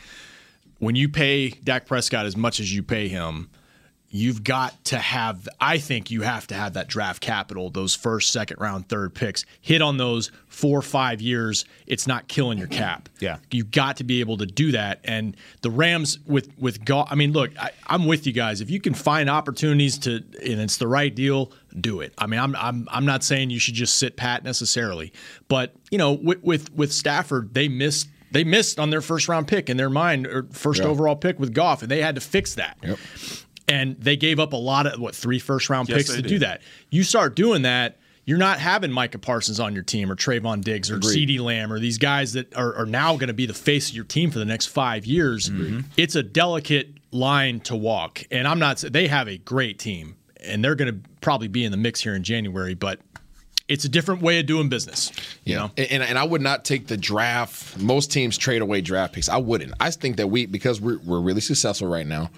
when 0.79 0.95
you 0.95 1.07
pay 1.09 1.49
Dak 1.49 1.85
Prescott 1.85 2.25
as 2.25 2.35
much 2.35 2.59
as 2.59 2.73
you 2.73 2.81
pay 2.81 3.07
him, 3.07 3.51
you've 4.09 4.43
got 4.43 4.83
to 4.85 4.97
have 4.97 5.47
I 5.59 5.77
think 5.79 6.09
you 6.11 6.21
have 6.21 6.47
to 6.47 6.55
have 6.55 6.73
that 6.73 6.87
draft 6.87 7.21
capital, 7.21 7.69
those 7.69 7.93
first, 7.95 8.31
second 8.31 8.59
round, 8.59 8.87
third 8.89 9.13
picks. 9.13 9.45
Hit 9.61 9.81
on 9.81 9.97
those 9.97 10.31
four 10.47 10.81
five 10.81 11.21
years, 11.21 11.65
it's 11.85 12.07
not 12.07 12.27
killing 12.27 12.57
your 12.57 12.67
cap. 12.67 13.09
Yeah. 13.19 13.37
You've 13.51 13.71
got 13.71 13.97
to 13.97 14.03
be 14.03 14.19
able 14.19 14.37
to 14.37 14.45
do 14.45 14.71
that. 14.73 14.99
And 15.03 15.35
the 15.61 15.71
Rams 15.71 16.19
with 16.27 16.49
with 16.59 16.85
Goff 16.85 17.07
I 17.11 17.15
mean, 17.15 17.33
look, 17.33 17.51
I, 17.59 17.71
I'm 17.87 18.05
with 18.05 18.27
you 18.27 18.33
guys. 18.33 18.61
If 18.61 18.69
you 18.69 18.79
can 18.79 18.93
find 18.93 19.27
opportunities 19.29 19.97
to 19.99 20.17
and 20.17 20.61
it's 20.61 20.77
the 20.77 20.87
right 20.87 21.13
deal, 21.13 21.51
do 21.81 22.01
it. 22.01 22.13
I 22.17 22.27
mean, 22.27 22.39
I'm 22.39 22.55
I'm 22.55 22.87
I'm 22.91 23.05
not 23.05 23.23
saying 23.23 23.49
you 23.49 23.59
should 23.59 23.73
just 23.73 23.95
sit 23.97 24.15
pat 24.17 24.43
necessarily. 24.43 25.11
But, 25.47 25.73
you 25.89 25.97
know, 25.97 26.13
with 26.13 26.43
with, 26.43 26.73
with 26.75 26.93
Stafford, 26.93 27.53
they 27.55 27.67
missed 27.67 28.07
they 28.31 28.43
missed 28.43 28.77
on 28.79 28.89
their 28.91 29.01
first 29.01 29.27
round 29.27 29.47
pick 29.47 29.69
in 29.69 29.77
their 29.77 29.89
mind, 29.89 30.27
or 30.27 30.45
first 30.51 30.81
Yeah. 30.81 30.87
overall 30.87 31.15
pick 31.15 31.39
with 31.39 31.53
Goff, 31.53 31.81
and 31.81 31.89
they 31.89 32.01
had 32.01 32.13
to 32.15 32.21
fix 32.21 32.53
that 32.55 32.77
Yep. 32.83 32.99
And 33.67 33.97
they 33.99 34.15
gave 34.15 34.39
up 34.39 34.53
a 34.53 34.57
lot 34.57 34.87
of 34.87 34.99
what 34.99 35.15
three 35.15 35.39
first 35.39 35.69
round 35.69 35.89
Yes, 35.89 35.97
picks 35.97 36.09
to 36.15 36.21
did. 36.21 36.29
do 36.29 36.39
that. 36.39 36.61
You 36.89 37.03
start 37.03 37.35
doing 37.35 37.63
that, 37.63 37.97
you're 38.23 38.37
not 38.37 38.59
having 38.59 38.91
Micah 38.91 39.19
Parsons 39.19 39.59
on 39.59 39.73
your 39.73 39.83
team 39.83 40.11
or 40.11 40.15
Trevon 40.15 40.61
Diggs 40.61 40.91
or. 40.91 40.99
CeeDee 40.99 41.39
Lamb 41.39 41.71
or 41.71 41.79
these 41.79 41.97
guys 41.97 42.33
that 42.33 42.53
are, 42.55 42.75
are 42.75 42.85
now 42.85 43.13
going 43.13 43.27
to 43.27 43.33
be 43.33 43.45
the 43.45 43.53
face 43.53 43.89
of 43.89 43.95
your 43.95 44.03
team 44.05 44.31
for 44.31 44.39
the 44.39 44.45
next 44.45 44.65
five 44.65 45.05
years. 45.05 45.49
Mm-hmm. 45.49 45.81
It's 45.95 46.15
a 46.15 46.23
delicate 46.23 46.89
line 47.11 47.61
to 47.61 47.75
walk, 47.75 48.23
and 48.29 48.45
I'm 48.45 48.59
not. 48.59 48.77
They 48.77 49.07
have 49.07 49.29
a 49.29 49.37
great 49.37 49.79
team, 49.79 50.17
and 50.41 50.63
they're 50.63 50.75
going 50.75 50.93
to 50.93 51.09
probably 51.21 51.47
be 51.47 51.63
in 51.63 51.71
the 51.71 51.77
mix 51.77 52.01
here 52.01 52.15
in 52.15 52.23
January, 52.23 52.73
but. 52.73 52.99
It's 53.69 53.83
a 53.83 53.89
different 53.89 54.21
way 54.21 54.39
of 54.39 54.45
doing 54.45 54.69
business. 54.69 55.11
You 55.43 55.55
know? 55.55 55.71
And, 55.75 55.91
and, 55.91 56.03
and 56.03 56.17
I 56.17 56.23
would 56.23 56.39
not 56.39 56.63
take 56.63 56.87
the 56.87 56.95
draft. 56.95 57.77
Most 57.77 58.13
teams 58.13 58.37
trade 58.37 58.61
away 58.61 58.79
draft 58.79 59.13
picks. 59.13 59.27
I 59.27 59.35
wouldn't. 59.35 59.73
I 59.81 59.91
think 59.91 60.15
that 60.15 60.27
we, 60.27 60.45
because 60.45 60.79
we're, 60.79 60.99
we're 60.99 61.19
really 61.19 61.41
successful 61.41 61.89
right 61.89 62.07
now, 62.07 62.29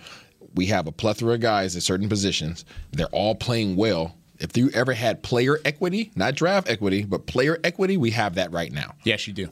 we 0.59 0.65
have 0.65 0.87
a 0.87 0.91
plethora 0.91 1.35
of 1.35 1.39
guys 1.39 1.77
at 1.77 1.83
certain 1.83 2.09
positions. 2.09 2.65
They're 2.91 3.07
all 3.13 3.33
playing 3.33 3.77
well. 3.77 4.17
If 4.39 4.57
you 4.57 4.69
ever 4.73 4.91
had 4.91 5.23
player 5.23 5.57
equity, 5.63 6.11
not 6.17 6.35
draft 6.35 6.69
equity, 6.69 7.05
but 7.05 7.27
player 7.27 7.57
equity, 7.63 7.95
we 7.95 8.11
have 8.11 8.35
that 8.35 8.51
right 8.51 8.69
now. 8.69 8.95
Yes, 9.05 9.25
you 9.25 9.31
do. 9.31 9.47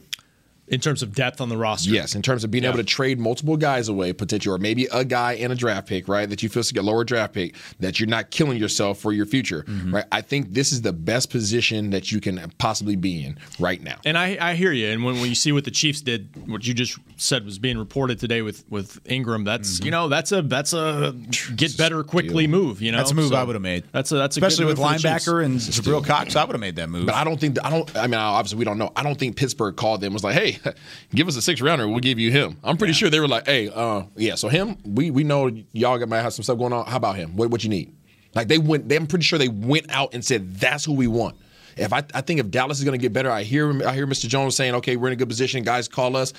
In 0.70 0.80
terms 0.80 1.02
of 1.02 1.14
depth 1.14 1.40
on 1.40 1.48
the 1.48 1.56
roster. 1.56 1.90
Yes, 1.90 2.14
in 2.14 2.22
terms 2.22 2.44
of 2.44 2.50
being 2.50 2.64
able 2.64 2.76
to 2.76 2.84
trade 2.84 3.18
multiple 3.18 3.56
guys 3.56 3.88
away, 3.88 4.12
potentially, 4.12 4.54
or 4.54 4.58
maybe 4.58 4.86
a 4.92 5.04
guy 5.04 5.34
and 5.34 5.52
a 5.52 5.56
draft 5.56 5.88
pick, 5.88 6.08
right? 6.08 6.28
That 6.28 6.42
you 6.42 6.48
feel 6.48 6.62
to 6.62 6.74
get 6.74 6.84
lower 6.84 7.04
draft 7.04 7.34
pick, 7.34 7.54
that 7.80 7.98
you're 8.00 8.08
not 8.08 8.30
killing 8.30 8.58
yourself 8.58 8.98
for 8.98 9.12
your 9.12 9.26
future, 9.26 9.62
Mm-hmm. 9.68 9.94
right? 9.94 10.04
I 10.12 10.20
think 10.20 10.52
this 10.52 10.72
is 10.72 10.82
the 10.82 10.92
best 10.92 11.30
position 11.30 11.90
that 11.90 12.10
you 12.12 12.20
can 12.20 12.52
possibly 12.58 12.96
be 12.96 13.24
in 13.24 13.38
right 13.58 13.80
now. 13.82 13.96
And 14.04 14.18
I, 14.18 14.36
I 14.40 14.54
hear 14.54 14.72
you. 14.72 14.88
And 14.88 15.04
when, 15.04 15.20
when 15.20 15.28
you 15.28 15.34
see 15.34 15.52
what 15.52 15.64
the 15.64 15.70
Chiefs 15.70 16.00
did, 16.00 16.28
what 16.48 16.66
you 16.66 16.74
just 16.74 16.98
said 17.16 17.44
was 17.44 17.58
being 17.58 17.78
reported 17.78 18.18
today 18.18 18.42
with, 18.42 18.64
with 18.70 19.00
Ingram, 19.06 19.44
that's 19.44 19.58
Mm-hmm. 19.78 19.84
you 19.84 19.90
know 19.90 20.08
that's 20.08 20.32
a 20.32 20.42
that's 20.42 20.72
a 20.72 21.14
get 21.56 21.76
better 21.76 22.02
quickly 22.04 22.46
move. 22.46 22.80
You 22.82 22.92
know 22.92 22.98
That's 22.98 23.10
a 23.10 23.14
move 23.14 23.30
So 23.30 23.36
I 23.36 23.42
would 23.44 23.54
have 23.54 23.62
made. 23.62 23.84
That's 23.92 24.12
a 24.12 24.16
that's 24.16 24.36
a 24.36 24.40
especially 24.40 24.64
good 24.66 24.78
with 24.78 24.78
move 24.78 24.86
for 24.88 24.92
the 24.94 24.98
Chiefs. 25.14 25.26
linebacker 25.28 25.44
and 25.44 25.58
Jabril 25.58 26.04
Cox. 26.04 26.36
I 26.36 26.44
would 26.44 26.52
have 26.54 26.60
made 26.60 26.76
that 26.76 26.88
move. 26.88 27.06
But 27.06 27.14
I 27.14 27.24
don't 27.24 27.40
think 27.40 27.56
I 27.64 27.70
don't. 27.70 27.96
I 27.96 28.06
mean, 28.06 28.14
obviously 28.14 28.58
we 28.58 28.64
don't 28.64 28.78
know. 28.78 28.92
I 28.96 29.02
don't 29.02 29.18
think 29.18 29.36
Pittsburgh 29.36 29.76
called 29.76 30.00
them 30.00 30.12
was 30.12 30.24
like, 30.24 30.34
"Hey, 30.34 30.57
give 31.14 31.28
us 31.28 31.36
a 31.36 31.42
six 31.42 31.60
rounder. 31.60 31.88
We'll 31.88 32.00
give 32.00 32.18
you 32.18 32.30
him." 32.30 32.58
I'm 32.62 32.76
pretty 32.76 32.92
sure 32.92 33.10
they 33.10 33.20
were 33.20 33.28
like, 33.28 33.46
"Hey, 33.46 33.68
uh, 33.68 34.04
yeah, 34.16 34.34
so 34.34 34.48
him. 34.48 34.76
We 34.84 35.10
we 35.10 35.24
know 35.24 35.50
y'all 35.72 36.04
might 36.06 36.22
have 36.22 36.32
some 36.32 36.42
stuff 36.42 36.58
going 36.58 36.72
on. 36.72 36.86
How 36.86 36.96
about 36.96 37.16
him? 37.16 37.36
What 37.36 37.50
what 37.50 37.64
you 37.64 37.70
need?" 37.70 37.94
Like 38.34 38.48
they 38.48 38.58
went. 38.58 38.88
They, 38.88 38.96
I'm 38.96 39.06
pretty 39.06 39.24
sure 39.24 39.38
they 39.38 39.48
went 39.48 39.90
out 39.90 40.14
and 40.14 40.24
said, 40.24 40.54
"That's 40.54 40.84
who 40.84 40.92
we 40.92 41.06
want." 41.06 41.36
If 41.76 41.92
I, 41.92 42.02
I 42.12 42.20
think 42.22 42.40
if 42.40 42.50
Dallas 42.50 42.78
is 42.78 42.84
going 42.84 42.98
to 42.98 43.02
get 43.02 43.12
better, 43.12 43.30
I 43.30 43.44
hear 43.44 43.86
I 43.86 43.94
hear 43.94 44.06
Mr. 44.06 44.28
Jones 44.28 44.56
saying, 44.56 44.74
"Okay, 44.76 44.96
we're 44.96 45.08
in 45.08 45.12
a 45.12 45.16
good 45.16 45.28
position. 45.28 45.62
Guys, 45.62 45.88
call 45.88 46.16
us." 46.16 46.32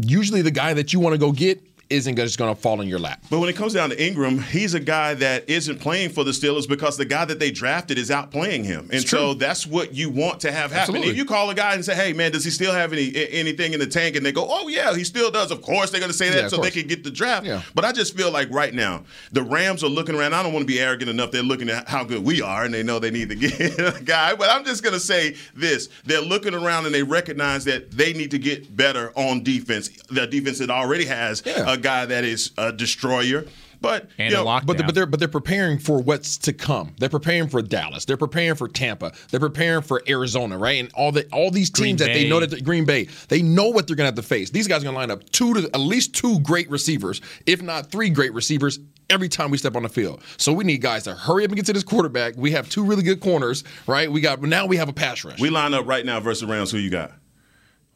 Usually, 0.00 0.42
the 0.42 0.50
guy 0.50 0.74
that 0.74 0.92
you 0.92 1.00
want 1.00 1.14
to 1.14 1.18
go 1.18 1.32
get 1.32 1.62
isn't 1.90 2.16
just 2.16 2.38
going 2.38 2.54
to 2.54 2.60
fall 2.60 2.80
in 2.80 2.88
your 2.88 2.98
lap. 2.98 3.22
But 3.30 3.38
when 3.40 3.48
it 3.48 3.56
comes 3.56 3.72
down 3.74 3.90
to 3.90 4.02
Ingram, 4.02 4.38
he's 4.40 4.74
a 4.74 4.80
guy 4.80 5.14
that 5.14 5.48
isn't 5.48 5.80
playing 5.80 6.10
for 6.10 6.24
the 6.24 6.32
Steelers 6.32 6.68
because 6.68 6.96
the 6.96 7.04
guy 7.04 7.24
that 7.24 7.38
they 7.38 7.50
drafted 7.50 7.98
is 7.98 8.10
outplaying 8.10 8.64
him, 8.64 8.88
and 8.92 9.06
so 9.06 9.34
that's 9.34 9.66
what 9.66 9.94
you 9.94 10.10
want 10.10 10.40
to 10.40 10.52
have 10.52 10.70
happen. 10.70 10.78
Absolutely. 10.96 11.08
If 11.10 11.16
you 11.16 11.24
call 11.24 11.48
a 11.50 11.54
guy 11.54 11.74
and 11.74 11.84
say, 11.84 11.94
"Hey, 11.94 12.12
man, 12.12 12.32
does 12.32 12.44
he 12.44 12.50
still 12.50 12.72
have 12.72 12.92
any 12.92 13.14
anything 13.30 13.72
in 13.72 13.80
the 13.80 13.86
tank?" 13.86 14.16
and 14.16 14.24
they 14.26 14.32
go, 14.32 14.46
"Oh 14.48 14.68
yeah, 14.68 14.94
he 14.94 15.04
still 15.04 15.30
does," 15.30 15.50
of 15.50 15.62
course 15.62 15.90
they're 15.90 16.00
going 16.00 16.12
to 16.12 16.16
say 16.18 16.28
that 16.30 16.42
Yeah, 16.42 16.48
so 16.48 16.58
they 16.58 16.70
can 16.70 16.86
get 16.86 17.04
the 17.04 17.10
draft. 17.10 17.46
Yeah. 17.46 17.62
But 17.74 17.84
I 17.84 17.92
just 17.92 18.16
feel 18.16 18.30
like 18.30 18.50
right 18.50 18.74
now 18.74 19.04
the 19.32 19.42
Rams 19.42 19.82
are 19.82 19.88
looking 19.88 20.14
around. 20.14 20.34
I 20.34 20.42
don't 20.42 20.52
want 20.52 20.62
to 20.64 20.66
be 20.72 20.80
arrogant 20.80 21.10
enough. 21.10 21.30
They're 21.30 21.42
looking 21.42 21.70
at 21.70 21.88
how 21.88 22.04
good 22.04 22.24
we 22.24 22.42
are, 22.42 22.64
and 22.64 22.74
they 22.74 22.82
know 22.82 22.98
they 22.98 23.10
need 23.10 23.30
to 23.30 23.34
get 23.36 23.60
a 23.78 24.00
guy. 24.04 24.34
But 24.34 24.50
I'm 24.50 24.64
just 24.64 24.82
going 24.82 24.94
to 24.94 25.00
say 25.00 25.36
this: 25.54 25.88
they're 26.04 26.20
looking 26.20 26.54
around 26.54 26.86
and 26.86 26.94
they 26.94 27.02
recognize 27.02 27.64
that 27.64 27.90
they 27.92 28.12
need 28.12 28.30
to 28.32 28.38
get 28.38 28.76
better 28.76 29.12
on 29.14 29.42
defense. 29.42 29.88
The 30.10 30.26
defense 30.26 30.58
that 30.58 30.70
already 30.70 31.06
has 31.06 31.42
Yeah. 31.46 31.64
a 31.72 31.77
guy 31.78 32.06
that 32.06 32.24
is 32.24 32.52
a 32.58 32.72
destroyer. 32.72 33.44
But 33.80 34.08
And 34.18 34.32
you 34.32 34.36
a 34.36 34.40
know, 34.40 34.46
lockdown. 34.46 34.66
But, 34.66 34.86
but 34.86 34.94
they're 34.94 35.06
but 35.06 35.20
they're 35.20 35.28
preparing 35.28 35.78
for 35.78 36.00
what's 36.02 36.36
to 36.38 36.52
come. 36.52 36.94
They're 36.98 37.08
preparing 37.08 37.48
for 37.48 37.62
Dallas. 37.62 38.04
They're 38.04 38.16
preparing 38.16 38.56
for 38.56 38.66
Tampa. 38.66 39.12
They're 39.30 39.38
preparing 39.38 39.82
for 39.82 40.02
Arizona, 40.08 40.58
right? 40.58 40.80
And 40.80 40.90
all 40.94 41.12
the 41.12 41.26
all 41.32 41.50
these 41.50 41.70
teams 41.70 42.00
that 42.00 42.06
they 42.12 42.28
know 42.28 42.40
that 42.40 42.64
Green 42.64 42.84
Bay, 42.84 43.08
they 43.28 43.40
know 43.42 43.68
what 43.68 43.86
they're 43.86 43.96
gonna 43.96 44.08
have 44.08 44.16
to 44.16 44.22
face. 44.22 44.50
These 44.50 44.66
guys 44.66 44.82
are 44.82 44.86
gonna 44.86 44.96
line 44.96 45.10
up 45.10 45.28
two 45.30 45.54
to 45.54 45.70
at 45.72 45.80
least 45.80 46.14
two 46.14 46.40
great 46.40 46.68
receivers, 46.70 47.20
if 47.46 47.62
not 47.62 47.90
three 47.90 48.10
great 48.10 48.34
receivers. 48.34 48.80
Every 49.10 49.28
time 49.30 49.50
we 49.50 49.56
step 49.56 49.74
on 49.74 49.84
the 49.84 49.88
field, 49.88 50.22
so 50.36 50.52
we 50.52 50.64
need 50.64 50.82
guys 50.82 51.04
to 51.04 51.14
hurry 51.14 51.44
up 51.44 51.48
and 51.48 51.56
get 51.56 51.64
to 51.66 51.72
this 51.72 51.82
quarterback. 51.84 52.34
We 52.36 52.50
have 52.50 52.68
two 52.68 52.84
really 52.84 53.02
good 53.02 53.20
corners, 53.20 53.64
right? 53.86 54.10
We 54.10 54.20
got 54.20 54.42
now 54.42 54.66
we 54.66 54.76
have 54.76 54.90
a 54.90 54.92
pass 54.92 55.24
rush. 55.24 55.40
we 55.40 55.48
line 55.48 55.72
up 55.72 55.86
right 55.86 56.04
now 56.04 56.20
versus 56.20 56.42
the 56.42 56.46
Rams. 56.52 56.70
Who 56.72 56.78
you 56.78 56.90
got? 56.90 57.12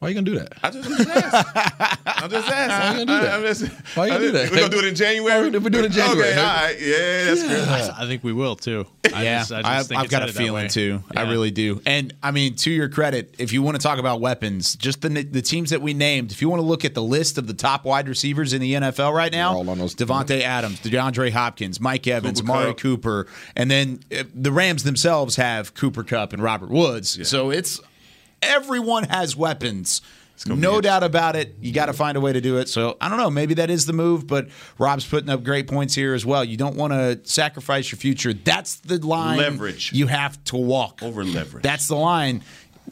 Why 0.03 0.09
are 0.09 0.11
you 0.11 0.14
gonna 0.16 0.24
do 0.24 0.38
that? 0.40 0.55
I 0.64 0.70
just, 0.70 0.90
I'm 0.90 0.96
just 0.96 1.09
asking. 1.09 2.18
I'm 2.18 2.30
just 2.30 2.48
asking. 2.50 2.59
Why 2.74 2.86
you 2.86 2.92
gonna 2.92 3.07
do 3.07 3.12
that? 3.22 3.34
I'm 3.34 3.42
just, 3.42 3.62
Why 3.96 4.07
you 4.07 4.12
gonna 4.14 4.24
do 4.24 4.32
that? 4.32 4.50
We're 4.50 4.57
gonna 4.57 4.68
do 4.68 4.78
it 4.80 4.84
in 4.86 4.94
January. 4.96 5.42
We're 5.42 5.50
doing 5.70 5.84
it 5.84 5.86
in 5.86 5.92
January. 5.92 6.30
Okay, 6.30 6.40
all 6.40 6.44
right. 6.44 6.76
Yeah, 6.80 7.24
that's 7.26 7.42
good. 7.44 7.68
I 7.68 8.07
think 8.09 8.24
we 8.24 8.32
will 8.32 8.57
too. 8.57 8.84
I 9.14 9.22
yeah, 9.22 9.38
just, 9.38 9.53
I 9.53 9.59
just 9.59 9.68
I've, 9.68 9.86
think 9.86 9.98
I've 10.00 10.05
it's 10.07 10.11
got 10.11 10.28
a 10.28 10.32
feeling 10.32 10.64
way. 10.64 10.68
too. 10.68 11.05
I 11.16 11.30
really 11.30 11.53
do. 11.53 11.80
And 11.86 12.12
I 12.20 12.32
mean, 12.32 12.57
to 12.57 12.70
your 12.72 12.88
credit, 12.88 13.32
if 13.38 13.53
you 13.53 13.62
want 13.62 13.76
to 13.76 13.80
talk 13.82 14.00
about 14.00 14.20
weapons, 14.20 14.74
just 14.74 15.03
the 15.03 15.09
the 15.09 15.40
teams 15.40 15.70
that 15.70 15.80
we 15.80 15.94
named, 15.94 16.32
if 16.32 16.42
you 16.42 16.48
want 16.48 16.59
to 16.59 16.66
look 16.66 16.84
at 16.84 16.94
the 16.94 17.03
list 17.03 17.38
of 17.38 17.46
the 17.46 17.55
top 17.55 17.84
wide 17.84 18.09
receivers 18.09 18.53
in 18.53 18.61
the 18.61 18.74
NFL 18.74 19.14
right 19.14 19.30
now, 19.30 19.55
all 19.55 19.70
on 19.70 19.78
those- 19.78 19.94
Davante 19.94 20.40
Adams, 20.40 20.80
DeAndre 20.80 21.30
Hopkins, 21.30 21.78
Mike 21.78 22.09
Evans, 22.09 22.40
Cooper 22.40 22.53
Mari 22.53 22.66
Kupp. 22.72 22.78
Cooper, 22.78 23.26
and 23.55 23.70
then 23.70 24.00
uh, 24.11 24.24
the 24.34 24.50
Rams 24.50 24.82
themselves 24.82 25.36
have 25.36 25.74
Cooper 25.74 26.03
Kupp 26.03 26.32
and 26.32 26.42
Robert 26.42 26.70
Woods. 26.70 27.28
So 27.28 27.50
it's 27.50 27.80
everyone 28.43 29.05
has 29.05 29.34
weapons. 29.36 30.03
No 30.47 30.80
doubt 30.80 31.05
about 31.05 31.36
it. 31.36 31.55
You 31.61 31.72
got 31.72 31.86
to 31.86 31.93
find 31.93 32.16
a 32.16 32.20
way 32.20 32.32
to 32.32 32.40
do 32.40 32.59
it. 32.59 32.68
So 32.68 32.97
I 33.01 33.09
don't 33.09 33.18
know. 33.18 33.30
Maybe 33.30 33.55
that 33.55 33.70
is 33.70 33.86
the 33.86 33.93
move, 33.93 34.26
but 34.26 34.49
Rob's 34.78 35.07
putting 35.07 35.30
up 35.30 35.45
great 35.45 35.68
points 35.68 35.95
here 35.95 36.14
as 36.14 36.26
well. 36.26 36.45
You 36.45 36.57
don't 36.57 36.74
want 36.74 36.93
to 36.93 37.20
sacrifice 37.22 37.93
your 37.93 37.99
future. 37.99 38.32
That's 38.32 38.76
the 38.76 38.99
line. 39.07 39.38
Leverage. 39.38 39.93
You 39.93 40.09
have 40.09 40.43
to 40.45 40.57
walk 40.57 41.03
Over 41.03 41.24
leverage. 41.24 41.62
That's 41.62 41.86
the 41.86 41.97
line. 41.97 42.43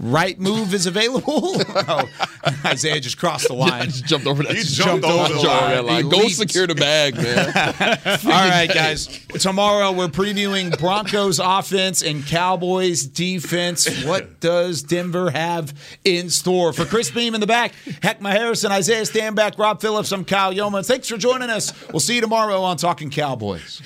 Right 0.03 0.41
move 0.41 0.73
is 0.73 0.87
available. 0.87 1.31
oh, 1.69 2.09
Isaiah 2.65 3.01
just 3.01 3.19
crossed 3.19 3.49
the 3.49 3.55
line. 3.55 3.91
just 3.91 4.07
jumped 4.07 4.27
over 4.27 4.43
that. 4.43 4.57
You 4.57 4.65
jumped 4.65 5.05
over 5.05 5.35
the 5.35 5.41
line. 5.41 5.85
line. 5.85 6.05
He 6.05 6.11
Go 6.11 6.29
secure 6.29 6.67
the 6.67 6.75
bag, 6.75 7.17
man. 7.17 7.49
All 8.25 8.49
right, 8.49 8.71
guys. 8.73 9.21
Tomorrow 9.39 9.93
we're 9.93 10.09
previewing 10.09 10.77
Broncos 10.79 11.39
offense 11.39 12.03
and 12.03 12.27
Cowboys 12.27 13.03
defense. 13.05 14.05
What 14.05 14.41
does 14.41 14.83
Denver 14.83 15.31
have 15.31 15.75
in 16.03 16.31
store? 16.31 16.73
For 16.73 16.87
Chris 16.87 17.11
Beam 17.11 17.35
in 17.35 17.43
the 17.43 17.47
back, 17.47 17.75
Heckma 17.85 18.31
Harrison, 18.31 18.73
Isaiah 18.73 19.03
Stanback, 19.03 19.59
Rob 19.59 19.83
Phillips, 19.83 20.13
I'm 20.13 20.25
Kyle 20.25 20.53
Yeoman. 20.53 20.83
Thanks 20.83 21.09
for 21.09 21.19
joining 21.19 21.51
us. 21.51 21.75
We'll 21.89 22.01
see 22.01 22.15
you 22.15 22.23
tomorrow 22.23 22.63
on 22.63 22.79
Talking 22.79 23.11
Cowboys. 23.11 23.83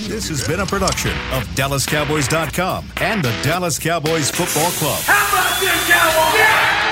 This 0.00 0.28
has 0.30 0.46
been 0.48 0.60
a 0.60 0.66
production 0.66 1.12
of 1.32 1.44
DallasCowboys.com 1.54 2.92
and 3.02 3.22
the 3.22 3.38
Dallas 3.42 3.78
Cowboys 3.78 4.30
Football 4.30 4.70
Club 4.72 5.25
fucking 5.30 5.80
cowboy! 5.88 6.38
Yeah! 6.38 6.85